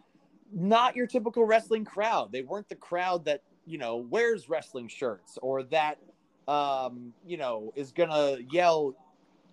not 0.51 0.95
your 0.95 1.07
typical 1.07 1.45
wrestling 1.45 1.85
crowd. 1.85 2.31
They 2.31 2.41
weren't 2.43 2.69
the 2.69 2.75
crowd 2.75 3.25
that 3.25 3.41
you 3.65 3.77
know 3.77 3.97
wears 3.97 4.49
wrestling 4.49 4.87
shirts 4.87 5.37
or 5.41 5.63
that 5.63 5.97
um, 6.47 7.13
you 7.25 7.37
know 7.37 7.71
is 7.75 7.91
gonna 7.91 8.37
yell 8.51 8.95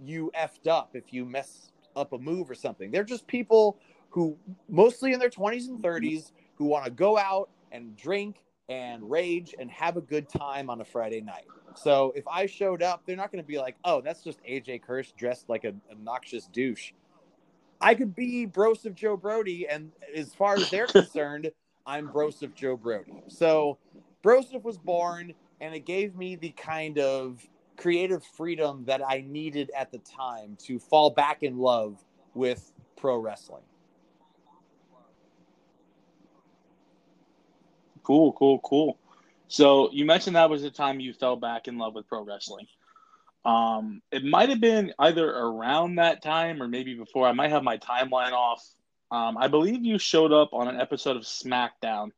you 0.02 0.30
effed 0.38 0.66
up 0.66 0.90
if 0.94 1.12
you 1.12 1.24
mess 1.24 1.70
up 1.96 2.12
a 2.12 2.18
move 2.18 2.50
or 2.50 2.54
something. 2.54 2.90
They're 2.90 3.04
just 3.04 3.26
people 3.26 3.78
who 4.10 4.36
mostly 4.68 5.12
in 5.12 5.18
their 5.18 5.30
20s 5.30 5.68
and 5.68 5.82
30s 5.82 6.32
who 6.56 6.64
want 6.66 6.84
to 6.84 6.90
go 6.90 7.16
out 7.16 7.50
and 7.72 7.96
drink 7.96 8.44
and 8.68 9.08
rage 9.10 9.54
and 9.58 9.70
have 9.70 9.96
a 9.96 10.00
good 10.00 10.28
time 10.28 10.70
on 10.70 10.80
a 10.80 10.84
Friday 10.84 11.20
night. 11.20 11.46
So 11.74 12.12
if 12.16 12.26
I 12.28 12.46
showed 12.46 12.82
up, 12.82 13.02
they're 13.06 13.16
not 13.16 13.32
going 13.32 13.42
to 13.42 13.46
be 13.46 13.58
like, 13.58 13.76
"Oh, 13.84 14.00
that's 14.00 14.22
just 14.22 14.42
AJ 14.44 14.82
Kirsch 14.82 15.12
dressed 15.12 15.48
like 15.48 15.64
a 15.64 15.74
obnoxious 15.90 16.46
douche." 16.46 16.92
I 17.80 17.94
could 17.94 18.14
be 18.14 18.46
Broseph 18.46 18.94
Joe 18.94 19.16
Brody, 19.16 19.66
and 19.66 19.92
as 20.14 20.34
far 20.34 20.56
as 20.56 20.68
they're 20.70 20.86
concerned, 20.86 21.50
I'm 21.86 22.08
Broseph 22.08 22.54
Joe 22.54 22.76
Brody. 22.76 23.22
So 23.28 23.78
Broseph 24.22 24.62
was 24.62 24.76
born, 24.76 25.32
and 25.60 25.74
it 25.74 25.86
gave 25.86 26.14
me 26.14 26.36
the 26.36 26.50
kind 26.50 26.98
of 26.98 27.42
creative 27.80 28.22
freedom 28.22 28.84
that 28.86 29.00
I 29.06 29.24
needed 29.26 29.70
at 29.74 29.90
the 29.90 29.98
time 29.98 30.56
to 30.64 30.78
fall 30.78 31.10
back 31.10 31.42
in 31.42 31.56
love 31.58 31.96
with 32.34 32.70
pro 32.96 33.16
wrestling. 33.16 33.62
Cool, 38.02 38.32
cool, 38.34 38.58
cool. 38.58 38.98
So 39.48 39.90
you 39.92 40.04
mentioned 40.04 40.36
that 40.36 40.50
was 40.50 40.62
the 40.62 40.70
time 40.70 41.00
you 41.00 41.14
fell 41.14 41.36
back 41.36 41.68
in 41.68 41.78
love 41.78 41.94
with 41.94 42.06
pro 42.06 42.22
wrestling. 42.22 42.66
Um, 43.46 44.02
it 44.12 44.24
might 44.24 44.50
have 44.50 44.60
been 44.60 44.92
either 44.98 45.30
around 45.30 45.94
that 45.94 46.22
time 46.22 46.62
or 46.62 46.68
maybe 46.68 46.94
before. 46.94 47.26
I 47.26 47.32
might 47.32 47.50
have 47.50 47.62
my 47.62 47.78
timeline 47.78 48.32
off. 48.32 48.62
Um, 49.10 49.38
I 49.38 49.48
believe 49.48 49.84
you 49.84 49.98
showed 49.98 50.32
up 50.32 50.52
on 50.52 50.68
an 50.68 50.78
episode 50.78 51.16
of 51.16 51.22
SmackDown, 51.22 52.12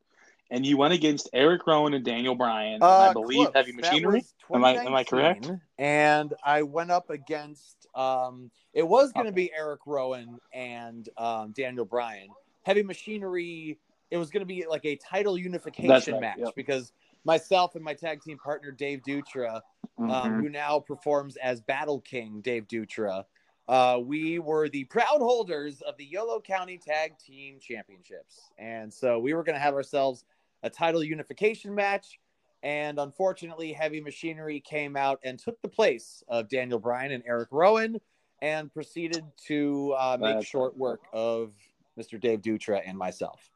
and 0.53 0.67
you 0.67 0.77
went 0.77 0.93
against 0.93 1.31
Eric 1.33 1.67
Rowan 1.67 1.95
and 1.95 2.05
Daniel 2.05 2.35
Bryan. 2.35 2.75
and 2.75 2.85
I 2.85 3.13
believe 3.13 3.49
Uh, 3.49 3.51
close. 3.51 3.55
Heavy 3.67 3.73
Machinery. 3.73 4.25
Am 4.53 4.65
I- 4.65 4.75
am 4.85 4.95
I 4.95 5.03
correct? 5.03 5.51
And 5.79 6.35
I 6.45 6.63
went 6.63 6.91
up 6.91 7.09
against. 7.11 7.87
Um, 7.95 8.51
it 8.75 8.87
was 8.87 9.13
going 9.13 9.27
to 9.27 9.33
be 9.33 9.51
Eric 9.53 9.81
Rowan 9.87 10.39
and 10.53 11.09
um, 11.17 11.53
Daniel 11.53 11.85
Bryan. 11.87 12.29
Heavy 12.65 12.83
Machinery. 12.83 13.79
It 14.11 14.19
was 14.19 14.31
going 14.31 14.41
to 14.43 14.47
be 14.47 14.67
like 14.69 14.85
a 14.85 14.97
title 14.97 15.39
unification 15.39 16.15
right, 16.15 16.21
match 16.21 16.39
yep. 16.39 16.55
because 16.55 16.93
myself 17.25 17.75
and 17.77 17.85
my 17.85 17.95
tag 17.95 18.21
team 18.23 18.37
partner 18.39 18.71
Dave 18.71 19.03
Dutra, 19.03 19.63
um, 19.99 20.09
Mhm. 20.11 20.41
who 20.43 20.49
now 20.51 20.79
performs 20.81 21.37
as 21.37 21.61
Battle 21.63 22.01
King 22.01 22.41
Dave 22.43 22.69
Dutra. 22.69 23.25
Uh, 23.69 24.01
we 24.03 24.39
were 24.39 24.69
the 24.69 24.85
proud 24.85 25.19
holders 25.21 25.81
of 25.83 25.97
the 25.97 26.05
Yolo 26.05 26.41
County 26.41 26.77
Tag 26.77 27.17
Team 27.19 27.59
Championships. 27.61 28.51
And 28.59 28.93
so 28.93 29.19
we 29.19 29.33
were 29.35 29.43
going 29.45 29.55
to 29.55 29.61
have 29.61 29.75
ourselves 29.75 30.25
a 30.63 30.71
title 30.71 31.03
unification 31.03 31.75
match. 31.75 32.19
And 32.63 32.99
unfortunately, 33.01 33.73
Heavy 33.73 34.01
Machinery 34.01 34.61
came 34.61 34.97
out 34.97 35.19
and 35.25 35.39
took 35.39 35.61
the 35.63 35.69
place 35.69 36.23
of 36.29 36.49
Daniel 36.49 36.79
Bryan 36.79 37.11
and 37.13 37.25
Eric 37.27 37.49
Rowan 37.51 38.01
and 38.41 38.73
proceeded 38.73 39.25
to 39.47 39.95
uh, 39.99 40.17
make 40.21 40.29
That's- 40.29 40.47
short 40.47 40.77
work 40.77 41.01
of 41.13 41.53
Mr. 41.99 42.21
Dave 42.21 42.41
Dutra 42.41 42.81
and 42.87 42.97
myself. 42.97 43.51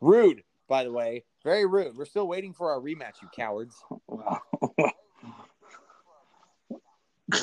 Rude, 0.00 0.42
by 0.68 0.84
the 0.84 0.92
way. 0.92 1.24
Very 1.44 1.66
rude. 1.66 1.96
We're 1.96 2.04
still 2.04 2.28
waiting 2.28 2.52
for 2.52 2.70
our 2.70 2.80
rematch, 2.80 3.20
you 3.20 3.28
cowards. 3.34 3.76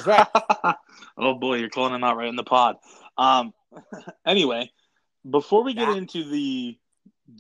Right. 0.05 0.27
oh 1.17 1.33
boy, 1.35 1.55
you're 1.55 1.69
calling 1.69 1.93
him 1.95 2.03
out 2.03 2.17
right 2.17 2.27
in 2.27 2.35
the 2.35 2.43
pod. 2.43 2.77
Um, 3.17 3.53
anyway, 4.25 4.71
before 5.29 5.63
we 5.63 5.73
get 5.73 5.89
Yeah. 5.89 5.95
into 5.97 6.29
the 6.29 6.77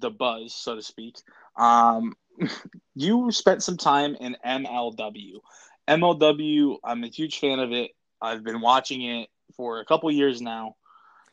the 0.01 0.09
buzz, 0.11 0.53
so 0.53 0.75
to 0.75 0.81
speak, 0.81 1.15
um, 1.59 2.15
you 2.95 3.31
spent 3.31 3.63
some 3.63 3.77
time 3.77 4.15
in 4.15 4.35
MLW. 4.45 5.39
MLW, 5.87 6.77
I'm 6.83 7.03
a 7.03 7.07
huge 7.07 7.39
fan 7.39 7.59
of 7.59 7.71
it. 7.71 7.91
I've 8.21 8.43
been 8.43 8.61
watching 8.61 9.01
it 9.03 9.29
for 9.55 9.79
a 9.79 9.85
couple 9.85 10.11
years 10.11 10.41
now. 10.41 10.75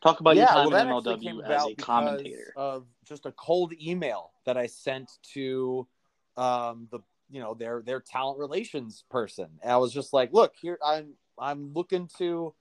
Talk 0.02 0.20
about 0.20 0.36
your 0.36 0.46
time 0.46 0.70
that 0.70 0.86
in 0.86 0.88
MLW 0.88 1.44
as 1.44 1.66
a 1.66 1.74
commentator. 1.76 2.52
Of 2.56 2.86
just 3.04 3.26
a 3.26 3.32
cold 3.32 3.72
email 3.80 4.32
that 4.44 4.56
I 4.56 4.66
sent 4.66 5.10
to 5.34 5.86
um, 6.36 6.88
the 6.90 7.00
you 7.30 7.40
know 7.40 7.54
their 7.54 7.82
their 7.82 8.00
talent 8.00 8.38
relations 8.38 9.04
person. 9.10 9.48
And 9.62 9.72
I 9.72 9.76
was 9.78 9.92
just 9.92 10.12
like, 10.12 10.32
look 10.32 10.54
here, 10.60 10.78
I'm 10.84 11.14
I'm 11.38 11.72
looking 11.72 12.08
to 12.18 12.54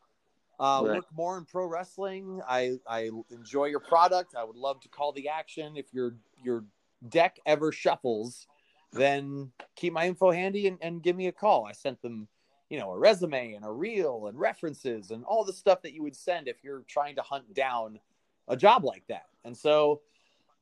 uh, 0.59 0.82
Right. 0.84 0.95
work 0.95 1.05
more 1.13 1.38
in 1.38 1.45
pro 1.45 1.66
wrestling. 1.66 2.41
I 2.47 2.78
I 2.88 3.09
enjoy 3.30 3.66
your 3.66 3.80
product. 3.82 4.36
I 4.36 4.43
would 4.43 4.55
love 4.55 4.82
to 4.82 4.89
call 4.89 5.11
the 5.11 5.30
action. 5.30 5.76
If 5.76 5.93
your 5.93 6.16
your 6.43 6.63
deck 7.10 7.39
ever 7.45 7.72
shuffles, 7.72 8.47
then 8.93 9.51
keep 9.76 9.93
my 9.93 10.08
info 10.08 10.32
handy 10.32 10.68
and, 10.68 10.80
and 10.82 11.03
give 11.03 11.16
me 11.16 11.28
a 11.28 11.32
call. 11.32 11.66
I 11.66 11.74
sent 11.74 12.01
them 12.01 12.28
you 12.70 12.80
know, 12.80 12.91
a 12.91 12.97
resume 12.97 13.53
and 13.53 13.64
a 13.64 13.72
reel 13.72 14.26
and 14.28 14.39
references 14.39 15.12
and 15.12 15.24
all 15.26 15.45
the 15.45 15.53
stuff 15.53 15.84
that 15.84 15.93
you 15.93 16.01
would 16.01 16.16
send 16.16 16.47
if 16.47 16.64
you're 16.64 16.82
trying 16.88 17.16
to 17.16 17.22
hunt 17.22 17.53
down 17.53 17.99
a 18.47 18.58
job 18.58 18.84
like 18.84 19.06
that. 19.08 19.28
And 19.43 19.56
so 19.56 20.01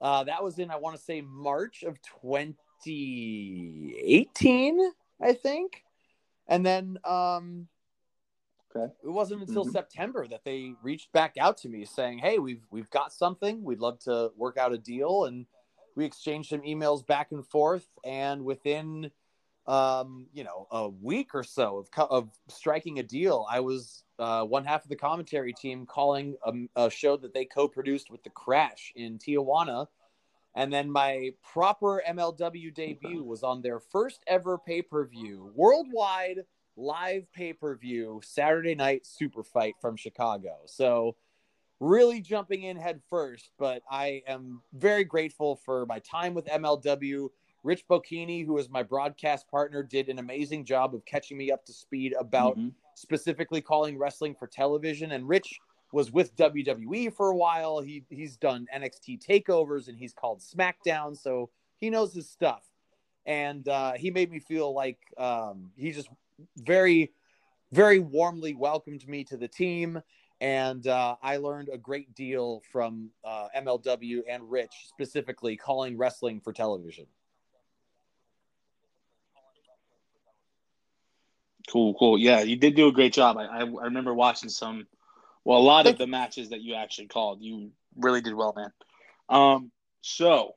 Uh, 0.02 0.26
that 0.26 0.44
was 0.44 0.60
in 0.60 0.70
I 0.70 0.76
want 0.76 0.98
to 0.98 1.02
say 1.02 1.22
March 1.22 1.84
of 1.84 1.98
2018, 2.02 4.92
I 5.22 5.34
think. 5.34 5.86
And 6.48 6.66
then 6.66 6.98
um, 7.06 7.70
Okay. 8.76 8.92
it 9.04 9.10
wasn't 9.10 9.42
until 9.42 9.66
Mhm. 9.66 9.72
September 9.72 10.28
that 10.28 10.44
they 10.44 10.76
reached 10.82 11.12
back 11.14 11.38
out 11.38 11.58
to 11.60 11.70
me 11.70 11.86
saying, 11.86 12.20
"Hey, 12.20 12.38
we've 12.40 12.66
we've 12.70 12.90
got 12.90 13.14
something. 13.14 13.64
We'd 13.64 13.80
love 13.80 14.00
to 14.00 14.34
work 14.36 14.58
out 14.58 14.74
a 14.74 14.78
deal." 14.78 15.24
And 15.26 15.46
we 15.96 16.06
exchanged 16.06 16.50
some 16.50 16.62
emails 16.62 17.06
back 17.06 17.32
and 17.32 17.46
forth. 17.46 17.88
And 18.04 18.44
within 18.46 19.12
um, 19.66 20.28
you 20.34 20.44
know, 20.44 20.68
a 20.72 20.90
week 20.90 21.34
or 21.34 21.44
so 21.44 21.78
of 21.78 21.92
co- 21.92 22.08
of 22.08 22.30
striking 22.50 23.00
a 23.00 23.04
deal, 23.04 23.46
I 23.50 23.62
was 23.62 24.04
uh, 24.20 24.44
one 24.44 24.66
half 24.66 24.84
of 24.84 24.90
the 24.90 24.96
commentary 24.96 25.54
team 25.54 25.86
calling 25.86 26.36
a, 26.46 26.86
a 26.86 26.90
show 26.90 27.16
that 27.18 27.34
they 27.34 27.46
co-produced 27.46 28.12
with 28.12 28.24
the 28.24 28.30
Crash 28.30 28.92
in 28.96 29.18
Tijuana, 29.18 29.88
and 30.56 30.72
then 30.72 30.92
my 30.92 31.32
proper 31.54 32.04
MLW 32.08 32.74
debut 32.74 33.24
was 33.24 33.44
on 33.44 33.62
their 33.62 33.80
first 33.80 34.22
ever 34.28 34.58
pay-per-view, 34.58 35.52
worldwide 35.56 36.40
live 36.76 37.32
pay-per-view 37.34 38.20
Saturday 38.24 38.76
night 38.76 39.06
super 39.06 39.44
fight 39.44 39.76
from 39.80 39.96
Chicago. 39.96 40.58
So 40.66 41.16
really 41.84 42.22
jumping 42.22 42.64
in 42.64 42.78
head 42.78 43.02
first, 43.10 43.52
but 43.60 43.84
I 43.90 44.24
am 44.28 44.62
very 44.74 45.04
grateful 45.04 45.58
for 45.58 45.86
my 45.86 46.00
time 46.00 46.34
with 46.34 46.46
MLW. 46.46 47.30
Rich 47.64 47.86
Bocchini, 47.90 48.46
who 48.46 48.58
is 48.58 48.70
my 48.70 48.84
broadcast 48.84 49.50
partner, 49.50 49.84
did 49.84 50.08
an 50.10 50.20
amazing 50.20 50.66
job 50.66 50.96
of 50.96 51.04
catching 51.06 51.38
me 51.38 51.52
up 51.52 51.66
to 51.66 51.74
speed 51.74 52.14
about 52.18 52.58
Mhm. 52.58 52.74
specifically 52.96 53.62
calling 53.62 53.98
wrestling 53.98 54.34
for 54.36 54.48
television. 54.48 55.12
And 55.12 55.28
Rich 55.28 55.60
was 55.92 56.12
with 56.12 56.36
WWE 56.36 57.10
for 57.10 57.32
a 57.32 57.36
while. 57.36 57.80
He 57.82 58.06
he's 58.10 58.38
done 58.38 58.68
NXT 58.74 59.18
takeovers 59.18 59.88
and 59.88 59.98
he's 59.98 60.14
called 60.14 60.40
SmackDown, 60.40 61.18
so 61.18 61.50
he 61.80 61.90
knows 61.90 62.14
his 62.14 62.30
stuff. 62.30 62.64
And 63.26 63.68
uh, 63.68 63.94
he 63.94 64.10
made 64.10 64.32
me 64.32 64.40
feel 64.40 64.74
like 64.74 65.00
um, 65.18 65.72
he 65.76 65.92
just 65.92 66.10
very, 66.58 67.14
very 67.72 68.00
warmly 68.00 68.54
welcomed 68.54 69.08
me 69.08 69.24
to 69.26 69.38
the 69.38 69.48
team. 69.48 70.02
And 70.44 70.86
uh, 70.88 71.16
I 71.24 71.38
learned 71.38 71.70
a 71.72 71.78
great 71.78 72.14
deal 72.16 72.62
from 72.70 73.12
uh, 73.24 73.48
MLW 73.58 74.24
and 74.30 74.52
Rich, 74.52 74.74
specifically 74.90 75.56
calling 75.56 75.98
wrestling 75.98 76.42
for 76.42 76.52
television. 76.52 77.06
Cool, 81.70 81.94
cool. 81.94 82.18
Yeah, 82.18 82.42
you 82.42 82.58
did 82.58 82.76
do 82.76 82.90
a 82.90 82.92
great 82.92 83.14
job. 83.14 83.38
I, 83.38 83.46
I, 83.46 83.60
I 83.62 83.84
remember 83.86 84.14
watching 84.14 84.50
some, 84.50 84.86
well, 85.46 85.60
a 85.60 85.64
lot 85.64 85.88
of 85.88 85.98
the 85.98 86.08
matches 86.08 86.50
that 86.50 86.60
you 86.60 86.76
actually 86.76 87.08
called. 87.08 87.42
You 87.42 87.72
really 87.96 88.20
did 88.20 88.34
well, 88.34 88.54
man. 88.54 88.74
Um, 89.30 89.72
so 90.02 90.56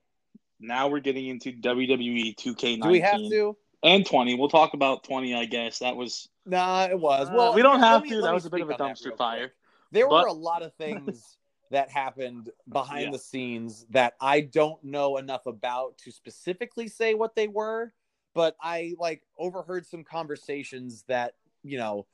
now 0.59 0.89
we're 0.89 0.99
getting 0.99 1.29
into 1.29 1.53
WWE 1.53 2.35
2K19 2.35 2.83
Do 2.83 2.89
we 2.89 2.99
have 2.99 3.19
to? 3.19 3.57
and 3.85 4.05
20. 4.05 4.35
We'll 4.35 4.49
talk 4.49 4.75
about 4.75 5.05
20, 5.05 5.33
I 5.37 5.45
guess. 5.45 5.79
That 5.79 5.95
was 5.95 6.29
Nah, 6.45 6.89
it 6.91 6.99
was. 6.99 7.29
Uh, 7.29 7.35
well, 7.37 7.55
we 7.55 7.63
don't 7.63 7.79
have 7.79 8.03
me- 8.03 8.11
to. 8.11 8.23
That 8.23 8.35
was 8.35 8.47
a 8.47 8.51
bit 8.51 8.63
of 8.63 8.71
a 8.71 8.75
dumpster 8.75 9.17
fire. 9.17 9.39
quick. 9.47 9.53
There 9.93 10.09
But- 10.09 10.23
were 10.23 10.29
a 10.29 10.33
lot 10.33 10.63
of 10.63 10.75
things 10.75 11.39
that 11.71 11.91
happened 11.91 12.51
behind 12.69 13.07
Yeah. 13.07 13.11
the 13.13 13.19
scenes 13.19 13.87
that 13.91 14.15
I 14.21 14.41
don't 14.43 14.83
know 14.85 15.17
enough 15.17 15.47
about 15.47 15.99
to 15.99 16.13
specifically 16.13 16.87
say 16.89 17.15
what 17.15 17.35
they 17.35 17.49
were, 17.49 17.93
but 18.35 18.57
I 18.61 18.95
like 18.99 19.23
overheard 19.37 19.85
some 19.87 20.05
conversations 20.05 21.03
that, 21.09 21.35
you 21.65 21.79
know, 21.79 22.07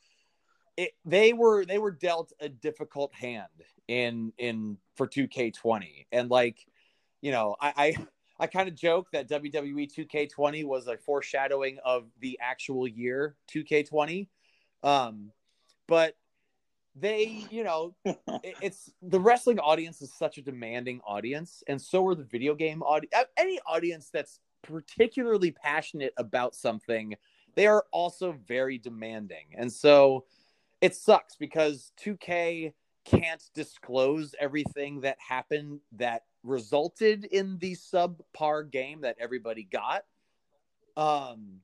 it, 0.79 0.93
they 1.05 1.35
were 1.35 1.67
they 1.67 1.77
were 1.77 1.91
dealt 1.91 2.33
a 2.41 2.49
difficult 2.49 3.13
hand 3.15 3.49
in 3.89 4.33
in 4.39 4.79
for 4.97 5.07
2K20 5.07 6.07
and 6.13 6.31
like 6.31 6.67
you 7.21 7.31
know 7.31 7.57
I 7.61 7.73
I, 7.77 8.07
I 8.45 8.47
kind 8.47 8.71
of 8.71 8.75
joke 8.75 9.09
that 9.13 9.29
WWE 9.29 9.87
2K20 9.95 10.65
was 10.65 10.87
a 10.87 10.97
foreshadowing 10.97 11.79
of 11.85 12.07
the 12.21 12.39
actual 12.41 12.89
year 12.89 13.37
2K20 13.55 14.29
um 14.83 15.31
but 15.87 16.17
they 16.95 17.45
you 17.51 17.65
know 17.65 17.95
it- 18.05 18.57
it's 18.61 18.93
the 19.03 19.21
wrestling 19.21 19.59
audience 19.59 20.03
is 20.03 20.13
such 20.13 20.39
a 20.39 20.43
demanding 20.43 21.01
audience 21.07 21.63
and 21.69 21.81
so 21.81 22.07
are 22.07 22.15
the 22.15 22.25
video 22.25 22.55
game 22.55 22.83
audience 22.83 23.13
any 23.37 23.59
audience 23.67 24.11
that's 24.11 24.41
particularly 24.63 25.51
passionate 25.51 26.13
about 26.17 26.55
something 26.55 27.17
they 27.55 27.67
are 27.67 27.85
also 27.93 28.33
very 28.47 28.79
demanding. 28.79 29.47
And 29.57 29.71
so 29.73 30.25
it 30.81 30.95
sucks 30.95 31.37
because 31.37 31.93
2k 32.03 32.73
can't 33.05 33.43
disclose 33.55 34.35
everything 34.41 35.01
that 35.01 35.19
happened 35.27 35.81
that 35.93 36.23
resulted 36.45 37.25
in 37.27 37.59
the 37.59 37.75
subpar 37.75 38.71
game 38.71 39.01
that 39.03 39.17
everybody 39.21 39.65
got. 39.65 40.05
Um 40.97 41.61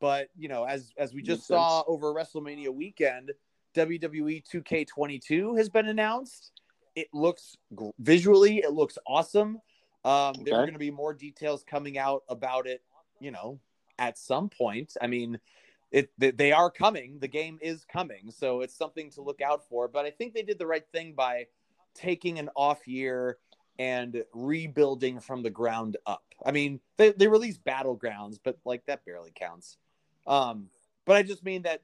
but 0.00 0.28
you 0.36 0.48
know 0.48 0.64
as 0.64 0.92
as 0.98 1.14
we 1.14 1.22
just 1.22 1.46
saw 1.46 1.84
over 1.86 2.12
wrestlemania 2.12 2.68
weekend 2.74 3.32
WWE 3.74 4.42
2K22 4.48 5.56
has 5.56 5.68
been 5.68 5.88
announced. 5.88 6.52
It 6.94 7.08
looks 7.12 7.56
visually, 7.98 8.58
it 8.58 8.72
looks 8.72 8.98
awesome. 9.06 9.60
Um, 10.04 10.34
There 10.44 10.54
are 10.54 10.62
going 10.62 10.72
to 10.72 10.78
be 10.78 10.90
more 10.90 11.14
details 11.14 11.64
coming 11.64 11.96
out 11.96 12.22
about 12.28 12.66
it, 12.66 12.82
you 13.20 13.30
know, 13.30 13.60
at 13.98 14.18
some 14.18 14.48
point. 14.48 14.96
I 15.00 15.06
mean, 15.06 15.38
it 15.90 16.10
they, 16.18 16.30
they 16.32 16.52
are 16.52 16.70
coming. 16.70 17.18
The 17.20 17.28
game 17.28 17.58
is 17.62 17.84
coming, 17.84 18.30
so 18.30 18.62
it's 18.62 18.76
something 18.76 19.10
to 19.10 19.22
look 19.22 19.40
out 19.40 19.68
for. 19.68 19.88
But 19.88 20.06
I 20.06 20.10
think 20.10 20.34
they 20.34 20.42
did 20.42 20.58
the 20.58 20.66
right 20.66 20.84
thing 20.92 21.14
by 21.14 21.46
taking 21.94 22.38
an 22.38 22.48
off 22.56 22.88
year 22.88 23.38
and 23.78 24.22
rebuilding 24.32 25.20
from 25.20 25.42
the 25.42 25.50
ground 25.50 25.96
up. 26.06 26.24
I 26.44 26.50
mean, 26.50 26.80
they 26.96 27.12
they 27.12 27.28
released 27.28 27.64
Battlegrounds, 27.64 28.38
but 28.42 28.58
like 28.64 28.84
that 28.86 29.04
barely 29.04 29.32
counts. 29.34 29.76
Um, 30.26 30.68
but 31.04 31.16
I 31.16 31.22
just 31.22 31.44
mean 31.44 31.62
that 31.62 31.82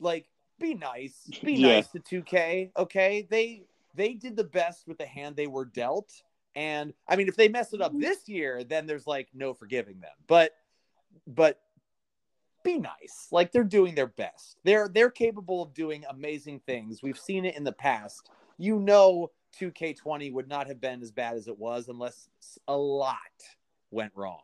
like 0.00 0.26
be 0.60 0.74
nice. 0.74 1.28
Be 1.44 1.54
Yeah. 1.54 1.76
nice 1.76 1.88
to 1.88 2.00
2k 2.00 2.70
okay? 2.76 3.26
They 3.28 3.64
they 3.94 4.14
did 4.14 4.36
the 4.36 4.44
best 4.44 4.86
with 4.86 4.98
the 4.98 5.06
hand 5.06 5.34
they 5.34 5.48
were 5.48 5.64
dealt. 5.64 6.22
And 6.54 6.92
i 7.08 7.16
mean 7.16 7.28
if 7.28 7.36
they 7.36 7.48
mess 7.48 7.72
it 7.72 7.80
up 7.80 7.92
mm-hmm. 7.92 8.00
this 8.00 8.28
year 8.28 8.64
then 8.64 8.86
there's 8.86 9.06
like 9.06 9.28
no 9.34 9.54
forgiving 9.54 10.00
them. 10.00 10.12
But 10.26 10.52
but 11.26 11.60
be 12.62 12.78
nice. 12.78 13.28
Like 13.32 13.52
they're 13.52 13.64
doing 13.64 13.94
their 13.94 14.06
best. 14.06 14.58
They're 14.64 14.88
they're 14.88 15.10
capable 15.10 15.62
of 15.62 15.74
doing 15.74 16.04
amazing 16.08 16.60
things. 16.66 17.02
We've 17.02 17.18
seen 17.18 17.44
it 17.44 17.56
in 17.56 17.64
the 17.64 17.72
past. 17.72 18.30
You 18.58 18.78
know 18.78 19.30
2k20 19.58 20.32
would 20.32 20.48
not 20.48 20.68
have 20.68 20.80
been 20.80 21.02
as 21.02 21.10
bad 21.10 21.34
as 21.36 21.48
it 21.48 21.58
was 21.58 21.88
unless 21.88 22.28
a 22.68 22.76
lot 22.76 23.16
went 23.90 24.12
wrong 24.14 24.42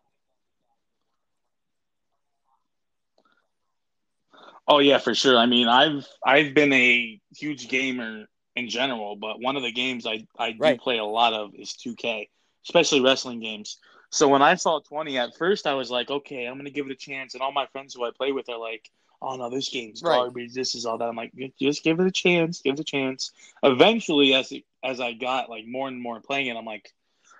Oh 4.68 4.78
yeah, 4.78 4.98
for 4.98 5.14
sure. 5.14 5.36
I 5.38 5.46
mean, 5.46 5.68
I've 5.68 6.06
I've 6.24 6.54
been 6.54 6.72
a 6.72 7.20
huge 7.36 7.68
gamer 7.68 8.26
in 8.56 8.68
general, 8.68 9.16
but 9.16 9.40
one 9.40 9.56
of 9.56 9.62
the 9.62 9.72
games 9.72 10.06
I 10.06 10.26
I 10.38 10.52
do 10.52 10.58
Right. 10.60 10.80
play 10.80 10.98
a 10.98 11.04
lot 11.04 11.32
of 11.34 11.54
is 11.54 11.72
2K, 11.74 12.28
especially 12.64 13.00
wrestling 13.00 13.40
games. 13.40 13.78
So 14.10 14.28
when 14.28 14.42
I 14.42 14.54
saw 14.54 14.80
20 14.80 15.18
at 15.18 15.36
first, 15.36 15.66
I 15.66 15.74
was 15.74 15.90
like, 15.90 16.10
okay, 16.10 16.46
I'm 16.46 16.56
gonna 16.56 16.70
give 16.70 16.86
it 16.86 16.92
a 16.92 16.96
chance. 16.96 17.34
And 17.34 17.42
all 17.42 17.52
my 17.52 17.66
friends 17.66 17.94
who 17.94 18.04
I 18.04 18.10
play 18.16 18.32
with 18.32 18.48
are 18.48 18.58
like, 18.58 18.90
oh 19.22 19.36
no, 19.36 19.50
this 19.50 19.68
game's 19.68 20.02
Right. 20.02 20.16
garbage. 20.18 20.52
This 20.54 20.74
is 20.74 20.86
all 20.86 20.98
that. 20.98 21.08
I'm 21.08 21.16
like, 21.16 21.32
just 21.60 21.84
give 21.84 22.00
it 22.00 22.06
a 22.06 22.10
chance. 22.10 22.60
Give 22.62 22.74
it 22.74 22.80
a 22.80 22.84
chance. 22.84 23.32
Eventually, 23.62 24.34
as 24.34 24.50
it, 24.52 24.64
as 24.82 25.00
I 25.00 25.12
got 25.12 25.48
like 25.48 25.66
more 25.66 25.86
and 25.88 26.00
more 26.00 26.20
playing 26.20 26.46
it, 26.48 26.56
I'm 26.56 26.64
like, 26.64 26.92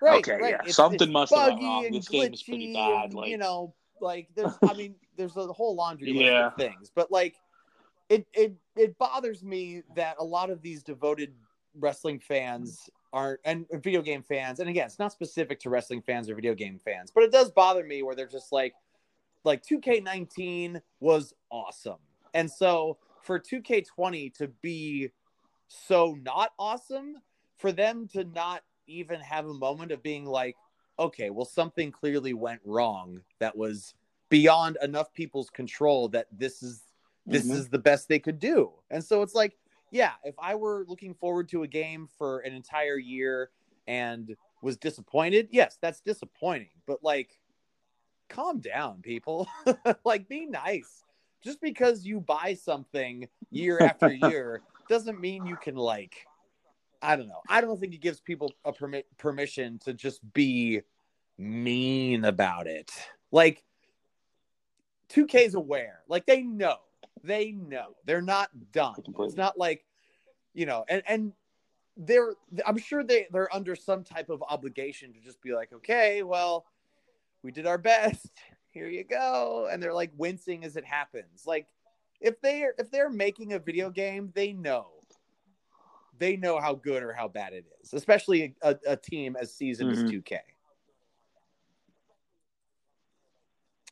Okay, 0.03 0.39
yeah, 0.41 0.63
something 0.71 1.11
must 1.11 1.35
have 1.35 1.53
buggy 1.53 1.65
wrong. 1.65 1.91
This 1.91 2.09
game 2.09 2.33
is 2.35 2.43
pretty 2.43 2.73
bad, 2.75 3.07
and, 3.07 3.15
like- 3.15 3.31
you 3.31 3.39
know, 3.39 3.75
like 4.01 4.29
there's, 4.37 4.53
I 4.63 4.75
mean, 4.75 4.95
there's 5.17 5.37
a 5.37 5.47
whole 5.47 5.75
laundry 5.75 6.09
list 6.13 6.21
Yeah. 6.21 6.47
of 6.47 6.55
things, 6.57 6.91
but 6.95 7.11
like, 7.11 7.37
it 8.09 8.27
it 8.35 8.55
it 8.77 8.97
bothers 8.99 9.43
me 9.43 9.83
that 9.97 10.17
a 10.19 10.25
lot 10.25 10.51
of 10.51 10.63
these 10.63 10.83
devoted 10.83 11.35
wrestling 11.79 12.21
fans 12.21 12.89
aren't 13.13 13.41
and 13.45 13.67
video 13.83 14.03
game 14.03 14.23
fans, 14.23 14.61
and 14.61 14.69
again, 14.69 14.87
it's 14.87 14.99
not 14.99 15.13
specific 15.13 15.59
to 15.61 15.71
wrestling 15.71 16.03
fans 16.03 16.29
or 16.31 16.35
video 16.35 16.55
game 16.55 16.79
fans, 16.79 17.11
but 17.15 17.25
it 17.25 17.33
does 17.33 17.51
bother 17.51 17.85
me 17.85 18.03
where 18.03 18.15
they're 18.15 18.27
just 18.27 18.53
like, 18.53 18.75
like 19.45 19.63
2K19 19.63 20.81
was 21.01 21.35
awesome, 21.51 21.99
and 22.35 22.51
so 22.51 22.99
for 23.23 23.41
2K20 23.41 24.33
to 24.35 24.49
be 24.63 25.11
so 25.69 26.17
not 26.23 26.53
awesome, 26.59 27.17
for 27.59 27.73
them 27.73 28.07
to 28.13 28.23
not 28.23 28.63
even 28.87 29.19
have 29.21 29.47
a 29.47 29.55
moment 29.55 29.91
of 29.91 30.01
being 30.03 30.25
like, 30.25 30.55
okay, 30.99 31.31
well, 31.31 31.45
something 31.45 31.91
clearly 31.91 32.35
went 32.35 32.61
wrong 32.65 33.21
that 33.41 33.57
was 33.57 33.95
beyond 34.29 34.77
enough 34.83 35.13
people's 35.13 35.51
control 35.51 36.09
that 36.09 36.27
this 36.33 36.63
is 36.63 36.83
this 37.29 37.47
Mhm. 37.47 37.57
is 37.57 37.69
the 37.69 37.79
best 37.79 38.09
they 38.09 38.21
could 38.21 38.39
do. 38.39 38.73
And 38.89 39.03
so 39.03 39.23
it's 39.23 39.35
like, 39.35 39.59
yeah, 39.91 40.13
if 40.23 40.37
I 40.39 40.55
were 40.55 40.85
looking 40.87 41.13
forward 41.13 41.49
to 41.49 41.65
a 41.65 41.67
game 41.67 42.07
for 42.07 42.39
an 42.41 42.53
entire 42.53 42.99
year 42.99 43.51
and 43.89 44.37
was 44.63 44.77
disappointed, 44.77 45.49
yes, 45.51 45.77
that's 45.81 46.01
disappointing. 46.01 46.71
But 46.87 47.03
like, 47.03 47.41
calm 48.29 48.61
down, 48.61 49.03
people. 49.03 49.49
like, 50.05 50.29
be 50.29 50.47
nice. 50.47 51.03
Just 51.43 51.61
because 51.61 52.07
you 52.07 52.21
buy 52.21 52.55
something 52.55 53.29
year 53.51 53.81
after 53.81 54.13
year 54.13 54.63
doesn't 54.89 55.21
mean 55.21 55.47
you 55.47 55.57
can 55.57 55.75
like 55.75 56.29
I 57.03 57.15
don't 57.17 57.29
know. 57.29 57.43
I 57.49 57.61
don't 57.61 57.79
think 57.79 57.93
it 57.93 58.01
gives 58.01 58.21
people 58.21 58.53
a 58.65 58.73
permit 58.73 59.07
permission 59.19 59.79
to 59.81 59.93
just 59.93 60.21
be 60.33 60.83
mean 61.39 62.25
about 62.25 62.67
it. 62.67 62.91
Like 63.31 63.65
2K's 65.09 65.55
aware. 65.55 66.01
Like 66.09 66.27
they 66.27 66.43
know. 66.43 66.77
They 67.23 67.53
know. 67.53 67.97
They're 68.05 68.23
not 68.23 68.51
dumb. 68.73 68.95
Completely. 68.95 69.27
It's 69.27 69.37
not 69.37 69.59
like, 69.59 69.85
you 70.55 70.67
know, 70.67 70.85
and 70.89 71.03
and 71.07 71.33
they're 71.97 72.35
I'm 72.67 72.79
sure 72.79 73.03
they 73.03 73.27
they're 73.31 73.55
under 73.55 73.75
some 73.75 74.05
type 74.05 74.29
of 74.31 74.43
obligation 74.49 75.13
to 75.15 75.21
just 75.21 75.41
be 75.43 75.55
like, 75.55 75.73
"Okay, 75.73 76.23
well, 76.23 76.67
we 77.43 77.53
did 77.53 77.67
our 77.67 77.79
best. 77.79 78.31
Here 78.71 78.89
you 78.89 79.05
go." 79.05 79.69
And 79.71 79.83
they're 79.83 79.95
like 79.95 80.13
wincing 80.17 80.65
as 80.65 80.77
it 80.77 80.85
happens. 80.85 81.45
Like 81.47 81.69
if 82.21 82.41
they're 82.41 82.75
if 82.79 82.91
they're 82.91 83.11
making 83.11 83.53
a 83.55 83.59
video 83.59 83.91
game, 83.91 84.31
they 84.35 84.53
know. 84.53 84.89
They 86.19 86.37
know 86.37 86.59
how 86.59 86.75
good 86.75 87.03
or 87.03 87.13
how 87.13 87.29
bad 87.29 87.53
it 87.53 87.67
is, 87.83 87.93
especially 87.93 88.55
a, 88.63 88.77
a 88.87 88.97
team 88.97 89.37
as 89.39 89.53
seasoned 89.53 89.91
Mhm. 89.91 90.05
as 90.05 90.11
2K. 90.11 90.39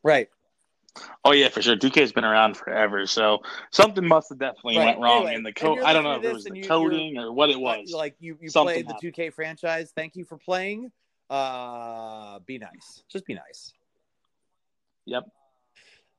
Right. 0.03 0.29
Oh 1.23 1.31
yeah, 1.31 1.49
for 1.49 1.61
sure. 1.61 1.75
2K's 1.75 2.11
been 2.13 2.23
around 2.23 2.55
forever, 2.55 3.05
so 3.05 3.39
something 3.71 4.07
must 4.07 4.29
have 4.29 4.39
definitely 4.39 4.77
Right. 4.77 4.85
went 4.85 4.99
wrong 4.99 5.17
Anyway, 5.23 5.35
in 5.35 5.43
the 5.43 5.53
code. 5.53 5.79
I 5.79 5.91
don't 5.93 6.03
know 6.03 6.15
if 6.15 6.23
it 6.23 6.33
was 6.33 6.43
the 6.45 6.57
you- 6.57 6.67
coding 6.67 7.17
or 7.17 7.31
what 7.31 7.49
it 7.49 7.59
was. 7.59 7.93
Uh, 7.93 7.97
like 7.97 8.15
you, 8.19 8.37
you 8.41 8.49
Something 8.49 8.85
played 8.85 8.87
the 8.87 9.11
2K 9.11 9.29
franchise. 9.33 9.91
Thank 9.95 10.15
you 10.15 10.23
for 10.23 10.37
playing. 10.37 10.91
Uh, 11.29 12.39
be 12.39 12.57
nice. 12.57 13.03
Just 13.09 13.25
be 13.25 13.33
nice. 13.33 13.73
yep. 15.05 15.23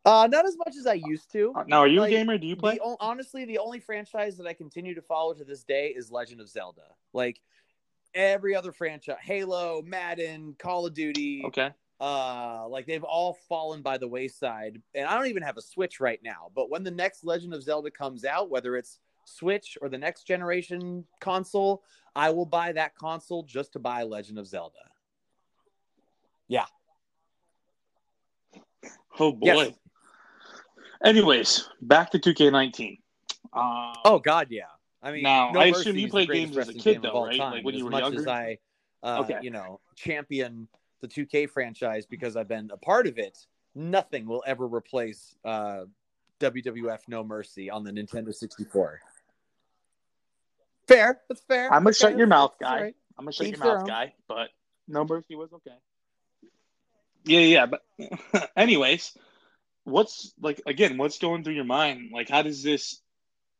Uh, 0.04 0.28
not 0.30 0.46
as 0.46 0.56
much 0.56 0.76
as 0.78 0.86
I 0.86 0.92
used 0.94 1.32
to. 1.32 1.52
Now, 1.66 1.78
are 1.80 1.88
you 1.88 2.00
Like, 2.00 2.12
a 2.12 2.16
gamer? 2.16 2.38
Do 2.38 2.46
you 2.46 2.54
play? 2.54 2.76
The, 2.76 2.96
honestly, 3.00 3.44
the 3.44 3.58
only 3.58 3.80
franchise 3.80 4.36
that 4.36 4.46
I 4.46 4.52
continue 4.52 4.94
to 4.94 5.02
follow 5.02 5.34
to 5.34 5.42
this 5.44 5.64
day 5.64 5.88
is 5.88 6.12
Legend 6.12 6.40
of 6.40 6.48
Zelda. 6.48 6.82
Like 7.12 7.40
every 8.14 8.54
other 8.54 8.70
franchise, 8.70 9.16
Halo, 9.20 9.82
Madden, 9.82 10.54
Call 10.60 10.86
of 10.86 10.94
Duty, 10.94 11.42
Okay. 11.46 11.70
Uh, 12.00 12.66
like 12.68 12.86
they've 12.86 13.04
all 13.04 13.34
fallen 13.48 13.82
by 13.82 13.98
the 13.98 14.08
wayside. 14.08 14.80
And 14.94 15.06
I 15.06 15.16
don't 15.16 15.28
even 15.28 15.42
have 15.42 15.56
a 15.56 15.62
Switch 15.62 16.00
right 16.00 16.20
now. 16.22 16.50
But 16.54 16.70
when 16.70 16.84
the 16.84 16.90
next 16.90 17.24
Legend 17.24 17.54
of 17.54 17.62
Zelda 17.62 17.90
comes 17.90 18.24
out, 18.24 18.50
whether 18.50 18.76
it's 18.76 18.98
Switch 19.24 19.76
or 19.80 19.88
the 19.88 19.98
next 19.98 20.24
generation 20.26 21.04
console, 21.20 21.82
I 22.14 22.30
will 22.30 22.46
buy 22.46 22.72
that 22.72 22.94
console 22.94 23.42
just 23.42 23.72
to 23.74 23.78
buy 23.78 24.02
Legend 24.02 24.38
of 24.38 24.46
Zelda. 24.46 24.78
Yeah 26.48 26.66
oh 29.18 29.32
boy. 29.32 29.46
Yes. 29.46 29.72
Anyways, 31.04 31.68
back 31.82 32.10
to 32.10 32.18
2K19. 32.18 32.98
Um, 33.52 33.92
Oh 34.04 34.18
God, 34.18 34.48
yeah. 34.50 34.62
I 35.02 35.12
mean, 35.12 35.22
Now, 35.22 35.50
No 35.52 35.60
I 35.60 35.66
assume 35.66 35.96
you 35.96 36.08
played 36.08 36.30
games 36.30 36.56
as 36.56 36.68
a 36.68 36.74
kid, 36.74 37.02
though, 37.02 37.24
right? 37.24 37.38
time. 37.38 37.52
Like 37.52 37.64
when 37.64 37.74
as 37.74 37.78
you 37.78 37.84
were 37.84 37.90
much 37.90 38.02
younger? 38.02 38.20
as 38.20 38.26
I, 38.26 38.58
uh, 39.02 39.20
Okay. 39.20 39.38
you 39.42 39.50
know, 39.50 39.80
champion 39.94 40.68
the 41.06 41.26
2K 41.26 41.48
franchise 41.50 42.06
because 42.06 42.36
I've 42.36 42.48
been 42.48 42.70
a 42.72 42.76
part 42.76 43.06
of 43.06 43.18
it. 43.18 43.38
Nothing 43.74 44.26
will 44.26 44.42
ever 44.46 44.66
replace 44.66 45.34
uh, 45.44 45.84
WWF 46.40 47.00
No 47.08 47.22
Mercy 47.22 47.70
on 47.70 47.84
the 47.84 47.90
Nintendo 47.90 48.34
64. 48.34 49.00
Fair, 50.88 51.20
that's 51.28 51.40
fair. 51.42 51.66
I'm 51.66 51.80
gonna 51.80 51.88
Okay, 51.90 51.96
shut 51.98 52.16
your 52.16 52.26
mouth, 52.26 52.54
guy. 52.60 52.80
right. 52.80 52.96
I'm 53.18 53.24
gonna 53.24 53.32
shut 53.32 53.46
Each 53.48 53.56
your 53.56 53.64
mouth, 53.64 53.80
own. 53.80 53.86
guy. 53.86 54.14
But 54.28 54.50
no 54.86 55.04
mercy 55.04 55.34
was 55.34 55.52
okay. 55.52 55.76
Yeah, 57.24 57.40
yeah. 57.40 57.66
But 57.66 57.82
anyways, 58.56 59.16
what's 59.84 60.32
like 60.40 60.62
again? 60.64 60.96
What's 60.96 61.18
going 61.18 61.42
through 61.42 61.54
your 61.54 61.64
mind? 61.64 62.10
Like, 62.12 62.28
how 62.28 62.42
does 62.42 62.62
this 62.62 63.00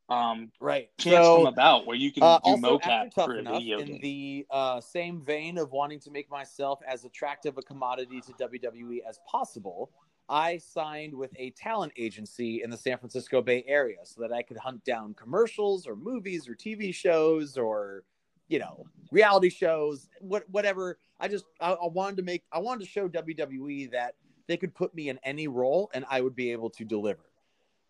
um 0.09 0.51
Right. 0.61 0.91
chance 0.99 1.27
So, 1.27 1.43
come 1.43 1.47
about 1.47 1.87
where 1.87 1.97
you 1.97 2.13
can 2.13 2.23
Uh, 2.23 2.39
do 2.45 2.57
mocap 2.57 3.13
for 3.25 3.35
a 3.35 3.41
Enough, 3.41 3.63
video 3.63 3.79
in 3.81 3.89
game? 3.89 4.01
the 4.01 4.47
uh, 4.51 4.81
same 4.81 5.21
vein 5.21 5.59
of 5.59 5.73
wanting 5.73 6.01
to 6.01 6.11
make 6.11 6.31
myself 6.31 6.81
as 6.87 7.05
attractive 7.05 7.59
a 7.59 7.63
commodity 7.63 8.21
to 8.23 8.33
WWE 8.35 9.01
as 9.09 9.19
possible, 9.27 9.91
I 10.29 10.59
signed 10.59 11.15
with 11.15 11.33
a 11.37 11.51
talent 11.51 11.93
agency 11.97 12.63
in 12.63 12.71
the 12.71 12.77
San 12.77 12.99
Francisco 12.99 13.43
Bay 13.43 13.65
Area 13.67 13.99
so 14.05 14.21
that 14.23 14.33
I 14.33 14.43
could 14.43 14.57
hunt 14.57 14.85
down 14.85 15.15
commercials 15.15 15.87
or 15.87 15.95
movies 15.97 16.49
or 16.49 16.55
TV 16.55 16.93
shows 16.95 17.57
or, 17.57 18.05
you 18.49 18.59
know, 18.59 18.87
reality 19.11 19.51
shows, 19.51 20.09
what, 20.21 20.49
whatever. 20.51 20.99
I 21.21 21.29
just 21.29 21.45
I, 21.61 21.73
I 21.73 21.87
wanted 21.89 22.17
to 22.17 22.23
make 22.23 22.45
I 22.53 22.59
wanted 22.59 22.85
to 22.85 22.91
show 22.91 23.09
WWE 23.09 23.91
that 23.93 24.15
they 24.49 24.57
could 24.57 24.75
put 24.75 24.95
me 24.95 25.09
in 25.11 25.19
any 25.23 25.49
role 25.49 25.91
and 25.95 26.05
I 26.09 26.21
would 26.23 26.35
be 26.35 26.53
able 26.53 26.71
to 26.71 26.85
deliver. 26.85 27.25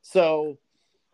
So 0.02 0.58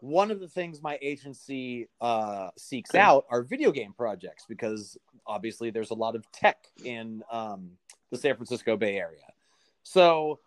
one 0.03 0.33
of 0.33 0.41
the 0.41 0.49
things 0.49 0.83
my 0.83 0.99
agency 1.01 1.89
uh, 2.01 2.49
seeks 2.59 2.93
out 2.93 3.25
are 3.31 3.45
video 3.45 3.71
game 3.71 3.95
projects 3.97 4.45
because 4.49 4.99
obviously 5.29 5.71
there's 5.71 5.91
a 5.91 5.95
lot 5.95 6.17
of 6.17 6.31
tech 6.33 6.67
in 6.85 7.23
um, 7.31 7.71
the 8.11 8.19
San 8.19 8.35
Francisco 8.35 8.77
Bay 8.77 8.97
Area. 8.97 9.23
So 9.85 10.41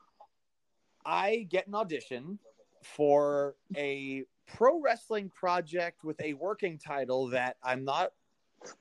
I 1.06 1.48
get 1.50 1.68
an 1.68 1.76
audition 1.76 2.38
for 2.84 3.56
a 3.78 4.24
pro 4.46 4.82
wrestling 4.82 5.32
project 5.34 6.04
with 6.04 6.20
a 6.20 6.34
working 6.34 6.78
title 6.78 7.30
that 7.30 7.56
I'm 7.64 7.86
not, 7.86 8.12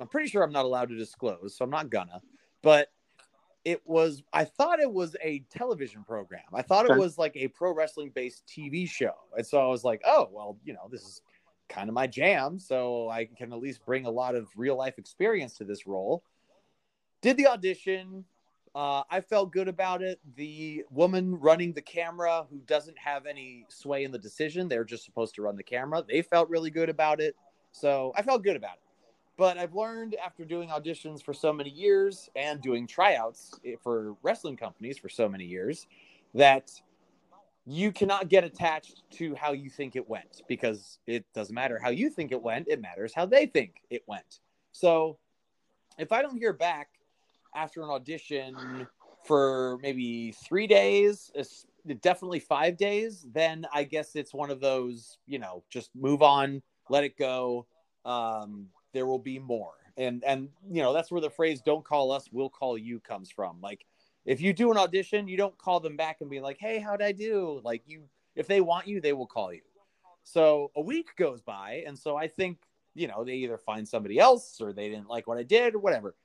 I'm 0.01 0.09
pretty 0.09 0.29
sure 0.29 0.43
I'm 0.43 0.53
not 0.53 0.65
allowed 0.65 0.89
to 0.89 0.97
disclose, 0.97 1.57
so 1.57 1.65
I'm 1.65 1.71
not 1.71 1.89
gonna. 1.89 2.21
But 2.63 2.89
it 3.65 3.83
was, 3.87 4.23
I 4.33 4.45
thought 4.45 4.81
it 4.81 4.93
was 4.93 5.17
a 5.23 5.41
television 5.51 6.05
program. 6.05 6.43
I 6.53 6.63
thought 6.63 6.89
it 6.89 6.97
was 6.97 7.17
like 7.17 7.37
a 7.37 7.49
pro 7.49 7.73
wrestling 7.73 8.11
based 8.15 8.45
TV 8.47 8.89
show. 8.89 9.15
And 9.37 9.47
so 9.47 9.59
I 9.59 9.67
was 9.67 9.85
like, 9.85 10.03
oh, 10.05 10.29
well, 10.31 10.59
you 10.65 10.75
know, 10.75 10.89
this 10.91 11.03
is 11.03 11.23
kind 11.69 11.89
of 11.89 11.95
my 11.95 12.07
jam. 12.07 12.59
So 12.59 13.09
I 13.09 13.25
can 13.25 13.53
at 13.53 13.59
least 13.59 13.85
bring 13.87 14.05
a 14.07 14.11
lot 14.11 14.35
of 14.35 14.49
real 14.57 14.77
life 14.77 14.99
experience 14.99 15.57
to 15.59 15.65
this 15.65 15.87
role. 15.87 16.23
Did 17.23 17.39
the 17.39 17.47
audition. 17.47 18.25
Uh, 18.75 19.05
I 19.09 19.21
felt 19.21 19.53
good 19.53 19.69
about 19.69 20.03
it. 20.03 20.19
The 20.37 20.85
woman 20.91 21.39
running 21.39 21.73
the 21.73 21.81
camera, 21.81 22.45
who 22.51 22.59
doesn't 22.67 22.99
have 22.99 23.25
any 23.25 23.65
sway 23.69 24.05
in 24.05 24.11
the 24.11 24.19
decision, 24.19 24.69
they're 24.69 24.85
just 24.85 25.05
supposed 25.05 25.37
to 25.37 25.43
run 25.43 25.57
the 25.57 25.63
camera. 25.63 26.05
They 26.07 26.23
felt 26.23 26.51
really 26.51 26.71
good 26.71 26.89
about 26.89 27.21
it. 27.21 27.37
So 27.73 28.13
I 28.17 28.23
felt 28.23 28.43
good 28.43 28.57
about 28.57 28.75
it. 28.75 28.81
But 29.37 29.59
I've 29.59 29.75
learned 29.75 30.15
after 30.25 30.45
doing 30.45 30.69
auditions 30.69 31.23
for 31.23 31.35
so 31.35 31.53
many 31.53 31.71
years 31.71 32.29
and 32.37 32.61
doing 32.63 32.87
tryouts 32.87 33.59
for 33.83 34.17
wrestling 34.23 34.57
companies 34.57 34.99
for 34.99 35.09
so 35.09 35.29
many 35.29 35.45
years 35.45 35.87
that 36.35 36.71
you 37.67 37.91
cannot 37.91 38.29
get 38.29 38.45
attached 38.45 39.03
to 39.11 39.35
how 39.35 39.53
you 39.53 39.71
think 39.71 39.97
it 39.97 40.09
went 40.09 40.43
because 40.49 40.99
it 41.07 41.25
doesn't 41.35 41.55
matter 41.55 41.81
how 41.83 41.89
you 41.89 42.11
think 42.11 42.31
it 42.31 42.41
went, 42.41 42.69
it 42.69 42.81
matters 42.81 43.13
how 43.15 43.27
they 43.27 43.47
think 43.47 43.83
it 43.91 44.03
went. 44.07 44.41
So 44.73 45.19
if 45.99 46.13
I 46.13 46.23
don't 46.23 46.37
hear 46.37 46.53
back 46.53 46.89
after 47.55 47.83
an 47.83 47.89
audition 47.89 48.87
for 49.25 49.79
maybe 49.83 50.33
three 50.33 50.67
days, 50.67 51.33
definitely 52.01 52.41
five 52.41 52.77
days, 52.77 53.27
then 53.33 53.67
I 53.73 53.85
guess 53.85 54.15
it's 54.15 54.35
one 54.35 54.51
of 54.51 54.61
those, 54.61 55.19
you 55.27 55.39
know, 55.39 55.63
just 55.71 55.91
move 55.95 56.23
on, 56.23 56.63
let 56.91 57.05
it 57.05 57.17
go. 57.17 57.67
Um, 58.05 58.67
there 58.95 59.07
will 59.07 59.19
be 59.19 59.39
more. 59.39 59.75
And 59.99 60.25
and 60.25 60.49
you 60.71 60.83
know, 60.83 60.93
that's 60.95 61.11
where 61.11 61.21
the 61.21 61.31
phrase 61.31 61.61
don't 61.61 61.85
call 61.85 62.11
us, 62.11 62.29
we'll 62.33 62.49
call 62.49 62.79
you 62.79 63.01
comes 63.01 63.31
from. 63.31 63.61
Like 63.61 63.85
if 64.25 64.41
you 64.41 64.55
do 64.55 64.71
an 64.71 64.79
audition, 64.79 65.29
you 65.29 65.37
don't 65.37 65.59
call 65.59 65.81
them 65.81 65.97
back 65.97 66.23
and 66.23 66.31
be 66.31 66.41
like, 66.41 66.57
"Hey, 66.59 66.79
how'd 66.79 67.03
I 67.03 67.13
do?" 67.13 67.61
Like 67.63 67.83
you 67.87 68.05
if 68.35 68.47
they 68.47 68.61
want 68.61 68.89
you, 68.89 69.01
they 69.01 69.13
will 69.13 69.27
call 69.27 69.53
you. 69.53 69.61
So 70.23 70.71
a 70.75 70.81
week 70.81 71.15
goes 71.17 71.43
by, 71.43 71.85
and 71.87 71.99
so 71.99 72.17
I 72.17 72.29
think, 72.29 72.59
you 72.95 73.07
know, 73.07 73.25
they 73.25 73.35
either 73.35 73.59
find 73.59 73.87
somebody 73.87 74.19
else 74.19 74.61
or 74.61 74.73
they 74.73 74.89
didn't 74.89 75.09
like 75.09 75.27
what 75.27 75.39
I 75.39 75.43
did 75.43 75.75
or 75.75 75.79
whatever. 75.79 76.17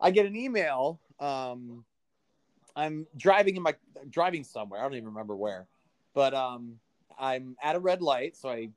I 0.00 0.10
get 0.10 0.26
an 0.26 0.36
email. 0.36 1.00
Um, 1.20 1.84
I'm 2.76 3.06
driving 3.16 3.56
in 3.56 3.62
my 3.62 3.74
driving 4.10 4.44
somewhere. 4.44 4.80
I 4.80 4.82
don't 4.82 4.94
even 4.94 5.06
remember 5.06 5.36
where, 5.36 5.66
but 6.14 6.34
um, 6.34 6.78
I'm 7.18 7.56
at 7.62 7.76
a 7.76 7.80
red 7.80 8.02
light, 8.02 8.36
so 8.36 8.48
I 8.48 8.68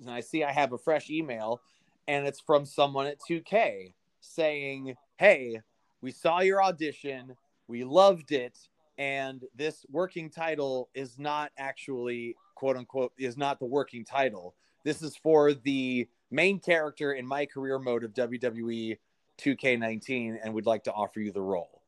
and 0.00 0.10
I 0.10 0.20
see 0.20 0.44
I 0.44 0.52
have 0.52 0.72
a 0.72 0.78
fresh 0.78 1.10
email, 1.10 1.60
and 2.08 2.26
it's 2.26 2.40
from 2.40 2.64
someone 2.66 3.06
at 3.06 3.20
2K 3.20 3.94
saying, 4.20 4.96
"Hey, 5.16 5.60
we 6.00 6.10
saw 6.10 6.40
your 6.40 6.62
audition, 6.62 7.36
we 7.68 7.84
loved 7.84 8.32
it, 8.32 8.58
and 8.98 9.42
this 9.54 9.84
working 9.90 10.30
title 10.30 10.90
is 10.94 11.18
not 11.18 11.52
actually 11.56 12.36
quote 12.54 12.76
unquote 12.76 13.12
is 13.18 13.36
not 13.36 13.58
the 13.58 13.66
working 13.66 14.04
title. 14.04 14.54
This 14.84 15.02
is 15.02 15.16
for 15.16 15.54
the 15.54 16.08
main 16.30 16.58
character 16.60 17.12
in 17.12 17.26
my 17.26 17.46
career 17.46 17.78
mode 17.78 18.04
of 18.04 18.14
WWE 18.14 18.98
2K19, 19.38 20.38
and 20.42 20.54
we'd 20.54 20.66
like 20.66 20.84
to 20.84 20.92
offer 20.92 21.20
you 21.20 21.32
the 21.32 21.42
role." 21.42 21.82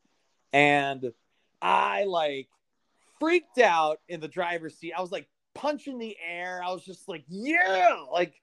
And 0.53 1.13
I 1.61 2.05
like 2.05 2.49
freaked 3.19 3.59
out 3.59 4.01
in 4.09 4.21
the 4.21 4.29
driver's 4.29 4.77
seat. 4.77 4.93
I 4.97 5.01
was 5.01 5.11
like 5.13 5.29
punching 5.55 5.99
the 5.99 6.17
air. 6.25 6.61
I 6.63 6.73
was 6.73 6.85
just 6.85 7.09
like, 7.09 7.25
yeah, 7.29 7.97
like 8.13 8.41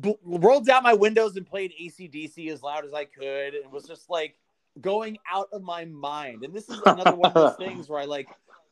b- 0.00 0.16
rolled 0.24 0.66
down 0.66 0.82
my 0.82 0.94
windows 0.94 1.36
and 1.36 1.46
played 1.46 1.72
ACDC 1.80 2.50
as 2.50 2.62
loud 2.62 2.84
as 2.84 2.92
I 2.92 3.04
could 3.04 3.54
and 3.54 3.70
was 3.72 3.84
just 3.86 4.08
like 4.10 4.36
going 4.80 5.18
out 5.32 5.48
of 5.52 5.62
my 5.62 5.84
mind. 5.84 6.44
And 6.44 6.54
this 6.54 6.68
is 6.68 6.80
another 6.86 7.14
one 7.14 7.28
of 7.30 7.34
those 7.34 7.56
things 7.58 7.88
where 7.88 8.00
I 8.00 8.04
like, 8.04 8.28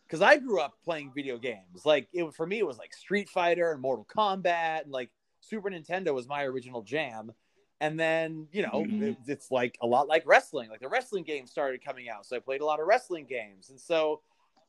because 0.07 0.23
I 0.23 0.37
grew 0.37 0.61
up 0.61 0.75
playing 0.85 1.13
video 1.15 1.39
games. 1.39 1.85
Like 1.85 2.09
it 2.13 2.33
for 2.35 2.47
me, 2.47 2.59
it 2.59 2.67
was 2.67 2.79
like 2.79 2.95
Street 2.95 3.29
Fighter 3.29 3.73
and 3.73 3.81
Mortal 3.81 4.07
Kombat, 4.07 4.83
and 4.83 4.93
like 4.93 5.11
Super 5.41 5.71
Nintendo 5.71 6.15
was 6.15 6.29
my 6.29 6.45
original 6.45 6.83
jam. 6.83 7.33
And 7.81 8.01
then, 8.01 8.49
you 8.53 8.63
know, 8.63 8.85
Mhm. 8.87 9.03
it- 9.03 9.17
it's 9.27 9.51
like 9.51 9.77
a 9.83 9.87
lot 9.87 10.09
like 10.09 10.27
wrestling. 10.27 10.71
Like 10.71 10.81
the 10.81 10.89
wrestling 10.89 11.25
games 11.25 11.51
started 11.51 11.85
coming 11.85 12.09
out. 12.09 12.25
So 12.25 12.37
I 12.37 12.39
played 12.39 12.63
a 12.63 12.65
lot 12.65 12.81
of 12.81 12.87
wrestling 12.87 13.27
games. 13.27 13.69
And 13.71 13.79
so 13.81 14.23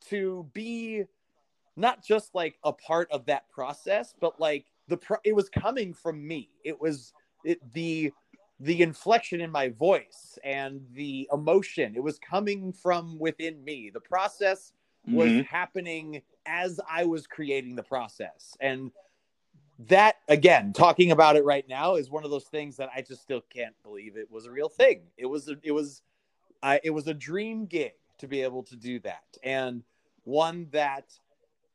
to 0.10 0.50
be 0.54 1.04
not 1.76 2.04
just 2.04 2.34
like 2.36 2.58
a 2.64 2.74
part 2.74 3.10
of 3.12 3.26
that 3.28 3.48
process, 3.50 4.14
but 4.20 4.40
like 4.40 4.66
the 4.88 4.98
pro- 4.98 5.18
it 5.24 5.36
was 5.36 5.50
coming 5.50 5.94
from 5.94 6.26
me. 6.26 6.50
It 6.64 6.80
was 6.80 7.14
it 7.44 7.60
the 7.74 8.12
the 8.60 8.82
inflection 8.82 9.40
in 9.40 9.52
my 9.52 9.70
voice 9.70 10.40
and 10.44 10.82
the 10.94 11.30
emotion. 11.32 11.96
It 11.96 12.02
was 12.02 12.18
coming 12.18 12.74
from 12.74 13.20
within 13.20 13.64
me. 13.64 13.92
The 13.92 14.00
process 14.00 14.74
was 15.06 15.30
Mhm. 15.30 15.46
happening 15.46 16.24
as 16.46 16.80
I 16.90 17.06
was 17.06 17.28
creating 17.28 17.76
the 17.76 17.84
process. 17.84 18.58
And 18.60 18.92
that 19.80 20.16
again, 20.28 20.74
talking 20.74 21.12
about 21.12 21.36
it 21.36 21.46
right 21.46 21.68
now 21.68 21.96
is 21.96 22.10
one 22.10 22.24
of 22.24 22.32
those 22.32 22.46
things 22.46 22.78
that 22.78 22.90
I 22.96 23.02
just 23.02 23.22
still 23.22 23.42
can't 23.42 23.76
believe 23.84 24.18
it 24.18 24.30
was 24.32 24.46
a 24.48 24.52
real 24.52 24.70
thing. 24.70 25.12
It 25.18 25.28
was 25.28 25.50
a, 25.50 25.58
it 25.62 25.72
was 25.72 26.02
I 26.64 26.80
it 26.84 26.90
was 26.90 27.08
a 27.08 27.14
dream 27.14 27.68
gig 27.68 27.94
to 28.18 28.28
be 28.28 28.42
able 28.42 28.64
to 28.64 28.76
do 28.76 29.00
that. 29.02 29.38
And 29.44 29.84
one 30.24 30.68
that 30.72 31.14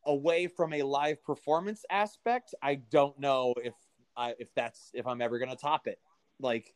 away 0.07 0.47
from 0.47 0.73
a 0.73 0.83
live 0.83 1.23
performance 1.25 1.85
aspect, 1.91 2.55
I 2.63 2.77
don't 2.77 3.19
know 3.19 3.55
if 3.63 3.75
I 4.17 4.35
if 4.39 4.49
that's 4.55 4.91
if 4.95 5.07
I'm 5.07 5.21
ever 5.21 5.39
gonna 5.39 5.57
top 5.57 5.87
it. 5.87 5.99
Like 6.41 6.75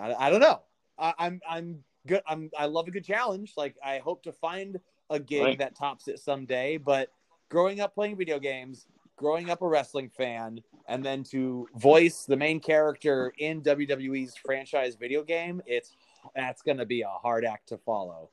I, 0.00 0.14
I 0.14 0.30
don't 0.30 0.40
know. 0.40 0.62
I, 0.98 1.14
I'm 1.18 1.40
I'm 1.48 1.84
good. 2.06 2.22
I'm 2.26 2.50
I 2.58 2.66
love 2.66 2.88
a 2.88 2.90
good 2.90 3.04
challenge. 3.04 3.54
Like 3.56 3.76
I 3.84 3.98
hope 3.98 4.22
to 4.24 4.32
find 4.32 4.78
a 5.10 5.18
gig 5.18 5.42
Right. 5.42 5.58
that 5.58 5.76
tops 5.76 6.08
it 6.08 6.18
someday. 6.18 6.76
But 6.76 7.10
growing 7.48 7.80
up 7.80 7.94
playing 7.94 8.16
video 8.16 8.38
games, 8.38 8.86
growing 9.16 9.50
up 9.50 9.62
a 9.62 9.68
wrestling 9.68 10.08
fan, 10.08 10.60
and 10.88 11.04
then 11.04 11.22
to 11.24 11.68
voice 11.76 12.24
the 12.24 12.36
main 12.36 12.60
character 12.60 13.32
in 13.38 13.62
WWE's 13.62 14.36
franchise 14.36 14.96
video 14.96 15.22
game, 15.22 15.60
it's 15.66 15.94
that's 16.34 16.62
gonna 16.62 16.86
be 16.86 17.02
a 17.02 17.08
hard 17.08 17.44
act 17.44 17.68
to 17.68 17.78
follow. 17.78 18.30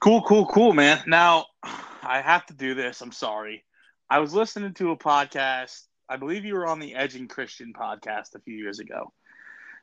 Cool, 0.00 0.22
cool, 0.22 0.46
cool, 0.46 0.72
man. 0.72 1.00
Now, 1.06 1.46
I 2.02 2.20
have 2.20 2.46
to 2.46 2.54
do 2.54 2.74
this. 2.74 3.00
I'm 3.00 3.12
sorry. 3.12 3.64
I 4.10 4.18
was 4.20 4.32
listening 4.32 4.74
to 4.74 4.92
a 4.92 4.96
podcast. 4.96 5.82
I 6.08 6.16
believe 6.16 6.44
you 6.44 6.54
were 6.54 6.66
on 6.66 6.78
the 6.80 6.94
Edge 6.94 7.16
and 7.16 7.28
Christian 7.28 7.72
podcast 7.78 8.34
a 8.34 8.40
few 8.40 8.56
years 8.56 8.78
ago. 8.78 9.12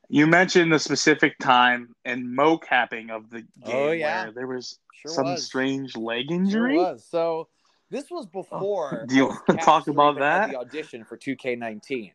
You 0.10 0.26
mentioned 0.28 0.72
the 0.72 0.80
specific 0.80 1.38
time 1.40 1.94
and 2.06 2.26
mocapping 2.26 3.10
of 3.12 3.30
the 3.30 3.42
game 3.42 3.76
Oh, 3.76 3.92
yeah. 3.92 4.24
where 4.26 4.32
there 4.32 4.48
was 4.48 4.80
Sure 4.94 5.12
some 5.12 5.26
was. 5.26 5.46
strange 5.46 5.96
leg 5.98 6.28
Sure 6.30 6.36
injury. 6.38 6.78
was. 6.78 7.06
So 7.06 7.48
this 7.90 8.10
was 8.10 8.26
before. 8.26 9.06
Do 9.10 9.16
you 9.16 9.30
I 9.32 9.38
wanna 9.50 9.62
talk 9.62 9.88
about 9.88 10.18
that? 10.20 10.52
The 10.52 10.58
audition 10.60 11.04
for 11.04 11.18
2K19. 11.18 12.12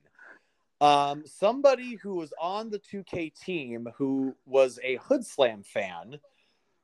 Um, 0.80 1.24
somebody 1.26 1.96
who 1.96 2.14
was 2.14 2.32
on 2.40 2.70
the 2.70 2.78
2K 2.78 3.34
team 3.38 3.86
who 3.96 4.34
was 4.46 4.78
a 4.82 4.96
Hoodslam 4.98 5.64
fan 5.66 6.18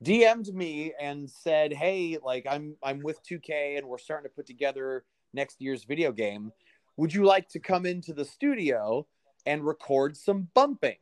DM'd 0.04 0.54
me 0.54 0.92
and 1.00 1.28
said, 1.28 1.72
"Hey, 1.72 2.18
like 2.22 2.46
I'm 2.48 2.76
I'm 2.82 3.00
with 3.00 3.18
2K 3.24 3.78
and 3.78 3.86
we're 3.86 3.98
starting 3.98 4.28
to 4.28 4.34
put 4.34 4.46
together 4.46 5.04
next 5.32 5.60
year's 5.60 5.84
video 5.84 6.12
game. 6.12 6.52
Would 6.96 7.12
you 7.12 7.24
like 7.24 7.48
to 7.50 7.58
come 7.58 7.86
into 7.86 8.12
the 8.12 8.24
studio 8.24 9.06
and 9.46 9.64
record 9.66 10.16
some 10.16 10.48
bumping?" 10.54 10.98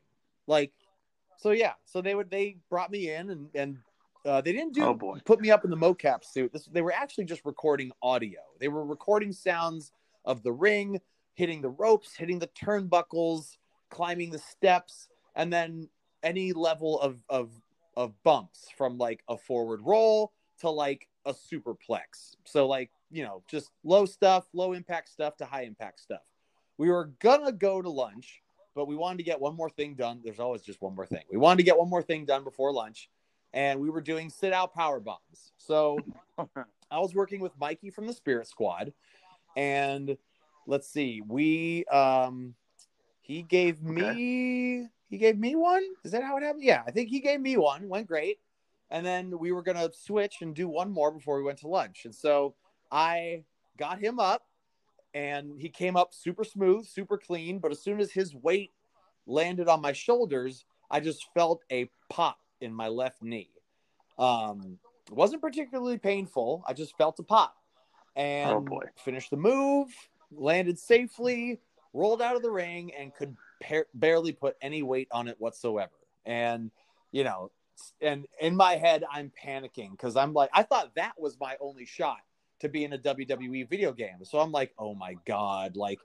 Like, 0.46 0.72
so 1.38 1.50
yeah. 1.50 1.72
So 1.84 2.00
they 2.00 2.14
would 2.14 2.30
they 2.30 2.58
brought 2.70 2.90
me 2.90 3.10
in 3.10 3.30
and 3.30 3.48
and 3.54 3.78
uh, 4.24 4.40
they 4.40 4.52
didn't 4.52 4.74
do 4.74 4.84
Oh, 4.84 4.94
boy. 4.94 5.18
put 5.24 5.40
me 5.40 5.50
up 5.50 5.64
in 5.64 5.70
the 5.70 5.76
mocap 5.76 6.24
suit. 6.24 6.52
This 6.52 6.66
they 6.66 6.82
were 6.82 6.92
actually 6.92 7.24
just 7.24 7.44
recording 7.44 7.90
audio. 8.02 8.40
They 8.60 8.68
were 8.68 8.84
recording 8.84 9.32
sounds 9.32 9.92
of 10.24 10.42
the 10.42 10.52
ring, 10.52 11.00
hitting 11.34 11.60
the 11.60 11.68
ropes, 11.68 12.14
hitting 12.16 12.38
the 12.38 12.48
turnbuckles, 12.48 13.58
climbing 13.90 14.30
the 14.30 14.38
steps, 14.38 15.08
and 15.34 15.52
then 15.52 15.88
any 16.22 16.52
level 16.52 16.98
of 17.00 17.18
of 17.28 17.50
of 17.96 18.12
bumps 18.22 18.68
from 18.76 18.98
like 18.98 19.22
a 19.28 19.36
forward 19.36 19.80
roll 19.82 20.32
to 20.60 20.70
like 20.70 21.08
a 21.26 21.32
superplex. 21.32 22.36
So 22.44 22.66
like, 22.66 22.90
you 23.10 23.24
know, 23.24 23.42
just 23.48 23.70
low 23.82 24.06
stuff, 24.06 24.46
low 24.52 24.72
impact 24.72 25.08
stuff 25.08 25.36
to 25.38 25.44
high 25.44 25.62
impact 25.62 26.00
stuff. 26.00 26.22
We 26.78 26.90
were 26.90 27.12
gonna 27.20 27.52
go 27.52 27.80
to 27.80 27.88
lunch, 27.88 28.42
but 28.74 28.86
we 28.86 28.96
wanted 28.96 29.18
to 29.18 29.24
get 29.24 29.40
one 29.40 29.56
more 29.56 29.70
thing 29.70 29.94
done. 29.94 30.20
There's 30.22 30.40
always 30.40 30.62
just 30.62 30.82
one 30.82 30.94
more 30.94 31.06
thing. 31.06 31.22
We 31.30 31.38
wanted 31.38 31.58
to 31.58 31.62
get 31.64 31.78
one 31.78 31.88
more 31.88 32.02
thing 32.02 32.24
done 32.24 32.44
before 32.44 32.72
lunch, 32.72 33.08
and 33.52 33.80
we 33.80 33.90
were 33.90 34.00
doing 34.00 34.30
sit 34.30 34.52
out 34.52 34.74
power 34.74 35.00
bombs. 35.00 35.52
So 35.56 35.98
I 36.90 36.98
was 36.98 37.14
working 37.14 37.40
with 37.40 37.52
Mikey 37.58 37.90
from 37.90 38.06
the 38.06 38.12
Spirit 38.12 38.48
Squad, 38.48 38.92
and 39.56 40.16
let's 40.66 40.88
see, 40.88 41.22
we 41.26 41.84
um 41.86 42.54
he 43.20 43.42
gave 43.42 43.82
me 43.82 44.88
he 45.08 45.18
gave 45.18 45.38
me 45.38 45.56
one. 45.56 45.84
Is 46.04 46.12
that 46.12 46.22
how 46.22 46.36
it 46.36 46.42
happened? 46.42 46.64
Yeah, 46.64 46.82
I 46.86 46.90
think 46.90 47.08
he 47.08 47.20
gave 47.20 47.40
me 47.40 47.56
one. 47.56 47.88
Went 47.88 48.06
great, 48.06 48.38
and 48.90 49.04
then 49.04 49.38
we 49.38 49.52
were 49.52 49.62
gonna 49.62 49.90
switch 49.92 50.42
and 50.42 50.54
do 50.54 50.68
one 50.68 50.90
more 50.90 51.10
before 51.10 51.36
we 51.36 51.44
went 51.44 51.58
to 51.60 51.68
lunch. 51.68 52.04
And 52.04 52.14
so 52.14 52.54
I 52.90 53.44
got 53.76 53.98
him 53.98 54.18
up, 54.18 54.42
and 55.14 55.60
he 55.60 55.68
came 55.68 55.96
up 55.96 56.12
super 56.14 56.44
smooth, 56.44 56.86
super 56.86 57.18
clean. 57.18 57.58
But 57.58 57.72
as 57.72 57.82
soon 57.82 58.00
as 58.00 58.10
his 58.10 58.34
weight 58.34 58.72
landed 59.26 59.68
on 59.68 59.80
my 59.80 59.92
shoulders, 59.92 60.64
I 60.90 61.00
just 61.00 61.26
felt 61.34 61.62
a 61.70 61.88
pop 62.08 62.38
in 62.60 62.72
my 62.72 62.88
left 62.88 63.22
knee. 63.22 63.50
Um, 64.18 64.78
it 65.06 65.14
wasn't 65.14 65.42
particularly 65.42 65.98
painful. 65.98 66.64
I 66.66 66.72
just 66.72 66.96
felt 66.96 67.18
a 67.18 67.22
pop 67.22 67.56
and 68.16 68.68
Oh, 68.68 68.80
finished 68.96 69.30
the 69.30 69.36
move, 69.36 69.88
landed 70.32 70.78
safely, 70.78 71.60
rolled 71.92 72.22
out 72.22 72.36
of 72.36 72.42
the 72.42 72.50
ring, 72.50 72.92
and 72.94 73.14
could 73.14 73.36
par- 73.62 73.86
barely 73.94 74.32
put 74.32 74.56
any 74.60 74.82
weight 74.82 75.08
on 75.10 75.28
it 75.28 75.36
whatsoever. 75.38 75.92
And 76.24 76.70
you 77.12 77.24
know, 77.24 77.50
and 78.00 78.26
in 78.40 78.56
my 78.56 78.76
head, 78.76 79.04
I'm 79.10 79.32
panicking 79.42 79.92
because 79.92 80.16
I'm 80.16 80.32
like, 80.32 80.50
I 80.52 80.62
thought 80.62 80.94
that 80.96 81.12
was 81.18 81.38
my 81.40 81.56
only 81.60 81.86
shot 81.86 82.18
to 82.60 82.68
be 82.68 82.84
in 82.84 82.92
a 82.92 82.98
WWE 82.98 83.68
video 83.68 83.92
game. 83.92 84.24
So 84.24 84.38
I'm 84.38 84.52
like, 84.52 84.72
oh 84.78 84.94
my 84.94 85.16
god, 85.26 85.76
like 85.76 85.98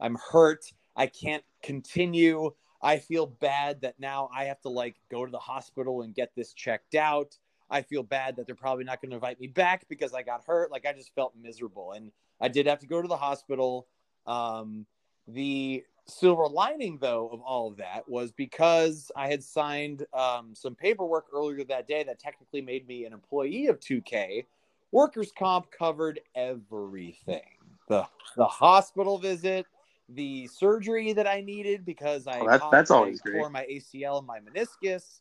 I'm 0.00 0.16
hurt. 0.30 0.64
I 0.96 1.06
can't 1.06 1.44
continue. 1.62 2.52
I 2.82 2.98
feel 2.98 3.26
bad 3.26 3.80
that 3.82 3.98
now 3.98 4.30
I 4.34 4.44
have 4.44 4.60
to 4.62 4.68
like 4.68 4.96
go 5.10 5.24
to 5.24 5.30
the 5.30 5.38
hospital 5.38 6.02
and 6.02 6.14
get 6.14 6.34
this 6.34 6.52
checked 6.52 6.94
out. 6.94 7.36
I 7.68 7.82
feel 7.82 8.02
bad 8.02 8.36
that 8.36 8.46
they're 8.46 8.54
probably 8.54 8.84
not 8.84 9.00
going 9.00 9.10
to 9.10 9.16
invite 9.16 9.40
me 9.40 9.48
back 9.48 9.88
because 9.88 10.14
I 10.14 10.22
got 10.22 10.44
hurt. 10.44 10.70
Like 10.70 10.86
I 10.86 10.92
just 10.92 11.14
felt 11.14 11.34
miserable, 11.40 11.92
and 11.92 12.12
I 12.40 12.48
did 12.48 12.66
have 12.66 12.78
to 12.80 12.86
go 12.86 13.02
to 13.02 13.08
the 13.08 13.16
hospital. 13.16 13.88
Um, 14.26 14.86
the 15.26 15.84
silver 16.06 16.46
lining, 16.48 16.98
though, 17.00 17.28
of 17.28 17.40
all 17.40 17.68
of 17.68 17.76
that 17.78 18.08
was 18.08 18.32
because 18.32 19.10
I 19.16 19.28
had 19.28 19.42
signed 19.42 20.06
um, 20.12 20.54
some 20.54 20.74
paperwork 20.74 21.26
earlier 21.34 21.64
that 21.64 21.86
day 21.88 22.04
that 22.04 22.18
technically 22.18 22.62
made 22.62 22.86
me 22.86 23.04
an 23.04 23.12
employee 23.12 23.66
of 23.66 23.80
2K. 23.80 24.46
Workers' 24.92 25.32
comp 25.36 25.70
covered 25.70 26.20
everything 26.34 27.42
the 27.88 28.06
the 28.36 28.46
hospital 28.46 29.18
visit, 29.18 29.66
the 30.08 30.46
surgery 30.48 31.12
that 31.12 31.26
I 31.26 31.40
needed 31.40 31.84
because 31.84 32.26
I 32.26 32.40
Oh, 32.40 32.46
that- 32.46 32.70
that's 32.70 32.90
always 32.90 33.20
great. 33.20 33.34
tore 33.34 33.50
my 33.50 33.64
ACL 33.66 34.18
and 34.18 34.26
my 34.26 34.40
meniscus. 34.40 35.20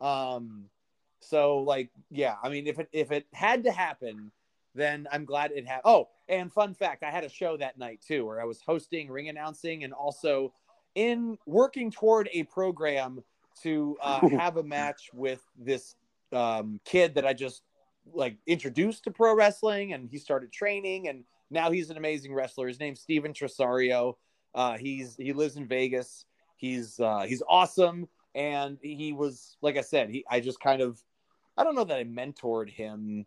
Um, 0.00 0.68
so 1.20 1.58
like, 1.58 1.90
yeah, 2.10 2.36
I 2.42 2.48
mean, 2.48 2.66
if 2.66 2.78
it 2.78 2.88
if 2.92 3.12
it 3.12 3.26
had 3.32 3.64
to 3.64 3.72
happen, 3.72 4.30
then 4.74 5.08
I'm 5.10 5.24
glad 5.24 5.52
it 5.52 5.66
happened. 5.66 5.82
Oh, 5.84 6.08
and 6.28 6.52
fun 6.52 6.74
fact, 6.74 7.02
I 7.02 7.10
had 7.10 7.24
a 7.24 7.28
show 7.28 7.56
that 7.56 7.78
night 7.78 8.00
too, 8.06 8.26
where 8.26 8.40
I 8.40 8.44
was 8.44 8.60
hosting, 8.60 9.10
ring 9.10 9.28
announcing, 9.28 9.84
and 9.84 9.92
also 9.92 10.52
in 10.94 11.38
working 11.46 11.90
toward 11.90 12.28
a 12.32 12.44
program 12.44 13.22
to 13.62 13.96
uh, 14.02 14.28
have 14.38 14.56
a 14.56 14.62
match 14.62 15.10
with 15.12 15.42
this 15.56 15.96
um, 16.32 16.80
kid 16.84 17.14
that 17.14 17.26
I 17.26 17.32
just 17.32 17.62
like 18.12 18.36
introduced 18.46 19.04
to 19.04 19.10
pro 19.10 19.34
wrestling, 19.34 19.92
and 19.92 20.08
he 20.10 20.18
started 20.18 20.52
training, 20.52 21.08
and 21.08 21.24
now 21.50 21.70
he's 21.70 21.90
an 21.90 21.96
amazing 21.96 22.34
wrestler. 22.34 22.68
His 22.68 22.80
name's 22.80 23.00
Steven 23.00 23.32
Tresario. 23.32 24.14
Uh, 24.54 24.76
he's 24.76 25.16
he 25.16 25.32
lives 25.32 25.56
in 25.56 25.66
Vegas. 25.66 26.26
He's 26.56 26.98
uh, 27.00 27.24
he's 27.28 27.42
awesome, 27.48 28.08
and 28.34 28.78
he 28.82 29.12
was 29.12 29.56
like 29.62 29.76
I 29.76 29.82
said, 29.82 30.10
he 30.10 30.24
I 30.28 30.40
just 30.40 30.60
kind 30.60 30.82
of 30.82 31.02
I 31.56 31.64
don't 31.64 31.74
know 31.74 31.84
that 31.84 31.98
I 31.98 32.04
mentored 32.04 32.70
him 32.70 33.26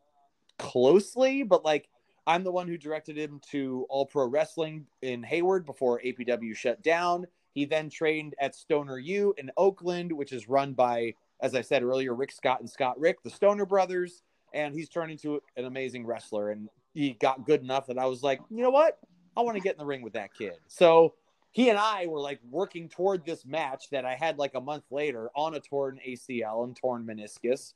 closely, 0.58 1.44
but 1.44 1.66
like 1.66 1.90
I'm 2.28 2.44
the 2.44 2.52
one 2.52 2.68
who 2.68 2.78
directed 2.78 3.18
him 3.18 3.42
to 3.52 3.86
All 3.90 4.06
Pro 4.06 4.28
Wrestling 4.28 4.86
in 5.02 5.24
Hayward 5.24 5.66
before 5.66 6.02
APW 6.06 6.56
shut 6.56 6.82
down. 6.82 7.26
He 7.54 7.66
then 7.66 7.90
trained 7.90 8.36
at 8.40 8.56
Stoner 8.56 8.98
U 9.00 9.34
in 9.38 9.52
Oakland, 9.58 10.12
which 10.12 10.32
is 10.32 10.48
run 10.48 10.74
by, 10.74 11.16
as 11.42 11.56
I 11.56 11.62
said 11.62 11.84
earlier, 11.84 12.14
Rick 12.14 12.32
Scott 12.32 12.60
and 12.60 12.70
Scott 12.70 13.00
Rick, 13.00 13.24
the 13.24 13.30
Stoner 13.30 13.66
brothers. 13.66 14.24
And 14.54 14.76
he's 14.76 14.90
turned 14.90 15.12
into 15.12 15.42
an 15.58 15.66
amazing 15.66 16.06
wrestler. 16.06 16.52
And 16.52 16.70
he 16.94 17.14
got 17.14 17.46
good 17.46 17.62
enough 17.62 17.88
that 17.88 17.98
I 17.98 18.06
was 18.06 18.22
like, 18.22 18.40
you 18.50 18.62
know 18.62 18.70
what? 18.70 19.00
I 19.36 19.42
want 19.42 19.58
to 19.58 19.64
get 19.64 19.74
in 19.74 19.80
the 19.80 19.86
ring 19.86 20.02
with 20.02 20.14
that 20.14 20.34
kid. 20.34 20.54
So 20.68 21.16
he 21.52 21.70
and 21.70 21.78
I 21.78 22.08
were 22.08 22.20
like 22.20 22.40
working 22.50 22.88
toward 22.90 23.26
this 23.26 23.46
match 23.46 23.90
that 23.92 24.06
I 24.06 24.16
had 24.16 24.38
like 24.38 24.56
a 24.56 24.62
month 24.62 24.84
later 24.92 25.30
on 25.36 25.56
a 25.56 25.60
torn 25.60 26.00
ACL 26.06 26.64
and 26.64 26.76
torn 26.76 27.06
meniscus. 27.06 27.74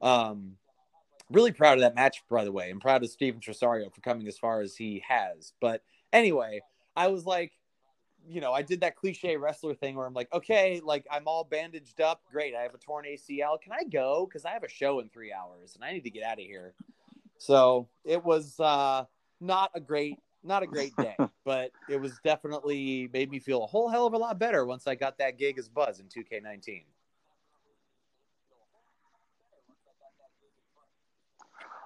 Um, 0.00 0.56
really 1.30 1.52
proud 1.52 1.74
of 1.74 1.80
that 1.80 1.94
match, 1.94 2.22
by 2.28 2.44
the 2.44 2.52
way. 2.52 2.70
I'm 2.70 2.80
proud 2.80 3.02
of 3.02 3.10
Steven 3.10 3.40
Tresario 3.40 3.92
for 3.92 4.00
coming 4.00 4.26
as 4.28 4.38
far 4.38 4.60
as 4.60 4.76
he 4.76 5.02
has. 5.06 5.52
But 5.60 5.82
anyway, 6.12 6.60
I 6.96 7.08
was 7.08 7.26
like, 7.26 7.52
you 8.26 8.40
know, 8.40 8.52
I 8.52 8.62
did 8.62 8.80
that 8.80 8.96
cliche 8.96 9.36
wrestler 9.36 9.74
thing 9.74 9.96
where 9.96 10.06
I'm 10.06 10.14
like, 10.14 10.32
okay, 10.32 10.80
like 10.84 11.06
I'm 11.10 11.26
all 11.26 11.44
bandaged 11.44 12.00
up. 12.00 12.22
Great. 12.30 12.54
I 12.54 12.62
have 12.62 12.74
a 12.74 12.78
torn 12.78 13.04
ACL. 13.06 13.60
Can 13.60 13.72
I 13.72 13.84
go? 13.84 14.26
Because 14.26 14.44
I 14.44 14.50
have 14.50 14.64
a 14.64 14.68
show 14.68 15.00
in 15.00 15.08
three 15.08 15.32
hours 15.32 15.74
and 15.74 15.84
I 15.84 15.92
need 15.92 16.04
to 16.04 16.10
get 16.10 16.24
out 16.24 16.38
of 16.38 16.44
here. 16.44 16.74
So 17.38 17.88
it 18.04 18.22
was 18.22 18.58
uh, 18.60 19.04
not 19.40 19.70
a 19.74 19.80
great, 19.80 20.18
not 20.42 20.62
a 20.62 20.66
great 20.66 20.94
day, 20.96 21.16
but 21.44 21.70
it 21.88 22.00
was 22.00 22.18
definitely 22.24 23.08
made 23.12 23.30
me 23.30 23.38
feel 23.38 23.62
a 23.64 23.66
whole 23.66 23.88
hell 23.88 24.06
of 24.06 24.12
a 24.12 24.18
lot 24.18 24.38
better 24.38 24.66
once 24.66 24.86
I 24.86 24.94
got 24.94 25.18
that 25.18 25.38
gig 25.38 25.58
as 25.58 25.68
Buzz 25.68 26.00
in 26.00 26.06
2K19. 26.06 26.82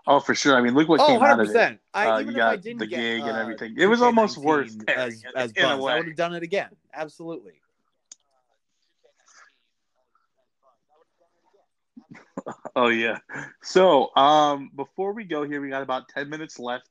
Oh, 0.07 0.19
for 0.21 0.35
sure. 0.35 0.57
I 0.57 0.61
mean, 0.61 0.75
look 0.75 0.89
what 0.89 1.01
Oh, 1.01 1.07
came 1.07 1.23
out 1.23 1.39
of 1.41 1.49
100%. 1.49 1.75
it. 1.75 1.81
I, 1.95 2.09
Uh, 2.09 2.19
you 2.19 2.33
got 2.33 2.63
the 2.63 2.75
get, 2.87 2.89
gig 2.89 3.21
and 3.21 3.37
uh, 3.37 3.41
everything. 3.41 3.75
It 3.79 3.87
was 3.87 4.03
almost 4.03 4.37
2K19 4.39 4.45
worth 4.45 4.83
it 4.83 4.89
as, 4.89 5.25
in- 5.25 5.37
as 5.37 5.53
in. 5.53 5.65
I 5.65 5.75
would 5.77 6.07
have 6.07 6.17
done 6.17 6.35
it 6.35 6.43
again. 6.43 6.71
Absolutely. 6.93 7.55
Oh 12.75 12.89
yeah. 12.89 13.19
So, 13.63 14.15
um, 14.17 14.71
before 14.75 15.13
we 15.13 15.25
go 15.25 15.43
here, 15.45 15.61
we 15.61 15.69
got 15.69 15.83
about 15.83 16.09
ten 16.09 16.31
minutes 16.31 16.59
left. 16.59 16.89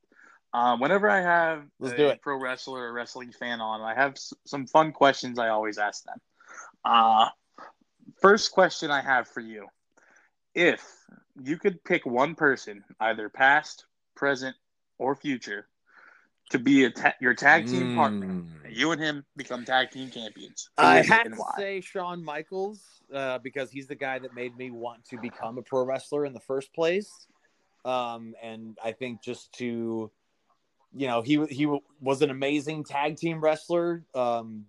Um, 0.53 0.79
whenever 0.79 1.09
I 1.09 1.21
have 1.21 1.63
Let's 1.79 1.97
a 1.99 2.17
pro 2.21 2.39
wrestler 2.39 2.81
or 2.83 2.93
wrestling 2.93 3.31
fan 3.31 3.59
on, 3.61 3.81
I 3.81 3.95
have 3.95 4.11
s- 4.13 4.33
some 4.45 4.67
fun 4.67 4.91
questions. 4.91 5.39
I 5.39 5.49
always 5.49 5.77
ask 5.77 6.03
them. 6.03 6.19
Uh, 6.85 7.29
first 8.21 8.51
question 8.51 8.91
I 8.91 9.01
have 9.01 9.27
for 9.27 9.39
you: 9.39 9.67
If 10.53 10.81
you 11.43 11.57
could 11.57 11.83
pick 11.83 12.05
one 12.05 12.35
person, 12.35 12.83
either 12.99 13.29
past, 13.29 13.85
present, 14.15 14.55
or 14.97 15.15
future, 15.15 15.67
to 16.51 16.59
be 16.59 16.85
a 16.85 16.91
ta- 16.91 17.13
your 17.19 17.33
tag 17.33 17.67
team 17.67 17.95
partner, 17.95 18.27
Mm. 18.27 18.75
you 18.75 18.91
and 18.91 19.01
him 19.01 19.25
become 19.35 19.65
tag 19.65 19.91
team 19.91 20.11
champions. 20.11 20.69
Who 20.77 20.83
I 20.83 20.99
is 20.99 21.05
it 21.07 21.09
had 21.09 21.23
to 21.23 21.29
why? 21.31 21.53
say 21.57 21.81
Shawn 21.81 22.23
Michaels 22.23 22.83
uh, 23.13 23.39
because 23.39 23.71
he's 23.71 23.87
the 23.87 23.95
guy 23.95 24.19
that 24.19 24.35
made 24.35 24.57
me 24.57 24.71
want 24.71 25.05
to 25.05 25.17
become 25.17 25.57
a 25.57 25.61
pro 25.61 25.83
wrestler 25.83 26.25
in 26.25 26.33
the 26.33 26.39
first 26.39 26.73
place. 26.73 27.27
Um, 27.83 28.35
and 28.41 28.77
I 28.83 28.91
think 28.91 29.23
just 29.23 29.51
to, 29.53 30.11
you 30.93 31.07
know, 31.07 31.21
he 31.21 31.43
he 31.45 31.65
was 31.99 32.21
an 32.21 32.29
amazing 32.29 32.83
tag 32.83 33.17
team 33.17 33.41
wrestler 33.41 34.03
um, 34.13 34.65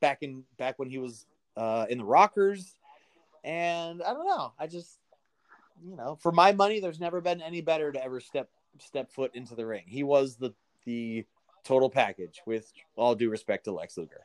back 0.00 0.22
in 0.22 0.44
back 0.56 0.78
when 0.78 0.88
he 0.88 0.98
was 0.98 1.26
uh, 1.56 1.86
in 1.90 1.98
the 1.98 2.04
Rockers. 2.04 2.74
And 3.44 4.02
I 4.02 4.14
don't 4.14 4.26
know, 4.26 4.54
I 4.58 4.66
just, 4.66 4.98
you 5.84 5.96
know, 5.96 6.16
for 6.20 6.32
my 6.32 6.52
money, 6.52 6.80
there's 6.80 7.00
never 7.00 7.20
been 7.20 7.42
any 7.42 7.60
better 7.60 7.92
to 7.92 8.02
ever 8.02 8.20
step 8.20 8.48
step 8.80 9.10
foot 9.10 9.34
into 9.34 9.54
the 9.54 9.66
ring. 9.66 9.84
He 9.86 10.02
was 10.02 10.36
the 10.36 10.54
the 10.86 11.24
total 11.64 11.90
package. 11.90 12.40
With 12.46 12.72
all 12.96 13.14
due 13.14 13.30
respect 13.30 13.64
to 13.64 13.72
Lex 13.72 13.96
Luger. 13.96 14.22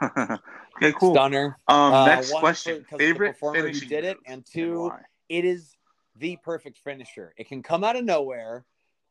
okay, 0.02 0.92
cool. 0.98 1.14
Stunner. 1.14 1.58
Um, 1.68 1.92
Uh, 1.92 2.06
next 2.06 2.32
question. 2.32 2.86
the 2.90 2.98
Favorite 2.98 3.32
performer 3.32 3.68
who 3.68 3.80
did 3.80 4.04
it, 4.04 4.18
and 4.26 4.44
two? 4.44 4.90
It 5.28 5.44
is 5.44 5.76
the 6.16 6.36
perfect 6.42 6.78
finisher. 6.78 7.34
It 7.36 7.48
can 7.48 7.62
come 7.62 7.84
out 7.84 7.96
of 7.96 8.04
nowhere. 8.04 8.64